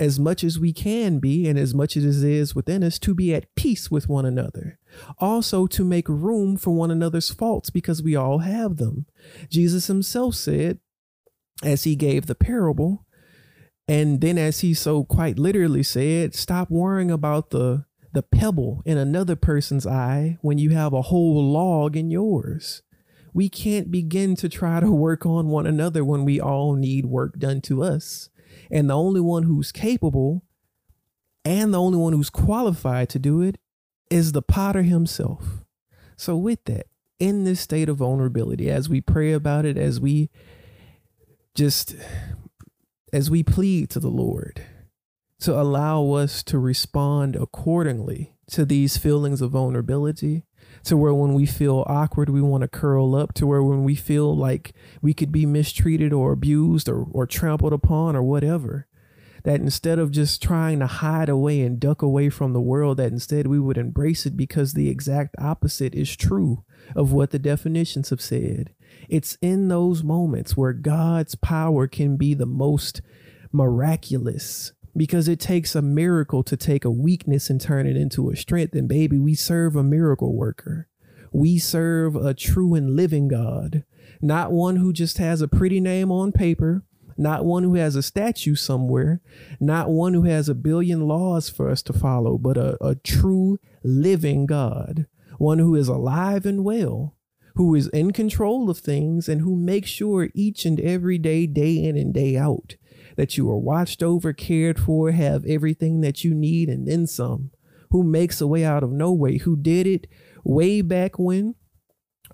as 0.00 0.18
much 0.18 0.42
as 0.42 0.58
we 0.58 0.72
can 0.72 1.18
be 1.18 1.46
and 1.46 1.58
as 1.58 1.74
much 1.74 1.94
as 1.94 2.24
it 2.24 2.30
is 2.30 2.54
within 2.54 2.82
us 2.82 2.98
to 2.98 3.14
be 3.14 3.34
at 3.34 3.54
peace 3.54 3.90
with 3.90 4.08
one 4.08 4.24
another. 4.24 4.78
Also, 5.18 5.66
to 5.66 5.84
make 5.84 6.08
room 6.08 6.56
for 6.56 6.70
one 6.70 6.90
another's 6.90 7.30
faults 7.30 7.68
because 7.68 8.02
we 8.02 8.16
all 8.16 8.38
have 8.38 8.78
them. 8.78 9.04
Jesus 9.50 9.88
himself 9.88 10.34
said, 10.34 10.78
as 11.62 11.84
he 11.84 11.96
gave 11.96 12.26
the 12.26 12.34
parable, 12.34 13.06
and 13.86 14.20
then 14.20 14.38
as 14.38 14.60
he 14.60 14.72
so 14.74 15.04
quite 15.04 15.38
literally 15.38 15.82
said, 15.82 16.34
stop 16.34 16.70
worrying 16.70 17.10
about 17.10 17.50
the 17.50 17.84
the 18.12 18.22
pebble 18.22 18.82
in 18.84 18.98
another 18.98 19.36
person's 19.36 19.86
eye 19.86 20.36
when 20.42 20.58
you 20.58 20.70
have 20.70 20.92
a 20.92 21.02
whole 21.02 21.52
log 21.52 21.96
in 21.96 22.10
yours. 22.10 22.82
We 23.32 23.48
can't 23.48 23.90
begin 23.90 24.34
to 24.36 24.48
try 24.48 24.80
to 24.80 24.90
work 24.90 25.24
on 25.24 25.46
one 25.46 25.66
another 25.66 26.04
when 26.04 26.24
we 26.24 26.40
all 26.40 26.74
need 26.74 27.06
work 27.06 27.38
done 27.38 27.60
to 27.62 27.84
us. 27.84 28.28
And 28.68 28.90
the 28.90 28.96
only 28.96 29.20
one 29.20 29.44
who's 29.44 29.70
capable 29.70 30.42
and 31.44 31.72
the 31.72 31.80
only 31.80 31.98
one 31.98 32.12
who's 32.12 32.30
qualified 32.30 33.08
to 33.10 33.18
do 33.18 33.40
it 33.42 33.58
is 34.10 34.32
the 34.32 34.42
potter 34.42 34.82
himself. 34.82 35.64
So, 36.16 36.36
with 36.36 36.64
that, 36.64 36.86
in 37.18 37.44
this 37.44 37.60
state 37.60 37.88
of 37.88 37.98
vulnerability, 37.98 38.70
as 38.70 38.88
we 38.88 39.00
pray 39.00 39.32
about 39.32 39.64
it, 39.64 39.78
as 39.78 40.00
we 40.00 40.30
just, 41.54 41.96
as 43.12 43.30
we 43.30 43.42
plead 43.42 43.90
to 43.90 44.00
the 44.00 44.08
Lord 44.08 44.64
to 45.40 45.58
allow 45.58 46.12
us 46.12 46.42
to 46.44 46.58
respond 46.58 47.34
accordingly 47.34 48.34
to 48.50 48.64
these 48.64 48.96
feelings 48.96 49.40
of 49.40 49.52
vulnerability, 49.52 50.44
to 50.84 50.96
where 50.96 51.14
when 51.14 51.34
we 51.34 51.46
feel 51.46 51.84
awkward, 51.86 52.28
we 52.28 52.42
want 52.42 52.62
to 52.62 52.68
curl 52.68 53.14
up, 53.14 53.32
to 53.34 53.46
where 53.46 53.62
when 53.62 53.84
we 53.84 53.94
feel 53.94 54.36
like 54.36 54.72
we 55.00 55.14
could 55.14 55.32
be 55.32 55.46
mistreated 55.46 56.12
or 56.12 56.32
abused 56.32 56.88
or, 56.88 57.06
or 57.10 57.26
trampled 57.26 57.72
upon 57.72 58.14
or 58.14 58.22
whatever, 58.22 58.86
that 59.44 59.60
instead 59.60 59.98
of 59.98 60.10
just 60.10 60.42
trying 60.42 60.78
to 60.80 60.86
hide 60.86 61.28
away 61.28 61.62
and 61.62 61.80
duck 61.80 62.02
away 62.02 62.28
from 62.28 62.52
the 62.52 62.60
world, 62.60 62.98
that 62.98 63.12
instead 63.12 63.46
we 63.46 63.58
would 63.58 63.78
embrace 63.78 64.26
it 64.26 64.36
because 64.36 64.74
the 64.74 64.90
exact 64.90 65.34
opposite 65.38 65.94
is 65.94 66.16
true 66.16 66.64
of 66.94 67.12
what 67.12 67.30
the 67.30 67.38
definitions 67.38 68.10
have 68.10 68.20
said. 68.20 68.74
It's 69.10 69.36
in 69.42 69.66
those 69.66 70.04
moments 70.04 70.56
where 70.56 70.72
God's 70.72 71.34
power 71.34 71.88
can 71.88 72.16
be 72.16 72.32
the 72.32 72.46
most 72.46 73.02
miraculous 73.50 74.72
because 74.96 75.26
it 75.26 75.40
takes 75.40 75.74
a 75.74 75.82
miracle 75.82 76.44
to 76.44 76.56
take 76.56 76.84
a 76.84 76.90
weakness 76.92 77.50
and 77.50 77.60
turn 77.60 77.88
it 77.88 77.96
into 77.96 78.30
a 78.30 78.36
strength. 78.36 78.74
And 78.74 78.88
baby, 78.88 79.18
we 79.18 79.34
serve 79.34 79.74
a 79.74 79.82
miracle 79.82 80.36
worker. 80.36 80.88
We 81.32 81.58
serve 81.58 82.14
a 82.14 82.34
true 82.34 82.74
and 82.74 82.94
living 82.94 83.26
God, 83.26 83.84
not 84.20 84.52
one 84.52 84.76
who 84.76 84.92
just 84.92 85.18
has 85.18 85.42
a 85.42 85.48
pretty 85.48 85.80
name 85.80 86.12
on 86.12 86.30
paper, 86.30 86.84
not 87.16 87.44
one 87.44 87.64
who 87.64 87.74
has 87.74 87.96
a 87.96 88.02
statue 88.04 88.54
somewhere, 88.54 89.20
not 89.58 89.90
one 89.90 90.14
who 90.14 90.22
has 90.22 90.48
a 90.48 90.54
billion 90.54 91.08
laws 91.08 91.48
for 91.48 91.68
us 91.68 91.82
to 91.82 91.92
follow, 91.92 92.38
but 92.38 92.56
a, 92.56 92.76
a 92.84 92.94
true 92.94 93.58
living 93.82 94.46
God, 94.46 95.06
one 95.38 95.58
who 95.58 95.74
is 95.74 95.88
alive 95.88 96.46
and 96.46 96.64
well, 96.64 97.16
who 97.56 97.74
is 97.74 97.88
in 97.88 98.12
control 98.12 98.70
of 98.70 98.78
things, 98.78 99.28
and 99.28 99.40
who 99.40 99.56
makes 99.56 99.90
sure 99.90 100.30
each 100.34 100.64
and 100.64 100.80
every 100.80 101.18
day, 101.18 101.46
day 101.46 101.82
in 101.82 101.96
and 101.96 102.14
day 102.14 102.36
out, 102.36 102.76
that 103.16 103.36
you 103.36 103.48
are 103.50 103.58
watched 103.58 104.02
over, 104.02 104.32
cared 104.32 104.78
for, 104.78 105.10
have 105.10 105.44
everything 105.44 106.00
that 106.00 106.24
you 106.24 106.34
need, 106.34 106.68
and 106.68 106.86
then 106.86 107.06
some, 107.06 107.50
who 107.90 108.02
makes 108.02 108.40
a 108.40 108.46
way 108.46 108.64
out 108.64 108.82
of 108.82 108.92
no 108.92 109.12
way, 109.12 109.38
who 109.38 109.56
did 109.56 109.86
it 109.86 110.06
way 110.44 110.80
back 110.80 111.18
when, 111.18 111.54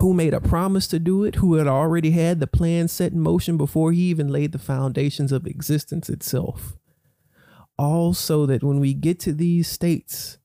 who 0.00 0.12
made 0.12 0.34
a 0.34 0.40
promise 0.40 0.86
to 0.88 0.98
do 0.98 1.24
it, 1.24 1.36
who 1.36 1.54
had 1.54 1.66
already 1.66 2.10
had 2.10 2.38
the 2.38 2.46
plan 2.46 2.86
set 2.86 3.12
in 3.12 3.20
motion 3.20 3.56
before 3.56 3.92
he 3.92 4.02
even 4.02 4.28
laid 4.28 4.52
the 4.52 4.58
foundations 4.58 5.32
of 5.32 5.46
existence 5.46 6.10
itself. 6.10 6.76
All 7.78 8.14
so 8.14 8.46
that 8.46 8.62
when 8.62 8.78
we 8.78 8.94
get 8.94 9.18
to 9.20 9.32
these 9.32 9.68
states 9.68 10.38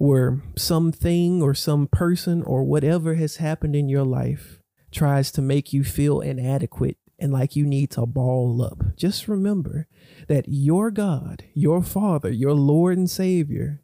where 0.00 0.40
something 0.56 1.42
or 1.42 1.52
some 1.52 1.86
person 1.86 2.42
or 2.44 2.64
whatever 2.64 3.16
has 3.16 3.36
happened 3.36 3.76
in 3.76 3.86
your 3.86 4.02
life 4.02 4.58
tries 4.90 5.30
to 5.30 5.42
make 5.42 5.74
you 5.74 5.84
feel 5.84 6.22
inadequate 6.22 6.96
and 7.18 7.30
like 7.30 7.54
you 7.54 7.66
need 7.66 7.90
to 7.90 8.06
ball 8.06 8.62
up. 8.62 8.96
Just 8.96 9.28
remember 9.28 9.86
that 10.26 10.46
your 10.48 10.90
God, 10.90 11.44
your 11.52 11.82
Father, 11.82 12.30
your 12.30 12.54
Lord 12.54 12.96
and 12.96 13.10
Savior, 13.10 13.82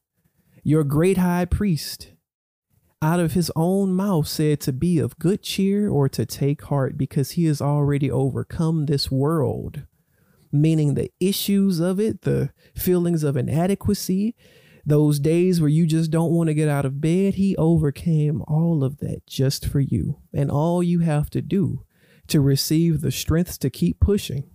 your 0.62 0.84
great 0.84 1.18
high 1.18 1.44
priest, 1.44 2.12
out 3.02 3.20
of 3.20 3.34
his 3.34 3.52
own 3.54 3.92
mouth 3.92 4.26
said 4.26 4.58
to 4.62 4.72
be 4.72 4.98
of 4.98 5.18
good 5.18 5.42
cheer 5.42 5.90
or 5.90 6.08
to 6.08 6.24
take 6.24 6.62
heart 6.62 6.96
because 6.96 7.32
he 7.32 7.44
has 7.44 7.60
already 7.60 8.10
overcome 8.10 8.86
this 8.86 9.10
world, 9.10 9.82
meaning 10.50 10.94
the 10.94 11.10
issues 11.20 11.78
of 11.78 12.00
it, 12.00 12.22
the 12.22 12.52
feelings 12.74 13.22
of 13.22 13.36
inadequacy, 13.36 14.34
those 14.86 15.18
days 15.18 15.60
where 15.60 15.68
you 15.68 15.84
just 15.84 16.12
don't 16.12 16.30
want 16.30 16.46
to 16.46 16.54
get 16.54 16.68
out 16.68 16.86
of 16.86 17.00
bed. 17.00 17.34
He 17.34 17.56
overcame 17.56 18.42
all 18.46 18.84
of 18.84 18.98
that 18.98 19.26
just 19.26 19.66
for 19.66 19.80
you. 19.80 20.20
And 20.32 20.48
all 20.48 20.80
you 20.82 21.00
have 21.00 21.28
to 21.30 21.42
do 21.42 21.84
to 22.28 22.40
receive 22.40 23.00
the 23.00 23.10
strength 23.10 23.58
to 23.60 23.70
keep 23.70 23.98
pushing 23.98 24.48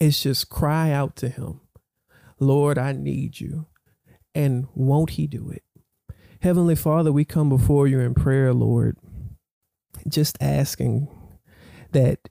is 0.00 0.20
just 0.20 0.50
cry 0.50 0.90
out 0.90 1.14
to 1.16 1.28
him, 1.28 1.60
Lord, 2.40 2.78
I 2.78 2.92
need 2.92 3.40
you. 3.40 3.66
And 4.34 4.66
won't 4.74 5.10
he 5.10 5.26
do 5.26 5.50
it? 5.50 5.62
Heavenly 6.40 6.76
Father, 6.76 7.10
we 7.10 7.24
come 7.24 7.48
before 7.48 7.86
you 7.86 8.00
in 8.00 8.14
prayer, 8.14 8.52
Lord, 8.52 8.96
just 10.08 10.36
asking 10.40 11.08
that 11.92 12.28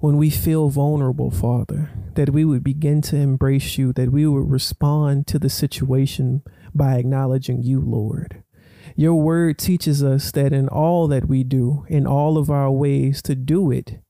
when 0.00 0.16
we 0.16 0.30
feel 0.30 0.68
vulnerable, 0.68 1.30
Father, 1.30 1.90
that 2.14 2.30
we 2.30 2.44
would 2.44 2.62
begin 2.62 3.00
to 3.02 3.16
embrace 3.16 3.76
you, 3.76 3.92
that 3.92 4.12
we 4.12 4.26
would 4.26 4.48
respond 4.48 5.26
to 5.26 5.38
the 5.38 5.50
situation 5.50 6.42
by 6.72 6.96
acknowledging 6.96 7.62
you, 7.62 7.80
Lord. 7.80 8.42
Your 8.94 9.14
word 9.14 9.58
teaches 9.58 10.02
us 10.02 10.30
that 10.32 10.52
in 10.52 10.68
all 10.68 11.08
that 11.08 11.28
we 11.28 11.42
do, 11.42 11.84
in 11.88 12.06
all 12.06 12.38
of 12.38 12.48
our 12.48 12.70
ways, 12.70 13.20
to 13.22 13.34
do 13.34 13.70
it 13.70 14.00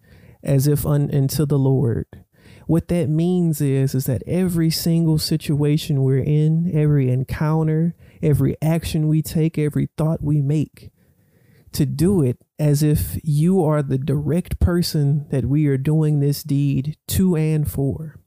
as 0.42 0.66
if 0.66 0.84
un- 0.84 1.10
unto 1.12 1.46
the 1.46 1.58
Lord. 1.58 2.06
What 2.66 2.88
that 2.88 3.08
means 3.08 3.62
is, 3.62 3.94
is 3.94 4.04
that 4.04 4.22
every 4.26 4.70
single 4.70 5.18
situation 5.18 6.02
we're 6.02 6.18
in, 6.18 6.70
every 6.72 7.10
encounter, 7.10 7.94
every 8.22 8.56
action 8.60 9.08
we 9.08 9.22
take, 9.22 9.56
every 9.56 9.88
thought 9.96 10.22
we 10.22 10.42
make, 10.42 10.90
to 11.78 11.86
do 11.86 12.20
it 12.22 12.38
as 12.58 12.82
if 12.82 13.20
you 13.22 13.64
are 13.64 13.84
the 13.84 13.98
direct 13.98 14.58
person 14.58 15.28
that 15.30 15.44
we 15.44 15.68
are 15.68 15.78
doing 15.78 16.18
this 16.18 16.42
deed 16.42 16.96
to 17.06 17.36
and 17.36 17.70
for. 17.70 18.18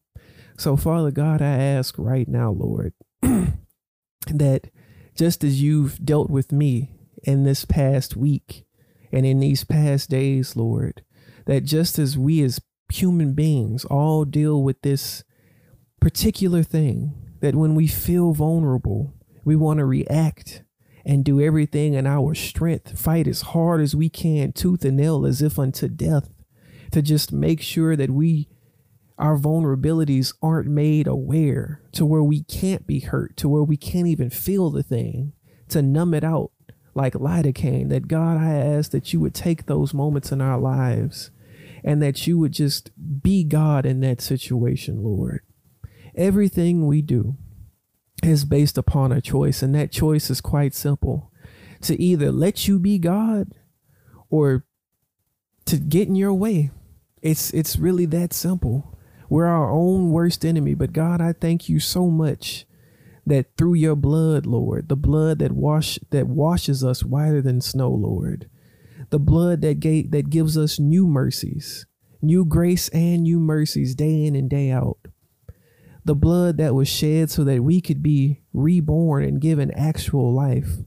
So, 0.57 0.77
Father 0.77 1.11
God, 1.11 1.41
I 1.41 1.57
ask 1.57 1.95
right 1.97 2.29
now, 2.29 2.51
Lord, 2.51 2.93
that 3.21 4.69
just 5.15 5.43
as 5.43 5.61
you've 5.61 5.97
dealt 6.05 6.29
with 6.29 6.53
me 6.53 6.91
in 7.23 7.43
this 7.43 7.65
past 7.65 8.15
week 8.15 8.63
and 9.11 9.25
in 9.25 9.41
these 9.41 9.65
past 9.65 10.09
days, 10.09 10.55
Lord, 10.55 11.03
that 11.45 11.65
just 11.65 11.99
as 11.99 12.17
we 12.17 12.41
as 12.43 12.61
human 12.93 13.33
beings 13.33 13.83
all 13.83 14.23
deal 14.23 14.63
with 14.63 14.81
this 14.81 15.25
particular 15.99 16.63
thing, 16.63 17.33
that 17.41 17.55
when 17.55 17.75
we 17.75 17.87
feel 17.87 18.31
vulnerable, 18.31 19.13
we 19.43 19.57
want 19.57 19.79
to 19.79 19.85
react 19.85 20.63
and 21.05 21.23
do 21.23 21.41
everything 21.41 21.93
in 21.93 22.05
our 22.05 22.35
strength, 22.35 22.99
fight 22.99 23.27
as 23.27 23.41
hard 23.41 23.81
as 23.81 23.95
we 23.95 24.09
can, 24.09 24.51
tooth 24.51 24.85
and 24.85 24.97
nail, 24.97 25.25
as 25.25 25.41
if 25.41 25.57
unto 25.57 25.87
death, 25.87 26.29
to 26.91 27.01
just 27.01 27.31
make 27.31 27.61
sure 27.61 27.95
that 27.95 28.11
we 28.11 28.47
our 29.21 29.37
vulnerabilities 29.37 30.33
aren't 30.41 30.67
made 30.67 31.05
aware 31.05 31.79
to 31.91 32.05
where 32.05 32.23
we 32.23 32.41
can't 32.41 32.87
be 32.87 33.01
hurt, 33.01 33.37
to 33.37 33.47
where 33.47 33.61
we 33.61 33.77
can't 33.77 34.07
even 34.07 34.31
feel 34.31 34.71
the 34.71 34.81
thing, 34.81 35.33
to 35.69 35.81
numb 35.83 36.15
it 36.15 36.23
out 36.23 36.51
like 36.95 37.13
lidocaine. 37.13 37.89
That 37.89 38.07
God, 38.07 38.37
I 38.37 38.53
ask 38.53 38.89
that 38.91 39.13
you 39.13 39.19
would 39.19 39.35
take 39.35 39.67
those 39.67 39.93
moments 39.93 40.31
in 40.31 40.41
our 40.41 40.57
lives 40.57 41.29
and 41.83 42.01
that 42.01 42.25
you 42.25 42.39
would 42.39 42.51
just 42.51 42.89
be 43.21 43.43
God 43.43 43.85
in 43.85 43.99
that 44.01 44.21
situation, 44.21 45.03
Lord. 45.03 45.41
Everything 46.15 46.87
we 46.87 47.03
do, 47.03 47.35
is 48.23 48.45
based 48.45 48.77
upon 48.77 49.11
a 49.11 49.21
choice, 49.21 49.61
and 49.61 49.73
that 49.75 49.91
choice 49.91 50.29
is 50.29 50.41
quite 50.41 50.73
simple 50.73 51.31
to 51.81 51.99
either 52.01 52.31
let 52.31 52.67
you 52.67 52.79
be 52.79 52.97
God 52.99 53.53
or 54.29 54.65
to 55.65 55.77
get 55.77 56.07
in 56.07 56.15
your 56.15 56.33
way. 56.33 56.71
It's 57.21 57.51
it's 57.51 57.77
really 57.77 58.05
that 58.07 58.33
simple. 58.33 58.97
We're 59.29 59.45
our 59.45 59.71
own 59.71 60.09
worst 60.09 60.43
enemy, 60.43 60.73
but 60.73 60.93
God, 60.93 61.21
I 61.21 61.33
thank 61.33 61.69
you 61.69 61.79
so 61.79 62.07
much 62.07 62.65
that 63.25 63.55
through 63.57 63.75
your 63.75 63.95
blood, 63.95 64.45
Lord, 64.45 64.89
the 64.89 64.95
blood 64.95 65.39
that 65.39 65.51
wash 65.51 65.99
that 66.09 66.27
washes 66.27 66.83
us 66.83 67.03
whiter 67.03 67.41
than 67.41 67.61
snow, 67.61 67.89
Lord, 67.89 68.49
the 69.09 69.19
blood 69.19 69.61
that 69.61 69.79
gave, 69.79 70.11
that 70.11 70.29
gives 70.29 70.57
us 70.57 70.79
new 70.79 71.07
mercies, 71.07 71.85
new 72.21 72.43
grace 72.43 72.89
and 72.89 73.23
new 73.23 73.39
mercies 73.39 73.95
day 73.95 74.25
in 74.25 74.35
and 74.35 74.49
day 74.49 74.71
out 74.71 74.97
the 76.03 76.15
blood 76.15 76.57
that 76.57 76.75
was 76.75 76.87
shed 76.87 77.29
so 77.29 77.43
that 77.43 77.63
we 77.63 77.81
could 77.81 78.01
be 78.01 78.41
reborn 78.53 79.23
and 79.23 79.41
given 79.41 79.71
actual 79.71 80.33
life. 80.33 80.77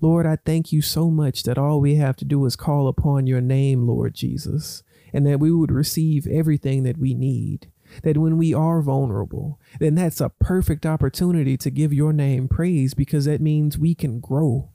Lord, 0.00 0.26
I 0.26 0.36
thank 0.44 0.72
you 0.72 0.80
so 0.80 1.10
much 1.10 1.42
that 1.42 1.58
all 1.58 1.80
we 1.80 1.96
have 1.96 2.16
to 2.16 2.24
do 2.24 2.44
is 2.46 2.56
call 2.56 2.88
upon 2.88 3.26
your 3.26 3.40
name, 3.40 3.86
Lord 3.86 4.14
Jesus, 4.14 4.82
and 5.12 5.26
that 5.26 5.40
we 5.40 5.52
would 5.52 5.70
receive 5.70 6.26
everything 6.26 6.84
that 6.84 6.98
we 6.98 7.14
need. 7.14 7.70
That 8.02 8.16
when 8.16 8.38
we 8.38 8.54
are 8.54 8.80
vulnerable, 8.82 9.58
then 9.80 9.96
that's 9.96 10.20
a 10.20 10.28
perfect 10.28 10.86
opportunity 10.86 11.56
to 11.56 11.70
give 11.70 11.92
your 11.92 12.12
name 12.12 12.48
praise 12.48 12.94
because 12.94 13.24
that 13.24 13.40
means 13.40 13.76
we 13.76 13.94
can 13.94 14.20
grow. 14.20 14.70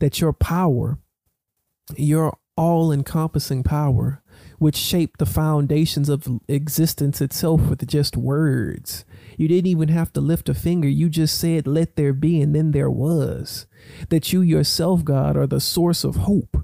That 0.00 0.20
your 0.20 0.32
power, 0.32 0.98
your 1.96 2.36
all 2.56 2.90
encompassing 2.90 3.62
power, 3.62 4.22
which 4.58 4.76
shaped 4.76 5.18
the 5.18 5.26
foundations 5.26 6.08
of 6.08 6.40
existence 6.48 7.20
itself 7.20 7.62
with 7.68 7.86
just 7.86 8.16
words, 8.16 9.04
you 9.36 9.48
didn't 9.48 9.66
even 9.66 9.88
have 9.88 10.12
to 10.14 10.20
lift 10.20 10.48
a 10.48 10.54
finger. 10.54 10.88
You 10.88 11.08
just 11.08 11.38
said, 11.38 11.66
let 11.66 11.96
there 11.96 12.12
be, 12.12 12.40
and 12.40 12.54
then 12.54 12.70
there 12.70 12.90
was. 12.90 13.66
That 14.08 14.32
you 14.32 14.40
yourself, 14.40 15.04
God, 15.04 15.36
are 15.36 15.46
the 15.46 15.60
source 15.60 16.04
of 16.04 16.16
hope, 16.16 16.56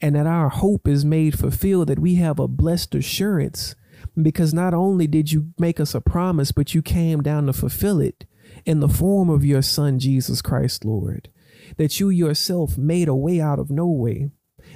and 0.00 0.14
that 0.14 0.26
our 0.26 0.48
hope 0.48 0.86
is 0.86 1.04
made 1.04 1.38
fulfilled, 1.38 1.88
that 1.88 1.98
we 1.98 2.16
have 2.16 2.38
a 2.38 2.48
blessed 2.48 2.94
assurance. 2.94 3.74
Because 4.20 4.52
not 4.52 4.74
only 4.74 5.06
did 5.06 5.30
you 5.30 5.52
make 5.58 5.78
us 5.78 5.94
a 5.94 6.00
promise, 6.00 6.52
but 6.52 6.74
you 6.74 6.82
came 6.82 7.22
down 7.22 7.46
to 7.46 7.52
fulfill 7.52 8.00
it 8.00 8.24
in 8.64 8.80
the 8.80 8.88
form 8.88 9.30
of 9.30 9.44
your 9.44 9.62
Son, 9.62 9.98
Jesus 9.98 10.42
Christ, 10.42 10.84
Lord. 10.84 11.30
That 11.76 12.00
you 12.00 12.10
yourself 12.10 12.76
made 12.76 13.08
a 13.08 13.14
way 13.14 13.40
out 13.40 13.58
of 13.58 13.70
no 13.70 13.86
way. 13.86 14.30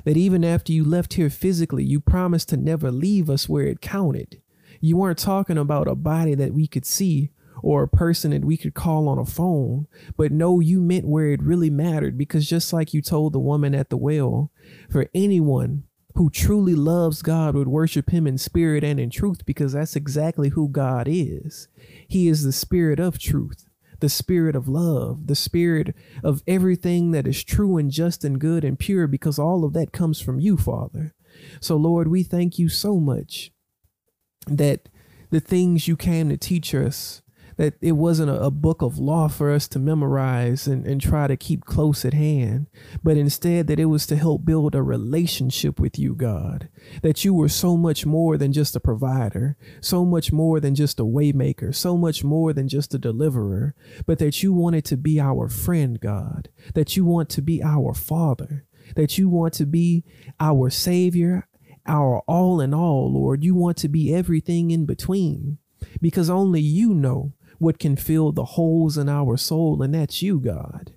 That 0.05 0.17
even 0.17 0.45
after 0.45 0.73
you 0.73 0.85
left 0.85 1.15
here 1.15 1.31
physically, 1.31 1.85
you 1.85 2.01
promised 2.01 2.49
to 2.51 2.57
never 2.57 2.91
leave 2.91 3.31
us 3.31 3.49
where 3.49 3.67
it 3.67 3.81
counted. 3.81 4.41
You 4.81 4.97
weren't 4.97 5.19
talking 5.19 5.59
about 5.59 5.89
a 5.89 5.95
body 5.95 6.35
that 6.35 6.53
we 6.53 6.67
could 6.67 6.85
see 6.85 7.31
or 7.63 7.83
a 7.83 7.89
person 7.89 8.33
that 8.33 8.45
we 8.45 8.57
could 8.57 8.75
call 8.75 9.09
on 9.09 9.19
a 9.19 9.25
phone, 9.25 9.87
but 10.17 10.31
no, 10.31 10.61
you 10.61 10.81
meant 10.81 11.07
where 11.07 11.33
it 11.33 11.43
really 11.43 11.71
mattered 11.71 12.19
because 12.19 12.49
just 12.49 12.73
like 12.73 12.93
you 12.93 13.01
told 13.01 13.33
the 13.33 13.39
woman 13.39 13.75
at 13.75 13.89
the 13.89 13.97
well, 13.97 14.51
for 14.91 15.09
anyone 15.15 15.85
who 16.15 16.31
truly 16.31 16.75
loves 16.75 17.23
God 17.23 17.55
would 17.55 17.69
worship 17.69 18.11
him 18.11 18.27
in 18.27 18.39
spirit 18.39 18.85
and 18.85 19.01
in 19.01 19.11
truth 19.11 19.45
because 19.45 19.73
that's 19.73 19.97
exactly 19.97 20.51
who 20.51 20.69
God 20.69 21.09
is. 21.09 21.69
He 22.07 22.29
is 22.29 22.45
the 22.45 22.53
spirit 22.53 23.01
of 23.01 23.19
truth, 23.19 23.64
the 24.05 24.11
spirit 24.11 24.55
of 24.55 24.69
love, 24.69 25.29
the 25.29 25.35
spirit 25.35 25.97
of 26.23 26.43
everything 26.47 27.13
that 27.13 27.27
is 27.27 27.43
true 27.43 27.79
and 27.79 27.91
just 27.91 28.23
and 28.23 28.39
good 28.39 28.63
and 28.63 28.79
pure 28.79 29.07
because 29.07 29.39
all 29.39 29.65
of 29.65 29.73
that 29.73 29.93
comes 29.93 30.21
from 30.21 30.39
you, 30.39 30.59
Father. 30.59 31.15
So, 31.59 31.75
Lord, 31.79 32.09
we 32.09 32.23
thank 32.23 32.59
you 32.59 32.69
so 32.69 33.01
much 33.01 33.51
that 34.47 34.91
the 35.31 35.41
things 35.41 35.89
you 35.89 35.97
came 35.97 36.29
to 36.29 36.37
teach 36.37 36.75
us 36.75 37.23
that 37.57 37.75
it 37.81 37.93
wasn't 37.93 38.31
a, 38.31 38.41
a, 38.41 38.51
book 38.51 38.83
of 38.83 38.99
law 38.99 39.29
for 39.29 39.51
us 39.51 39.69
to 39.69 39.79
memorize 39.79 40.67
and, 40.67 40.87
and 40.87 41.01
try 41.01 41.27
to 41.27 41.37
keep 41.37 41.65
close 41.65 42.05
at 42.05 42.15
hand, 42.15 42.67
but 43.03 43.17
instead 43.17 43.67
that 43.67 43.79
it 43.79 43.87
was 43.87 44.07
to 44.07 44.17
help 44.17 44.45
build 44.45 44.75
a 44.75 44.83
relationship 44.83 45.79
with 45.79 45.99
you, 45.99 46.15
God. 46.15 46.69
That 47.03 47.25
you 47.25 47.35
were 47.35 47.49
so 47.49 47.77
much 47.77 48.07
more 48.07 48.37
than 48.37 48.53
just 48.53 48.77
a 48.77 48.81
provider, 48.81 49.57
so 49.81 50.05
much 50.05 50.33
more 50.33 50.61
than 50.61 50.75
just 50.75 51.01
a 51.01 51.05
waymaker, 51.05 51.75
so 51.75 51.97
much 51.97 52.25
more 52.25 52.53
than 52.53 52.69
just 52.69 52.95
a 52.95 52.99
deliverer, 52.99 53.75
but 54.07 54.19
that 54.19 54.43
you 54.43 54.53
wanted 54.53 54.85
to 54.87 54.97
be 54.97 55.21
our 55.21 55.49
friend, 55.49 56.01
God. 56.01 56.49
That 56.75 56.97
you 56.97 57.05
want 57.05 57.29
to 57.31 57.43
be 57.43 57.63
our 57.63 57.95
father. 57.95 58.67
That 58.97 59.17
you 59.19 59.29
want 59.29 59.55
to 59.55 59.67
be 59.67 60.05
our 60.39 60.71
savior, 60.71 61.49
our 61.87 62.21
all 62.27 62.61
in 62.61 62.75
all, 62.75 63.13
Lord. 63.13 63.45
You 63.45 63.55
want 63.55 63.77
to 63.79 63.89
be 63.89 64.15
everything 64.15 64.71
in 64.71 64.87
between 64.87 65.59
because 66.01 66.31
only 66.31 66.61
you 66.61 66.95
know 66.95 67.33
what 67.59 67.79
can 67.79 67.97
fill 67.97 68.33
the 68.33 68.45
holes 68.45 68.97
in 68.99 69.09
our 69.09 69.37
soul, 69.37 69.83
and 69.83 69.95
that's 69.95 70.23
you, 70.23 70.41
God. 70.41 70.95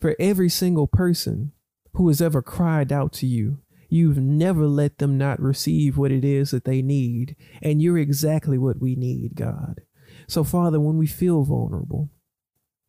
For 0.00 0.14
every 0.18 0.48
single 0.48 0.86
person 0.86 1.52
who 1.94 2.08
has 2.08 2.20
ever 2.20 2.42
cried 2.42 2.92
out 2.92 3.12
to 3.14 3.26
you, 3.26 3.58
you've 3.88 4.18
never 4.18 4.66
let 4.66 4.98
them 4.98 5.18
not 5.18 5.40
receive 5.40 5.96
what 5.96 6.12
it 6.12 6.24
is 6.24 6.50
that 6.50 6.64
they 6.64 6.82
need, 6.82 7.36
and 7.62 7.82
you're 7.82 7.98
exactly 7.98 8.58
what 8.58 8.80
we 8.80 8.94
need, 8.94 9.34
God. 9.34 9.80
So, 10.26 10.44
Father, 10.44 10.78
when 10.78 10.98
we 10.98 11.06
feel 11.06 11.42
vulnerable, 11.42 12.10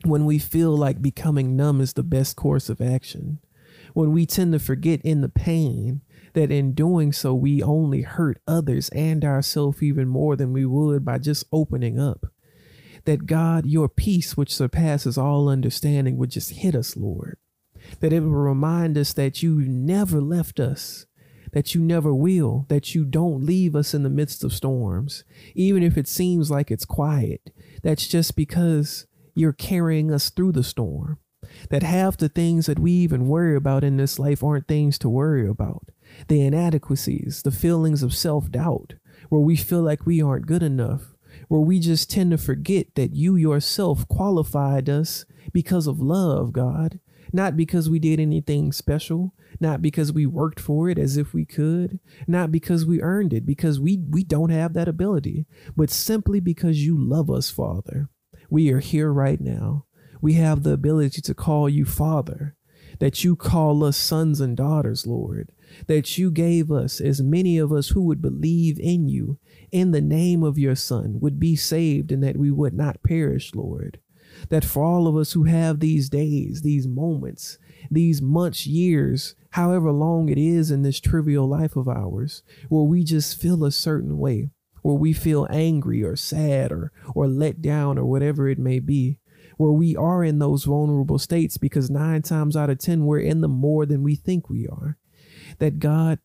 when 0.06 0.26
we 0.26 0.40
feel 0.40 0.76
like 0.76 1.02
becoming 1.02 1.56
numb 1.56 1.82
is 1.82 1.94
the 1.94 2.04
best 2.04 2.36
course 2.36 2.70
of 2.70 2.82
action, 2.82 3.40
when 3.94 4.12
we 4.12 4.26
tend 4.26 4.54
to 4.54 4.60
forget 4.60 5.02
in 5.02 5.22
the 5.22 5.30
pain 5.30 6.02
that 6.34 6.52
in 6.52 6.74
doing 6.74 7.12
so 7.12 7.34
we 7.34 7.62
only 7.64 8.04
hurt 8.04 8.40
others 8.48 8.90
and 8.90 9.26
ourselves 9.26 9.82
even 9.82 10.08
more 10.08 10.36
than 10.36 10.54
we 10.54 10.66
would 10.66 11.04
by 11.04 11.18
just 11.18 11.46
opening 11.52 12.00
up. 12.00 12.26
That 13.10 13.26
God, 13.26 13.66
your 13.66 13.90
peace, 13.90 14.38
which 14.38 14.54
surpasses 14.54 15.18
all 15.18 15.50
understanding, 15.50 16.16
would 16.18 16.30
just 16.30 16.52
hit 16.52 16.76
us, 16.76 16.96
Lord. 16.96 17.38
that 18.02 18.14
it 18.14 18.20
will 18.20 18.30
remind 18.30 19.00
us 19.00 19.14
that 19.14 19.42
you 19.42 19.56
never 19.62 20.22
left 20.22 20.60
us, 20.60 21.08
that 21.52 21.74
you 21.74 21.82
never 21.82 22.14
will, 22.14 22.68
that 22.70 22.94
you 22.94 23.06
don't 23.06 23.44
leave 23.44 23.76
us 23.76 23.96
in 23.96 24.04
the 24.04 24.12
midst 24.12 24.44
of 24.44 24.54
storms, 24.54 25.24
even 25.56 25.82
if 25.82 25.98
it 25.98 26.08
seems 26.08 26.52
like 26.52 26.70
it's 26.70 26.86
quiet. 26.86 27.50
That's 27.82 28.08
just 28.08 28.36
because 28.36 29.08
you're 29.34 29.54
carrying 29.54 30.12
us 30.12 30.30
through 30.30 30.52
the 30.52 30.64
storm. 30.64 31.18
That 31.72 31.82
half 31.82 32.16
the 32.16 32.30
things 32.30 32.68
that 32.68 32.78
we 32.78 32.92
even 32.92 33.28
worry 33.28 33.56
about 33.56 33.84
in 33.84 33.98
this 33.98 34.20
life 34.20 34.44
aren't 34.44 34.68
things 34.68 35.00
to 35.00 35.10
worry 35.10 35.48
about. 35.48 35.90
The 36.28 36.42
inadequacies, 36.42 37.42
the 37.42 37.50
feelings 37.52 38.04
of 38.04 38.14
self 38.14 38.52
doubt, 38.52 38.94
where 39.30 39.42
we 39.42 39.56
feel 39.56 39.82
like 39.82 40.06
we 40.06 40.22
aren't 40.22 40.46
good 40.46 40.62
enough, 40.62 41.09
where 41.50 41.60
we 41.60 41.80
just 41.80 42.10
tend 42.10 42.32
to 42.32 42.38
forget 42.38 42.96
that 42.96 43.14
you 43.14 43.36
yourself 43.36 44.08
qualified 44.08 44.88
us 44.88 45.26
because 45.52 45.88
of 45.88 46.00
love, 46.00 46.54
God, 46.54 47.00
not 47.34 47.58
because 47.58 47.90
we 47.90 48.00
did 48.00 48.20
anything 48.20 48.72
special, 48.72 49.34
not 49.60 49.82
because 49.82 50.14
we 50.14 50.26
worked 50.26 50.60
for 50.60 50.90
it 50.90 51.00
as 51.00 51.18
if 51.18 51.34
we 51.34 51.46
could, 51.46 52.00
not 52.28 52.52
because 52.52 52.86
we 52.86 53.02
earned 53.02 53.34
it, 53.34 53.46
because 53.46 53.80
we, 53.80 53.98
we 54.10 54.24
don't 54.24 54.52
have 54.52 54.74
that 54.74 54.88
ability, 54.88 55.48
but 55.76 55.90
simply 55.90 56.40
because 56.40 56.86
you 56.86 56.96
love 56.98 57.30
us, 57.30 57.50
Father. 57.50 58.10
We 58.50 58.72
are 58.72 58.80
here 58.80 59.12
right 59.12 59.42
now. 59.42 59.86
We 60.22 60.34
have 60.34 60.64
the 60.64 60.74
ability 60.74 61.22
to 61.22 61.34
call 61.34 61.68
you 61.68 61.86
Father, 61.86 62.56
that 63.00 63.24
you 63.24 63.36
call 63.36 63.84
us 63.84 63.98
sons 63.98 64.40
and 64.40 64.56
daughters, 64.56 65.08
Lord, 65.08 65.52
that 65.88 66.18
you 66.18 66.32
gave 66.32 66.72
us, 66.72 67.00
as 67.00 67.22
many 67.22 67.58
of 67.58 67.72
us 67.72 67.90
who 67.90 68.04
would 68.04 68.22
believe 68.22 68.80
in 68.80 69.08
you, 69.08 69.40
in 69.72 69.92
the 69.92 70.02
name 70.02 70.44
of 70.44 70.58
your 70.58 70.76
Son, 70.76 71.20
would 71.20 71.40
be 71.40 71.56
saved 71.56 72.12
and 72.12 72.24
that 72.24 72.38
we 72.38 72.52
would 72.52 72.74
not 72.74 73.04
perish, 73.04 73.54
Lord. 73.56 74.00
That 74.50 74.64
for 74.64 74.84
all 74.84 75.08
of 75.08 75.16
us 75.16 75.34
who 75.34 75.44
have 75.44 75.80
these 75.80 76.10
days, 76.10 76.62
these 76.62 76.88
moments, 76.88 77.58
these 77.90 78.22
months, 78.22 78.68
years, 78.68 79.36
however 79.52 79.92
long 79.92 80.30
it 80.30 80.38
is 80.38 80.72
in 80.72 80.84
this 80.84 81.00
trivial 81.00 81.48
life 81.48 81.76
of 81.76 81.88
ours, 81.88 82.44
where 82.70 82.84
we 82.84 83.04
just 83.04 83.42
feel 83.42 83.64
a 83.66 83.72
certain 83.72 84.18
way, 84.18 84.50
where 84.82 84.96
we 84.96 85.14
feel 85.14 85.48
angry 85.50 86.04
or 86.04 86.16
sad 86.16 86.72
or, 86.72 86.92
or 87.16 87.28
let 87.28 87.62
down 87.62 87.98
or 87.98 88.06
whatever 88.06 88.48
it 88.48 88.60
may 88.60 88.80
be, 88.80 89.20
where 89.58 89.72
we 89.72 89.96
are 89.96 90.24
in 90.24 90.40
those 90.40 90.64
vulnerable 90.64 91.20
states 91.20 91.58
because 91.58 91.90
nine 91.90 92.22
times 92.22 92.56
out 92.56 92.70
of 92.70 92.80
10, 92.80 93.06
we're 93.06 93.20
in 93.20 93.42
them 93.42 93.52
more 93.52 93.86
than 93.86 94.04
we 94.04 94.16
think 94.16 94.50
we 94.50 94.68
are. 94.68 94.98
That 95.58 95.80
God, 95.80 96.20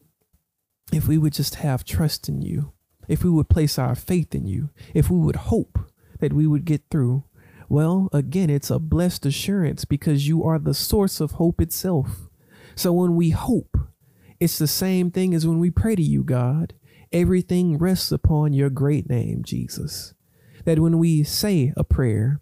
if 0.92 1.08
we 1.08 1.18
would 1.18 1.32
just 1.32 1.56
have 1.56 1.84
trust 1.84 2.28
in 2.28 2.42
you, 2.42 2.73
if 3.08 3.24
we 3.24 3.30
would 3.30 3.48
place 3.48 3.78
our 3.78 3.94
faith 3.94 4.34
in 4.34 4.46
you, 4.46 4.70
if 4.94 5.10
we 5.10 5.18
would 5.18 5.36
hope 5.36 5.78
that 6.20 6.32
we 6.32 6.46
would 6.46 6.64
get 6.64 6.82
through, 6.90 7.24
well, 7.68 8.08
again, 8.12 8.50
it's 8.50 8.70
a 8.70 8.78
blessed 8.78 9.26
assurance 9.26 9.84
because 9.84 10.28
you 10.28 10.44
are 10.44 10.58
the 10.58 10.74
source 10.74 11.20
of 11.20 11.32
hope 11.32 11.60
itself. 11.60 12.28
So 12.74 12.92
when 12.92 13.16
we 13.16 13.30
hope, 13.30 13.76
it's 14.40 14.58
the 14.58 14.66
same 14.66 15.10
thing 15.10 15.34
as 15.34 15.46
when 15.46 15.58
we 15.58 15.70
pray 15.70 15.94
to 15.96 16.02
you, 16.02 16.22
God. 16.22 16.74
Everything 17.12 17.78
rests 17.78 18.10
upon 18.10 18.52
your 18.52 18.70
great 18.70 19.08
name, 19.08 19.42
Jesus. 19.44 20.14
That 20.64 20.80
when 20.80 20.98
we 20.98 21.22
say 21.22 21.72
a 21.76 21.84
prayer, 21.84 22.40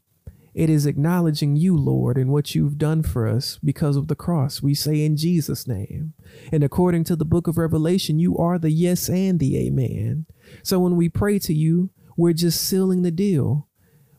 it 0.55 0.69
is 0.69 0.85
acknowledging 0.85 1.57
you, 1.57 1.77
Lord, 1.77 2.19
and 2.19 2.31
what 2.31 2.55
you've 2.55 2.77
done 2.77 3.03
for 3.03 3.27
us 3.27 3.59
because 3.65 3.97
of 3.97 4.09
the 4.09 4.15
cross. 4.15 4.63
We 4.63 4.75
say 4.75 5.03
in 5.05 5.17
Jesus' 5.17 5.67
name. 5.67 6.13
And 6.53 6.63
according 6.63 7.05
to 7.05 7.17
the 7.17 7.25
book 7.25 7.47
of 7.47 7.57
Revelation, 7.57 8.19
you 8.19 8.37
are 8.37 8.59
the 8.59 8.71
yes 8.71 9.09
and 9.09 9.41
the 9.41 9.57
amen. 9.67 10.27
So 10.63 10.79
when 10.79 10.97
we 10.97 11.09
pray 11.09 11.39
to 11.41 11.55
you, 11.55 11.91
we're 12.17 12.35
just 12.35 12.63
sealing 12.63 13.03
the 13.03 13.11
deal. 13.11 13.69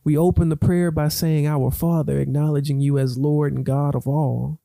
We 0.04 0.18
open 0.18 0.50
the 0.50 0.58
prayer 0.58 0.90
by 0.90 1.10
saying, 1.10 1.46
Our 1.46 1.70
Father, 1.70 2.20
acknowledging 2.20 2.82
you 2.82 2.98
as 2.98 3.18
Lord 3.18 3.54
and 3.54 3.66
God 3.66 3.94
of 3.94 4.08
all. 4.08 4.60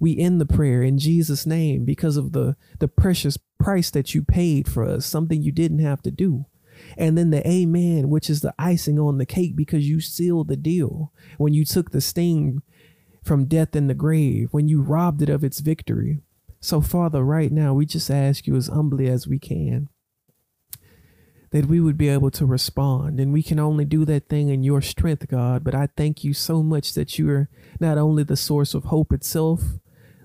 We 0.00 0.18
end 0.18 0.40
the 0.40 0.46
prayer 0.46 0.82
in 0.82 0.98
Jesus' 0.98 1.46
name 1.46 1.84
because 1.84 2.16
of 2.16 2.32
the, 2.32 2.56
the 2.80 2.88
precious 2.88 3.38
price 3.58 3.90
that 3.90 4.14
you 4.14 4.22
paid 4.22 4.68
for 4.68 4.84
us, 4.84 5.06
something 5.06 5.40
you 5.40 5.52
didn't 5.52 5.78
have 5.78 6.02
to 6.02 6.10
do. 6.10 6.46
And 6.96 7.16
then 7.16 7.30
the 7.30 7.46
amen, 7.48 8.08
which 8.08 8.30
is 8.30 8.40
the 8.40 8.54
icing 8.58 8.98
on 8.98 9.18
the 9.18 9.26
cake 9.26 9.56
because 9.56 9.88
you 9.88 10.00
sealed 10.00 10.48
the 10.48 10.56
deal 10.56 11.12
when 11.38 11.52
you 11.52 11.64
took 11.64 11.90
the 11.90 12.00
sting 12.00 12.62
from 13.22 13.46
death 13.46 13.74
in 13.74 13.86
the 13.86 13.94
grave, 13.94 14.48
when 14.52 14.68
you 14.68 14.82
robbed 14.82 15.22
it 15.22 15.28
of 15.30 15.42
its 15.42 15.60
victory. 15.60 16.20
So, 16.60 16.80
Father, 16.80 17.22
right 17.22 17.52
now, 17.52 17.74
we 17.74 17.86
just 17.86 18.10
ask 18.10 18.46
you 18.46 18.56
as 18.56 18.68
humbly 18.68 19.08
as 19.08 19.26
we 19.26 19.38
can 19.38 19.88
that 21.54 21.66
we 21.66 21.78
would 21.78 21.96
be 21.96 22.08
able 22.08 22.32
to 22.32 22.44
respond. 22.44 23.20
And 23.20 23.32
we 23.32 23.40
can 23.40 23.60
only 23.60 23.84
do 23.84 24.04
that 24.06 24.28
thing 24.28 24.48
in 24.48 24.64
your 24.64 24.82
strength, 24.82 25.28
God. 25.28 25.62
But 25.62 25.72
I 25.72 25.88
thank 25.96 26.24
you 26.24 26.34
so 26.34 26.64
much 26.64 26.94
that 26.94 27.16
you 27.16 27.30
are 27.30 27.48
not 27.78 27.96
only 27.96 28.24
the 28.24 28.36
source 28.36 28.74
of 28.74 28.84
hope 28.84 29.12
itself, 29.12 29.62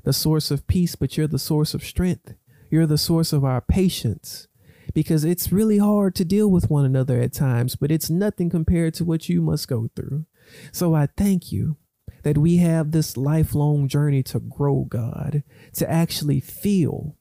the 0.04 0.12
source 0.12 0.50
of 0.50 0.66
peace, 0.66 0.96
but 0.96 1.18
you're 1.18 1.28
the 1.28 1.38
source 1.38 1.76
of 1.76 1.84
strength. 1.84 2.34
You're 2.72 2.88
the 2.88 2.98
source 2.98 3.32
of 3.32 3.46
our 3.46 3.62
patience 3.62 4.48
because 4.94 5.24
it's 5.24 5.52
really 5.52 5.78
hard 5.78 6.16
to 6.16 6.26
deal 6.26 6.50
with 6.50 6.70
one 6.70 6.86
another 6.86 7.20
at 7.20 7.34
times, 7.34 7.76
but 7.76 7.92
it's 7.92 8.10
nothing 8.10 8.50
compared 8.50 8.94
to 8.96 9.06
what 9.06 9.30
you 9.30 9.42
must 9.42 9.68
go 9.68 9.90
through. 9.96 10.26
So 10.72 10.94
I 10.94 11.08
thank 11.18 11.52
you 11.52 11.78
that 12.24 12.38
we 12.38 12.58
have 12.58 12.92
this 12.92 13.16
lifelong 13.16 13.88
journey 13.88 14.24
to 14.24 14.40
grow, 14.40 14.86
God, 14.90 15.44
to 15.74 15.90
actually 15.90 16.40
feel, 16.40 17.16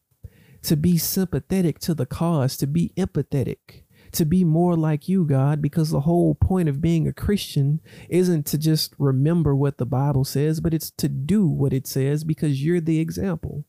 to 0.63 0.77
be 0.77 0.99
sympathetic 0.99 1.79
to 1.81 1.95
the 1.95 2.07
cause, 2.07 2.57
to 2.57 2.67
be 2.67 2.93
empathetic, 2.97 3.83
to 4.13 4.25
be 4.25 4.45
more 4.45 4.77
like 4.77 5.09
you, 5.09 5.25
God, 5.25 5.61
because 5.61 5.91
the 5.91 6.01
whole 6.01 6.35
point 6.35 6.69
of 6.69 6.81
being 6.81 7.07
a 7.07 7.13
Christian 7.13 7.81
isn't 8.09 8.47
to 8.47 8.59
just 8.59 8.95
remember 8.99 9.55
what 9.55 9.79
the 9.79 9.87
Bible 9.87 10.25
says, 10.25 10.61
but 10.61 10.75
it's 10.75 10.91
to 10.93 11.09
do 11.09 11.47
what 11.47 11.73
it 11.73 11.87
says 11.87 12.25
because 12.25 12.65
you're 12.65 12.81
the 12.81 13.01
example. 13.01 13.65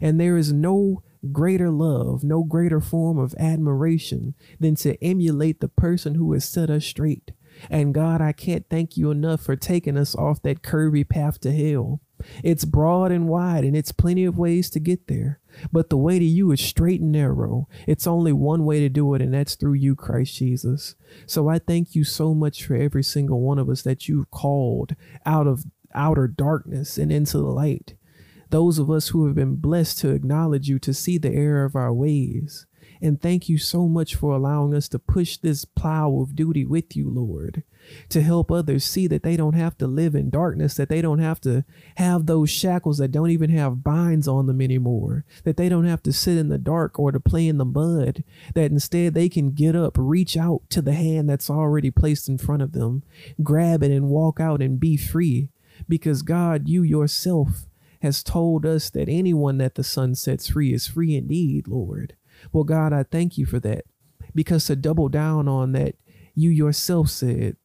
And 0.00 0.20
there 0.20 0.36
is 0.36 0.52
no 0.52 1.02
greater 1.32 1.70
love, 1.70 2.24
no 2.24 2.42
greater 2.42 2.80
form 2.80 3.18
of 3.18 3.34
admiration 3.38 4.34
than 4.60 4.74
to 4.76 5.02
emulate 5.02 5.60
the 5.60 5.68
person 5.68 6.14
who 6.14 6.32
has 6.32 6.44
set 6.44 6.70
us 6.70 6.84
straight. 6.84 7.32
And 7.70 7.94
God, 7.94 8.20
I 8.20 8.32
can't 8.32 8.66
thank 8.68 8.96
you 8.96 9.10
enough 9.10 9.40
for 9.40 9.56
taking 9.56 9.96
us 9.96 10.14
off 10.14 10.42
that 10.42 10.62
curvy 10.62 11.08
path 11.08 11.40
to 11.40 11.52
hell. 11.52 12.00
It's 12.42 12.64
broad 12.64 13.12
and 13.12 13.28
wide, 13.28 13.64
and 13.64 13.76
it's 13.76 13.92
plenty 13.92 14.24
of 14.24 14.38
ways 14.38 14.70
to 14.70 14.80
get 14.80 15.08
there. 15.08 15.40
But 15.70 15.90
the 15.90 15.96
way 15.96 16.18
to 16.18 16.24
you 16.24 16.50
is 16.52 16.60
straight 16.60 17.00
and 17.00 17.12
narrow. 17.12 17.68
It's 17.86 18.06
only 18.06 18.32
one 18.32 18.64
way 18.64 18.80
to 18.80 18.88
do 18.88 19.14
it, 19.14 19.22
and 19.22 19.34
that's 19.34 19.54
through 19.54 19.74
you, 19.74 19.94
Christ 19.94 20.36
Jesus. 20.36 20.94
So 21.26 21.48
I 21.48 21.58
thank 21.58 21.94
you 21.94 22.02
so 22.02 22.34
much 22.34 22.64
for 22.64 22.74
every 22.74 23.04
single 23.04 23.40
one 23.40 23.58
of 23.58 23.68
us 23.68 23.82
that 23.82 24.08
you've 24.08 24.30
called 24.30 24.96
out 25.24 25.46
of 25.46 25.64
outer 25.94 26.26
darkness 26.26 26.98
and 26.98 27.12
into 27.12 27.38
the 27.38 27.44
light 27.44 27.94
those 28.54 28.78
of 28.78 28.88
us 28.88 29.08
who 29.08 29.26
have 29.26 29.34
been 29.34 29.56
blessed 29.56 29.98
to 29.98 30.10
acknowledge 30.10 30.68
you, 30.68 30.78
to 30.78 30.94
see 30.94 31.18
the 31.18 31.32
error 31.32 31.64
of 31.64 31.74
our 31.74 31.92
ways. 31.92 32.66
And 33.02 33.20
thank 33.20 33.48
you 33.48 33.58
so 33.58 33.88
much 33.88 34.14
for 34.14 34.32
allowing 34.32 34.76
us 34.76 34.88
to 34.90 34.98
push 35.00 35.36
this 35.36 35.64
plow 35.64 36.20
of 36.20 36.36
duty 36.36 36.64
with 36.64 36.94
you, 36.94 37.10
Lord, 37.10 37.64
to 38.10 38.22
help 38.22 38.52
others 38.52 38.84
see 38.84 39.08
that 39.08 39.24
they 39.24 39.36
don't 39.36 39.56
have 39.56 39.76
to 39.78 39.88
live 39.88 40.14
in 40.14 40.30
darkness, 40.30 40.76
that 40.76 40.88
they 40.88 41.02
don't 41.02 41.18
have 41.18 41.40
to 41.40 41.64
have 41.96 42.26
those 42.26 42.48
shackles 42.48 42.98
that 42.98 43.10
don't 43.10 43.30
even 43.30 43.50
have 43.50 43.82
binds 43.82 44.28
on 44.28 44.46
them 44.46 44.60
anymore, 44.60 45.24
that 45.42 45.56
they 45.56 45.68
don't 45.68 45.86
have 45.86 46.04
to 46.04 46.12
sit 46.12 46.38
in 46.38 46.48
the 46.48 46.56
dark 46.56 46.96
or 46.96 47.10
to 47.10 47.18
play 47.18 47.48
in 47.48 47.58
the 47.58 47.64
mud, 47.64 48.22
that 48.54 48.70
instead 48.70 49.14
they 49.14 49.28
can 49.28 49.50
get 49.50 49.74
up, 49.74 49.96
reach 49.98 50.36
out 50.36 50.62
to 50.70 50.80
the 50.80 50.94
hand 50.94 51.28
that's 51.28 51.50
already 51.50 51.90
placed 51.90 52.28
in 52.28 52.38
front 52.38 52.62
of 52.62 52.70
them, 52.70 53.02
grab 53.42 53.82
it, 53.82 53.90
and 53.90 54.10
walk 54.10 54.38
out 54.38 54.62
and 54.62 54.78
be 54.78 54.96
free. 54.96 55.48
Because 55.88 56.22
God, 56.22 56.68
you 56.68 56.84
yourself, 56.84 57.66
has 58.04 58.22
told 58.22 58.66
us 58.66 58.90
that 58.90 59.08
anyone 59.08 59.56
that 59.56 59.76
the 59.76 59.82
Son 59.82 60.14
sets 60.14 60.48
free 60.48 60.74
is 60.74 60.86
free 60.86 61.16
indeed, 61.16 61.66
Lord. 61.66 62.14
Well, 62.52 62.64
God, 62.64 62.92
I 62.92 63.02
thank 63.02 63.38
you 63.38 63.46
for 63.46 63.58
that. 63.60 63.86
Because 64.34 64.66
to 64.66 64.76
double 64.76 65.08
down 65.08 65.48
on 65.48 65.72
that, 65.72 65.94
you 66.34 66.50
yourself 66.50 67.08
said 67.08 67.56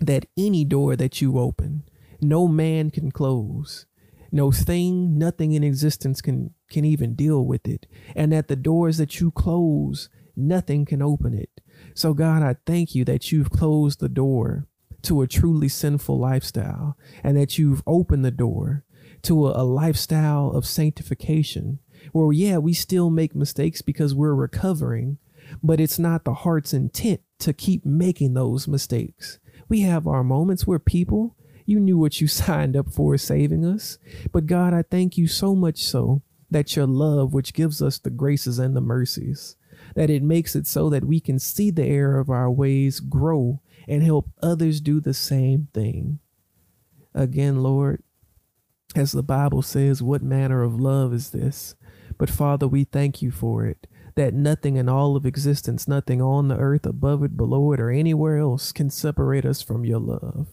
that 0.00 0.26
any 0.36 0.64
door 0.64 0.94
that 0.94 1.20
you 1.20 1.38
open, 1.38 1.82
no 2.20 2.46
man 2.46 2.90
can 2.90 3.10
close. 3.10 3.86
No 4.30 4.52
thing, 4.52 5.18
nothing 5.18 5.52
in 5.52 5.64
existence 5.64 6.20
can 6.20 6.54
can 6.70 6.84
even 6.84 7.14
deal 7.14 7.44
with 7.44 7.66
it. 7.66 7.86
And 8.14 8.32
that 8.32 8.46
the 8.46 8.56
doors 8.56 8.98
that 8.98 9.20
you 9.20 9.32
close, 9.32 10.08
nothing 10.36 10.84
can 10.84 11.02
open 11.02 11.34
it. 11.34 11.60
So 11.94 12.14
God, 12.14 12.42
I 12.42 12.54
thank 12.66 12.94
you 12.94 13.04
that 13.04 13.32
you've 13.32 13.50
closed 13.50 13.98
the 13.98 14.08
door 14.08 14.68
to 15.02 15.22
a 15.22 15.26
truly 15.26 15.68
sinful 15.68 16.18
lifestyle 16.18 16.96
and 17.24 17.36
that 17.36 17.58
you've 17.58 17.82
opened 17.86 18.24
the 18.24 18.30
door 18.30 18.84
to 19.26 19.48
a, 19.48 19.62
a 19.62 19.64
lifestyle 19.64 20.50
of 20.50 20.66
sanctification 20.66 21.80
where, 22.12 22.32
yeah, 22.32 22.58
we 22.58 22.72
still 22.72 23.10
make 23.10 23.34
mistakes 23.34 23.82
because 23.82 24.14
we're 24.14 24.34
recovering, 24.34 25.18
but 25.62 25.80
it's 25.80 25.98
not 25.98 26.24
the 26.24 26.34
heart's 26.34 26.72
intent 26.72 27.20
to 27.40 27.52
keep 27.52 27.84
making 27.84 28.34
those 28.34 28.68
mistakes. 28.68 29.38
We 29.68 29.80
have 29.80 30.06
our 30.06 30.22
moments 30.22 30.66
where 30.66 30.78
people, 30.78 31.36
you 31.64 31.80
knew 31.80 31.98
what 31.98 32.20
you 32.20 32.26
signed 32.28 32.76
up 32.76 32.92
for 32.92 33.16
saving 33.18 33.64
us. 33.64 33.98
But 34.32 34.46
God, 34.46 34.72
I 34.72 34.82
thank 34.82 35.18
you 35.18 35.26
so 35.26 35.54
much 35.54 35.78
so 35.78 36.22
that 36.50 36.76
your 36.76 36.86
love, 36.86 37.32
which 37.34 37.52
gives 37.52 37.82
us 37.82 37.98
the 37.98 38.10
graces 38.10 38.58
and 38.58 38.76
the 38.76 38.80
mercies, 38.80 39.56
that 39.94 40.10
it 40.10 40.22
makes 40.22 40.54
it 40.54 40.66
so 40.66 40.88
that 40.90 41.04
we 41.04 41.20
can 41.20 41.38
see 41.38 41.70
the 41.70 41.84
error 41.84 42.18
of 42.18 42.30
our 42.30 42.50
ways 42.50 43.00
grow 43.00 43.60
and 43.88 44.02
help 44.02 44.30
others 44.42 44.80
do 44.80 45.00
the 45.00 45.14
same 45.14 45.68
thing. 45.74 46.20
Again, 47.14 47.62
Lord, 47.62 48.02
As 48.96 49.12
the 49.12 49.22
Bible 49.22 49.60
says, 49.60 50.02
what 50.02 50.22
manner 50.22 50.62
of 50.62 50.80
love 50.80 51.12
is 51.12 51.28
this? 51.28 51.74
But 52.16 52.30
Father, 52.30 52.66
we 52.66 52.84
thank 52.84 53.20
you 53.20 53.30
for 53.30 53.66
it, 53.66 53.86
that 54.14 54.32
nothing 54.32 54.76
in 54.76 54.88
all 54.88 55.16
of 55.16 55.26
existence, 55.26 55.86
nothing 55.86 56.22
on 56.22 56.48
the 56.48 56.56
earth, 56.56 56.86
above 56.86 57.22
it, 57.22 57.36
below 57.36 57.72
it, 57.72 57.80
or 57.80 57.90
anywhere 57.90 58.38
else 58.38 58.72
can 58.72 58.88
separate 58.88 59.44
us 59.44 59.60
from 59.60 59.84
your 59.84 60.00
love. 60.00 60.46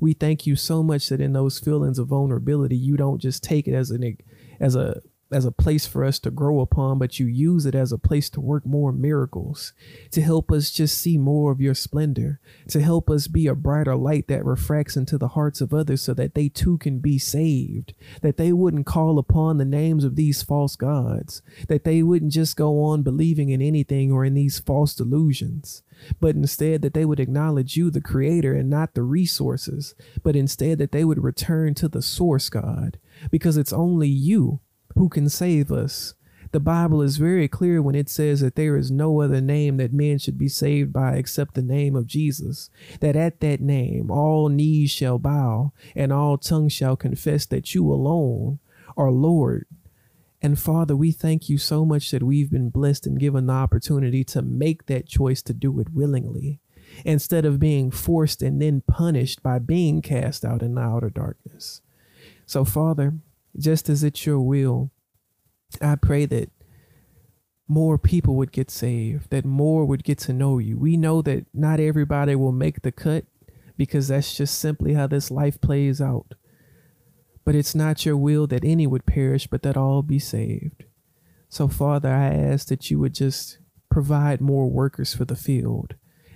We 0.00 0.14
thank 0.14 0.46
you 0.46 0.56
so 0.56 0.82
much 0.82 1.10
that 1.10 1.20
in 1.20 1.34
those 1.34 1.58
feelings 1.58 1.98
of 1.98 2.08
vulnerability, 2.08 2.74
you 2.74 2.96
don't 2.96 3.20
just 3.20 3.42
take 3.42 3.68
it 3.68 3.74
as 3.74 3.90
an 3.90 4.16
as 4.58 4.74
a 4.76 5.02
as 5.34 5.44
a 5.44 5.50
place 5.50 5.84
for 5.84 6.04
us 6.04 6.20
to 6.20 6.30
grow 6.30 6.60
upon, 6.60 6.98
but 6.98 7.18
you 7.18 7.26
use 7.26 7.66
it 7.66 7.74
as 7.74 7.90
a 7.90 7.98
place 7.98 8.30
to 8.30 8.40
work 8.40 8.64
more 8.64 8.92
miracles, 8.92 9.72
to 10.12 10.22
help 10.22 10.52
us 10.52 10.70
just 10.70 10.96
see 10.96 11.18
more 11.18 11.50
of 11.50 11.60
your 11.60 11.74
splendor, 11.74 12.40
to 12.68 12.80
help 12.80 13.10
us 13.10 13.26
be 13.26 13.48
a 13.48 13.54
brighter 13.54 13.96
light 13.96 14.28
that 14.28 14.44
refracts 14.44 14.96
into 14.96 15.18
the 15.18 15.28
hearts 15.28 15.60
of 15.60 15.74
others 15.74 16.02
so 16.02 16.14
that 16.14 16.34
they 16.34 16.48
too 16.48 16.78
can 16.78 17.00
be 17.00 17.18
saved, 17.18 17.94
that 18.22 18.36
they 18.36 18.52
wouldn't 18.52 18.86
call 18.86 19.18
upon 19.18 19.58
the 19.58 19.64
names 19.64 20.04
of 20.04 20.14
these 20.14 20.42
false 20.42 20.76
gods, 20.76 21.42
that 21.66 21.82
they 21.82 22.00
wouldn't 22.00 22.32
just 22.32 22.56
go 22.56 22.80
on 22.84 23.02
believing 23.02 23.48
in 23.48 23.60
anything 23.60 24.12
or 24.12 24.24
in 24.24 24.34
these 24.34 24.60
false 24.60 24.94
delusions. 24.94 25.82
But 26.20 26.36
instead, 26.36 26.82
that 26.82 26.94
they 26.94 27.04
would 27.04 27.20
acknowledge 27.20 27.76
you, 27.76 27.90
the 27.90 28.00
creator, 28.00 28.54
and 28.54 28.70
not 28.70 28.94
the 28.94 29.02
resources, 29.02 29.96
but 30.22 30.36
instead 30.36 30.78
that 30.78 30.92
they 30.92 31.04
would 31.04 31.22
return 31.22 31.74
to 31.74 31.88
the 31.88 32.02
source 32.02 32.48
God, 32.48 32.98
because 33.30 33.56
it's 33.56 33.72
only 33.72 34.08
you 34.08 34.60
who 34.94 35.08
can 35.08 35.28
save 35.28 35.70
us. 35.70 36.14
The 36.52 36.60
Bible 36.60 37.02
is 37.02 37.16
very 37.16 37.48
clear 37.48 37.82
when 37.82 37.96
it 37.96 38.08
says 38.08 38.40
that 38.40 38.54
there 38.54 38.76
is 38.76 38.90
no 38.90 39.20
other 39.20 39.40
name 39.40 39.78
that 39.78 39.92
men 39.92 40.18
should 40.18 40.38
be 40.38 40.48
saved 40.48 40.92
by 40.92 41.16
except 41.16 41.54
the 41.54 41.62
name 41.62 41.96
of 41.96 42.06
Jesus. 42.06 42.70
That 43.00 43.16
at 43.16 43.40
that 43.40 43.60
name 43.60 44.08
all 44.08 44.48
knees 44.48 44.92
shall 44.92 45.18
bow 45.18 45.72
and 45.96 46.12
all 46.12 46.38
tongues 46.38 46.72
shall 46.72 46.94
confess 46.94 47.44
that 47.46 47.74
you 47.74 47.92
alone 47.92 48.60
are 48.96 49.10
Lord. 49.10 49.66
And 50.40 50.58
Father, 50.58 50.94
we 50.94 51.10
thank 51.10 51.48
you 51.48 51.58
so 51.58 51.84
much 51.84 52.10
that 52.10 52.22
we've 52.22 52.50
been 52.50 52.70
blessed 52.70 53.06
and 53.06 53.18
given 53.18 53.46
the 53.46 53.54
opportunity 53.54 54.22
to 54.24 54.42
make 54.42 54.86
that 54.86 55.08
choice 55.08 55.42
to 55.42 55.54
do 55.54 55.80
it 55.80 55.92
willingly 55.92 56.60
instead 57.04 57.44
of 57.44 57.58
being 57.58 57.90
forced 57.90 58.42
and 58.42 58.60
then 58.60 58.82
punished 58.86 59.42
by 59.42 59.58
being 59.58 60.02
cast 60.02 60.44
out 60.44 60.62
in 60.62 60.74
the 60.74 60.82
outer 60.82 61.10
darkness. 61.10 61.80
So, 62.46 62.64
Father, 62.64 63.14
just 63.58 63.88
as 63.88 64.02
it's 64.04 64.26
your 64.26 64.40
will, 64.40 64.90
I 65.80 65.96
pray 65.96 66.26
that 66.26 66.50
more 67.66 67.98
people 67.98 68.36
would 68.36 68.52
get 68.52 68.70
saved, 68.70 69.30
that 69.30 69.44
more 69.44 69.84
would 69.84 70.04
get 70.04 70.18
to 70.18 70.32
know 70.32 70.58
you. 70.58 70.78
We 70.78 70.96
know 70.96 71.22
that 71.22 71.46
not 71.54 71.80
everybody 71.80 72.34
will 72.34 72.52
make 72.52 72.82
the 72.82 72.92
cut 72.92 73.24
because 73.76 74.08
that's 74.08 74.36
just 74.36 74.58
simply 74.58 74.94
how 74.94 75.06
this 75.06 75.30
life 75.30 75.60
plays 75.60 76.00
out. 76.00 76.34
But 77.44 77.54
it's 77.54 77.74
not 77.74 78.06
your 78.06 78.16
will 78.16 78.46
that 78.48 78.64
any 78.64 78.86
would 78.86 79.06
perish, 79.06 79.46
but 79.46 79.62
that 79.62 79.76
all 79.76 80.02
be 80.02 80.18
saved. 80.18 80.84
So, 81.48 81.68
Father, 81.68 82.10
I 82.10 82.26
ask 82.26 82.68
that 82.68 82.90
you 82.90 82.98
would 82.98 83.14
just 83.14 83.58
provide 83.90 84.40
more 84.40 84.68
workers 84.68 85.14
for 85.14 85.24
the 85.24 85.36
field, 85.36 85.94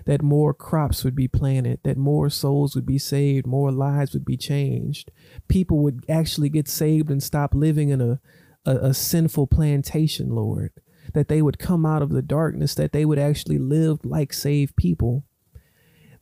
that 0.08 0.22
more 0.22 0.54
crops 0.54 1.04
would 1.04 1.14
be 1.14 1.28
planted, 1.28 1.78
that 1.84 1.98
more 1.98 2.30
souls 2.30 2.74
would 2.74 2.86
be 2.86 2.96
saved, 2.96 3.46
more 3.46 3.70
lives 3.70 4.14
would 4.14 4.24
be 4.24 4.38
changed. 4.38 5.10
People 5.48 5.80
would 5.80 6.02
actually 6.08 6.48
get 6.48 6.66
saved 6.66 7.10
and 7.10 7.22
stop 7.22 7.54
living 7.54 7.90
in 7.90 8.00
a, 8.00 8.18
a, 8.64 8.76
a 8.86 8.94
sinful 8.94 9.46
plantation, 9.48 10.30
Lord. 10.30 10.72
That 11.12 11.28
they 11.28 11.42
would 11.42 11.58
come 11.58 11.84
out 11.84 12.00
of 12.00 12.08
the 12.08 12.22
darkness, 12.22 12.74
that 12.76 12.92
they 12.92 13.04
would 13.04 13.18
actually 13.18 13.58
live 13.58 13.98
like 14.02 14.32
saved 14.32 14.76
people. 14.76 15.24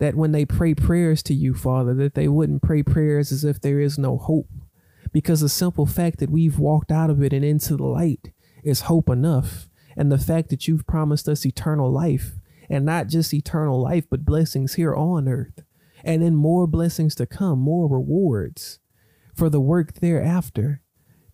That 0.01 0.17
when 0.17 0.33
they 0.33 0.45
pray 0.45 0.75
prayers 0.75 1.23
to 1.23 1.35
you, 1.35 1.55
Father, 1.55 1.95
that 1.95 2.15
they 2.15 2.27
wouldn't 2.27 2.63
pray 2.63 2.83
prayers 2.83 3.31
as 3.31 3.45
if 3.45 3.61
there 3.61 3.79
is 3.79 3.97
no 3.97 4.19
hope. 4.19 4.49
Because 5.13 5.43
the 5.43 5.49
simple 5.49 5.87
fact 5.87 6.19
that 6.19 6.31
we've 6.31 6.59
walked 6.59 6.91
out 6.91 7.09
of 7.09 7.23
it 7.23 7.33
and 7.33 7.45
into 7.45 7.77
the 7.77 7.85
light 7.85 8.33
is 8.65 8.81
hope 8.81 9.09
enough. 9.09 9.69
And 9.97 10.11
the 10.11 10.19
fact 10.19 10.49
that 10.49 10.67
you've 10.67 10.89
promised 10.89 11.29
us 11.29 11.47
eternal 11.47 11.89
life 11.89 12.41
and 12.69 12.85
not 12.85 13.09
just 13.09 13.35
eternal 13.35 13.81
life, 13.81 14.05
but 14.11 14.25
blessings 14.25 14.75
here 14.75 14.95
on 14.95 15.29
earth, 15.29 15.63
and 16.05 16.23
then 16.23 16.35
more 16.35 16.67
blessings 16.67 17.15
to 17.17 17.27
come, 17.27 17.59
more 17.59 17.89
rewards 17.89 18.79
for 19.35 19.49
the 19.49 19.61
work 19.61 19.95
thereafter. 19.95 20.83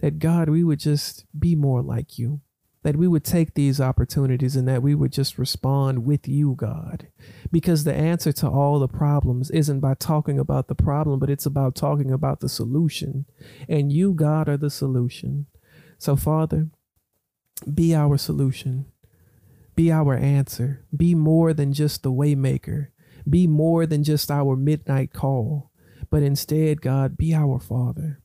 That 0.00 0.18
God, 0.18 0.48
we 0.48 0.64
would 0.64 0.80
just 0.80 1.26
be 1.38 1.54
more 1.54 1.80
like 1.80 2.18
you, 2.18 2.40
that 2.82 2.96
we 2.96 3.06
would 3.06 3.22
take 3.22 3.54
these 3.54 3.80
opportunities 3.80 4.56
and 4.56 4.66
that 4.66 4.82
we 4.82 4.96
would 4.96 5.12
just 5.12 5.38
respond 5.38 6.04
with 6.04 6.26
you, 6.26 6.56
God. 6.56 7.06
Because 7.52 7.84
the 7.84 7.94
answer 7.94 8.32
to 8.32 8.48
all 8.48 8.80
the 8.80 8.88
problems 8.88 9.50
isn't 9.50 9.78
by 9.78 9.94
talking 9.94 10.40
about 10.40 10.66
the 10.66 10.74
problem, 10.74 11.20
but 11.20 11.30
it's 11.30 11.46
about 11.46 11.76
talking 11.76 12.10
about 12.10 12.40
the 12.40 12.48
solution. 12.48 13.26
And 13.68 13.92
you, 13.92 14.12
God, 14.12 14.48
are 14.48 14.56
the 14.56 14.70
solution. 14.70 15.46
So, 15.98 16.16
Father, 16.16 16.70
be 17.72 17.94
our 17.94 18.18
solution. 18.18 18.86
Be 19.74 19.90
our 19.90 20.14
answer. 20.14 20.84
Be 20.94 21.14
more 21.14 21.54
than 21.54 21.72
just 21.72 22.02
the 22.02 22.12
waymaker. 22.12 22.88
Be 23.28 23.46
more 23.46 23.86
than 23.86 24.04
just 24.04 24.30
our 24.30 24.56
midnight 24.56 25.12
call, 25.12 25.70
but 26.10 26.22
instead, 26.22 26.82
God, 26.82 27.16
be 27.16 27.34
our 27.34 27.58
Father. 27.58 28.20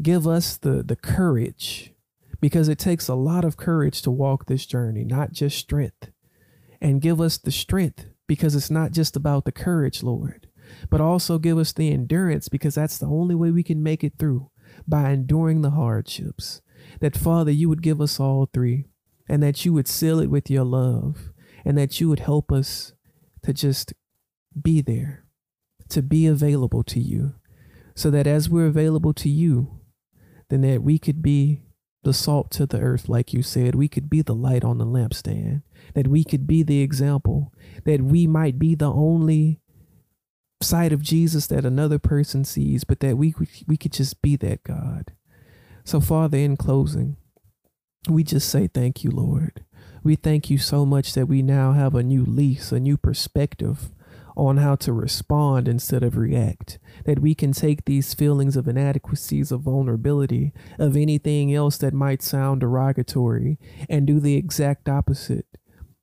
Give 0.00 0.26
us 0.26 0.56
the, 0.56 0.82
the 0.82 0.96
courage 0.96 1.92
because 2.40 2.68
it 2.68 2.78
takes 2.78 3.08
a 3.08 3.14
lot 3.14 3.44
of 3.44 3.56
courage 3.56 4.00
to 4.02 4.10
walk 4.10 4.46
this 4.46 4.64
journey, 4.66 5.04
not 5.04 5.32
just 5.32 5.58
strength. 5.58 6.10
And 6.80 7.02
give 7.02 7.20
us 7.20 7.38
the 7.38 7.50
strength 7.50 8.06
because 8.28 8.54
it's 8.54 8.70
not 8.70 8.92
just 8.92 9.16
about 9.16 9.44
the 9.44 9.52
courage, 9.52 10.02
Lord, 10.04 10.48
but 10.88 11.00
also 11.00 11.38
give 11.38 11.58
us 11.58 11.72
the 11.72 11.92
endurance 11.92 12.48
because 12.48 12.76
that's 12.76 12.98
the 12.98 13.06
only 13.06 13.34
way 13.34 13.50
we 13.50 13.64
can 13.64 13.82
make 13.82 14.04
it 14.04 14.14
through 14.18 14.50
by 14.86 15.10
enduring 15.10 15.62
the 15.62 15.70
hardships. 15.70 16.60
That, 17.00 17.16
Father, 17.16 17.50
you 17.50 17.68
would 17.68 17.82
give 17.82 18.00
us 18.00 18.20
all 18.20 18.48
three 18.52 18.84
and 19.28 19.42
that 19.42 19.64
you 19.64 19.72
would 19.72 19.88
seal 19.88 20.20
it 20.20 20.30
with 20.30 20.50
your 20.50 20.64
love 20.64 21.30
and 21.64 21.76
that 21.76 22.00
you 22.00 22.08
would 22.08 22.20
help 22.20 22.50
us 22.50 22.92
to 23.42 23.52
just 23.52 23.92
be 24.60 24.80
there, 24.80 25.24
to 25.88 26.02
be 26.02 26.26
available 26.26 26.82
to 26.84 27.00
you, 27.00 27.34
so 27.94 28.10
that 28.10 28.26
as 28.26 28.48
we're 28.48 28.66
available 28.66 29.12
to 29.12 29.28
you, 29.28 29.80
then 30.48 30.62
that 30.62 30.82
we 30.82 30.98
could 30.98 31.22
be 31.22 31.62
the 32.04 32.12
salt 32.12 32.50
to 32.52 32.64
the 32.64 32.80
earth, 32.80 33.08
like 33.08 33.32
you 33.32 33.42
said. 33.42 33.74
We 33.74 33.88
could 33.88 34.08
be 34.08 34.22
the 34.22 34.34
light 34.34 34.64
on 34.64 34.78
the 34.78 34.86
lampstand, 34.86 35.62
that 35.94 36.08
we 36.08 36.24
could 36.24 36.46
be 36.46 36.62
the 36.62 36.80
example, 36.80 37.52
that 37.84 38.02
we 38.02 38.26
might 38.26 38.58
be 38.58 38.74
the 38.74 38.90
only 38.90 39.60
sight 40.62 40.92
of 40.92 41.02
Jesus 41.02 41.46
that 41.48 41.64
another 41.64 41.98
person 41.98 42.44
sees, 42.44 42.84
but 42.84 43.00
that 43.00 43.16
we, 43.16 43.34
we 43.66 43.76
could 43.76 43.92
just 43.92 44.22
be 44.22 44.36
that 44.36 44.62
God. 44.64 45.12
So, 45.84 46.00
Father, 46.00 46.38
in 46.38 46.56
closing, 46.56 47.16
we 48.10 48.24
just 48.24 48.48
say 48.48 48.66
thank 48.66 49.04
you, 49.04 49.10
Lord. 49.10 49.64
We 50.02 50.14
thank 50.14 50.48
you 50.50 50.58
so 50.58 50.86
much 50.86 51.14
that 51.14 51.26
we 51.26 51.42
now 51.42 51.72
have 51.72 51.94
a 51.94 52.02
new 52.02 52.24
lease, 52.24 52.72
a 52.72 52.80
new 52.80 52.96
perspective 52.96 53.90
on 54.36 54.58
how 54.58 54.76
to 54.76 54.92
respond 54.92 55.66
instead 55.66 56.04
of 56.04 56.16
react. 56.16 56.78
That 57.04 57.18
we 57.18 57.34
can 57.34 57.52
take 57.52 57.84
these 57.84 58.14
feelings 58.14 58.56
of 58.56 58.68
inadequacies, 58.68 59.50
of 59.50 59.62
vulnerability, 59.62 60.52
of 60.78 60.96
anything 60.96 61.52
else 61.52 61.76
that 61.78 61.92
might 61.92 62.22
sound 62.22 62.60
derogatory, 62.60 63.58
and 63.88 64.06
do 64.06 64.20
the 64.20 64.36
exact 64.36 64.88
opposite 64.88 65.46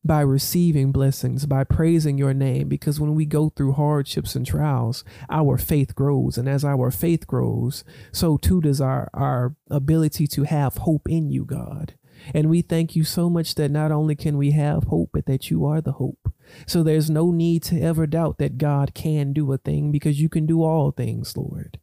by 0.05 0.21
receiving 0.21 0.91
blessings, 0.91 1.47
by 1.47 1.63
praising 1.63 2.17
your 2.17 2.33
name, 2.33 2.69
because 2.69 2.99
when 2.99 3.15
we 3.15 3.25
go 3.25 3.49
through 3.49 3.73
hardships 3.73 4.35
and 4.35 4.45
trials, 4.45 5.03
our 5.31 5.57
faith 5.57 5.95
grows. 5.95 6.37
And 6.37 6.47
as 6.47 6.63
our 6.63 6.91
faith 6.91 7.25
grows, 7.25 7.83
so 8.11 8.37
too 8.37 8.61
does 8.61 8.79
our, 8.79 9.09
our 9.15 9.55
ability 9.69 10.27
to 10.27 10.43
have 10.43 10.77
hope 10.77 11.09
in 11.09 11.31
you, 11.31 11.43
God. 11.43 11.95
And 12.33 12.49
we 12.49 12.61
thank 12.61 12.95
you 12.95 13.03
so 13.03 13.29
much 13.29 13.55
that 13.55 13.71
not 13.71 13.91
only 13.91 14.15
can 14.15 14.37
we 14.37 14.51
have 14.51 14.85
hope, 14.85 15.09
but 15.11 15.25
that 15.25 15.49
you 15.49 15.65
are 15.65 15.81
the 15.81 15.93
hope. 15.93 16.31
So 16.67 16.83
there's 16.83 17.09
no 17.09 17.31
need 17.31 17.63
to 17.63 17.81
ever 17.81 18.05
doubt 18.05 18.37
that 18.37 18.59
God 18.59 18.93
can 18.93 19.33
do 19.33 19.51
a 19.51 19.57
thing 19.57 19.91
because 19.91 20.21
you 20.21 20.29
can 20.29 20.45
do 20.45 20.63
all 20.63 20.91
things, 20.91 21.35
Lord. 21.35 21.79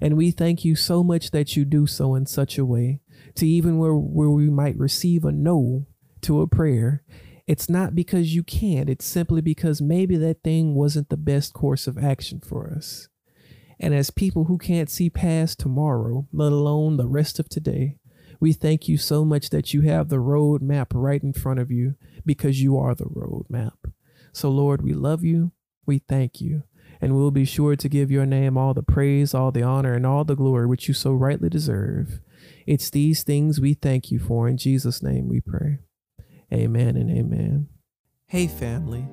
And 0.00 0.16
we 0.16 0.30
thank 0.30 0.64
you 0.64 0.76
so 0.76 1.02
much 1.02 1.32
that 1.32 1.56
you 1.56 1.64
do 1.64 1.86
so 1.86 2.14
in 2.14 2.26
such 2.26 2.56
a 2.56 2.64
way 2.64 3.00
to 3.34 3.46
even 3.46 3.78
where, 3.78 3.94
where 3.94 4.30
we 4.30 4.48
might 4.48 4.76
receive 4.76 5.24
a 5.24 5.32
no 5.32 5.86
to 6.22 6.40
a 6.40 6.46
prayer 6.46 7.02
it's 7.46 7.68
not 7.68 7.94
because 7.94 8.34
you 8.34 8.42
can't, 8.42 8.88
it's 8.88 9.04
simply 9.04 9.40
because 9.40 9.82
maybe 9.82 10.16
that 10.16 10.42
thing 10.42 10.74
wasn't 10.74 11.10
the 11.10 11.16
best 11.16 11.52
course 11.52 11.86
of 11.86 11.98
action 11.98 12.40
for 12.40 12.70
us. 12.70 13.08
And 13.78 13.94
as 13.94 14.10
people 14.10 14.44
who 14.44 14.56
can't 14.56 14.88
see 14.88 15.10
past 15.10 15.58
tomorrow, 15.58 16.26
let 16.32 16.52
alone 16.52 16.96
the 16.96 17.06
rest 17.06 17.38
of 17.38 17.48
today, 17.48 17.96
we 18.40 18.52
thank 18.52 18.88
you 18.88 18.96
so 18.96 19.24
much 19.24 19.50
that 19.50 19.74
you 19.74 19.82
have 19.82 20.08
the 20.08 20.20
road 20.20 20.62
map 20.62 20.92
right 20.94 21.22
in 21.22 21.32
front 21.32 21.60
of 21.60 21.70
you 21.70 21.94
because 22.24 22.62
you 22.62 22.78
are 22.78 22.94
the 22.94 23.08
road 23.08 23.46
map. 23.48 23.88
So, 24.32 24.50
Lord, 24.50 24.82
we 24.82 24.92
love 24.92 25.22
you, 25.22 25.52
we 25.86 25.98
thank 25.98 26.40
you, 26.40 26.62
and 27.00 27.14
we'll 27.14 27.30
be 27.30 27.44
sure 27.44 27.76
to 27.76 27.88
give 27.88 28.10
your 28.10 28.26
name 28.26 28.56
all 28.56 28.74
the 28.74 28.82
praise, 28.82 29.34
all 29.34 29.52
the 29.52 29.62
honor, 29.62 29.92
and 29.92 30.06
all 30.06 30.24
the 30.24 30.34
glory 30.34 30.66
which 30.66 30.88
you 30.88 30.94
so 30.94 31.12
rightly 31.12 31.48
deserve. 31.48 32.20
It's 32.66 32.90
these 32.90 33.22
things 33.22 33.60
we 33.60 33.74
thank 33.74 34.10
you 34.10 34.18
for. 34.18 34.48
In 34.48 34.56
Jesus' 34.56 35.02
name 35.02 35.28
we 35.28 35.40
pray. 35.40 35.78
Amen 36.52 36.96
and 36.96 37.10
amen. 37.10 37.68
Hey, 38.26 38.46
family. 38.46 39.06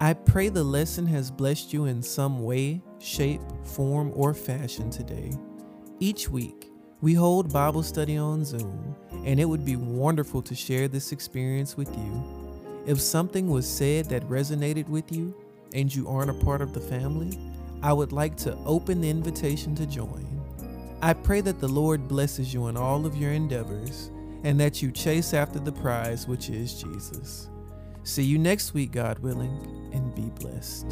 I 0.00 0.12
pray 0.12 0.48
the 0.48 0.64
lesson 0.64 1.06
has 1.06 1.30
blessed 1.30 1.72
you 1.72 1.86
in 1.86 2.02
some 2.02 2.42
way, 2.42 2.82
shape, 2.98 3.40
form, 3.62 4.12
or 4.14 4.34
fashion 4.34 4.90
today. 4.90 5.32
Each 6.00 6.28
week, 6.28 6.70
we 7.00 7.14
hold 7.14 7.52
Bible 7.52 7.82
study 7.82 8.16
on 8.16 8.44
Zoom, 8.44 8.96
and 9.24 9.38
it 9.38 9.44
would 9.44 9.64
be 9.64 9.76
wonderful 9.76 10.42
to 10.42 10.54
share 10.54 10.88
this 10.88 11.12
experience 11.12 11.76
with 11.76 11.94
you. 11.96 12.82
If 12.86 13.00
something 13.00 13.48
was 13.48 13.68
said 13.68 14.06
that 14.06 14.28
resonated 14.28 14.88
with 14.88 15.12
you 15.12 15.34
and 15.72 15.94
you 15.94 16.08
aren't 16.08 16.30
a 16.30 16.44
part 16.44 16.60
of 16.60 16.72
the 16.72 16.80
family, 16.80 17.38
I 17.82 17.92
would 17.92 18.12
like 18.12 18.36
to 18.38 18.56
open 18.64 19.00
the 19.00 19.10
invitation 19.10 19.74
to 19.76 19.86
join. 19.86 20.26
I 21.00 21.12
pray 21.12 21.40
that 21.42 21.60
the 21.60 21.68
Lord 21.68 22.08
blesses 22.08 22.52
you 22.52 22.68
in 22.68 22.76
all 22.76 23.06
of 23.06 23.16
your 23.16 23.32
endeavors 23.32 24.10
and 24.44 24.60
that 24.60 24.82
you 24.82 24.92
chase 24.92 25.34
after 25.34 25.58
the 25.58 25.72
prize, 25.72 26.28
which 26.28 26.50
is 26.50 26.80
Jesus. 26.80 27.48
See 28.04 28.22
you 28.22 28.38
next 28.38 28.74
week, 28.74 28.92
God 28.92 29.18
willing, 29.20 29.90
and 29.92 30.14
be 30.14 30.30
blessed. 30.38 30.86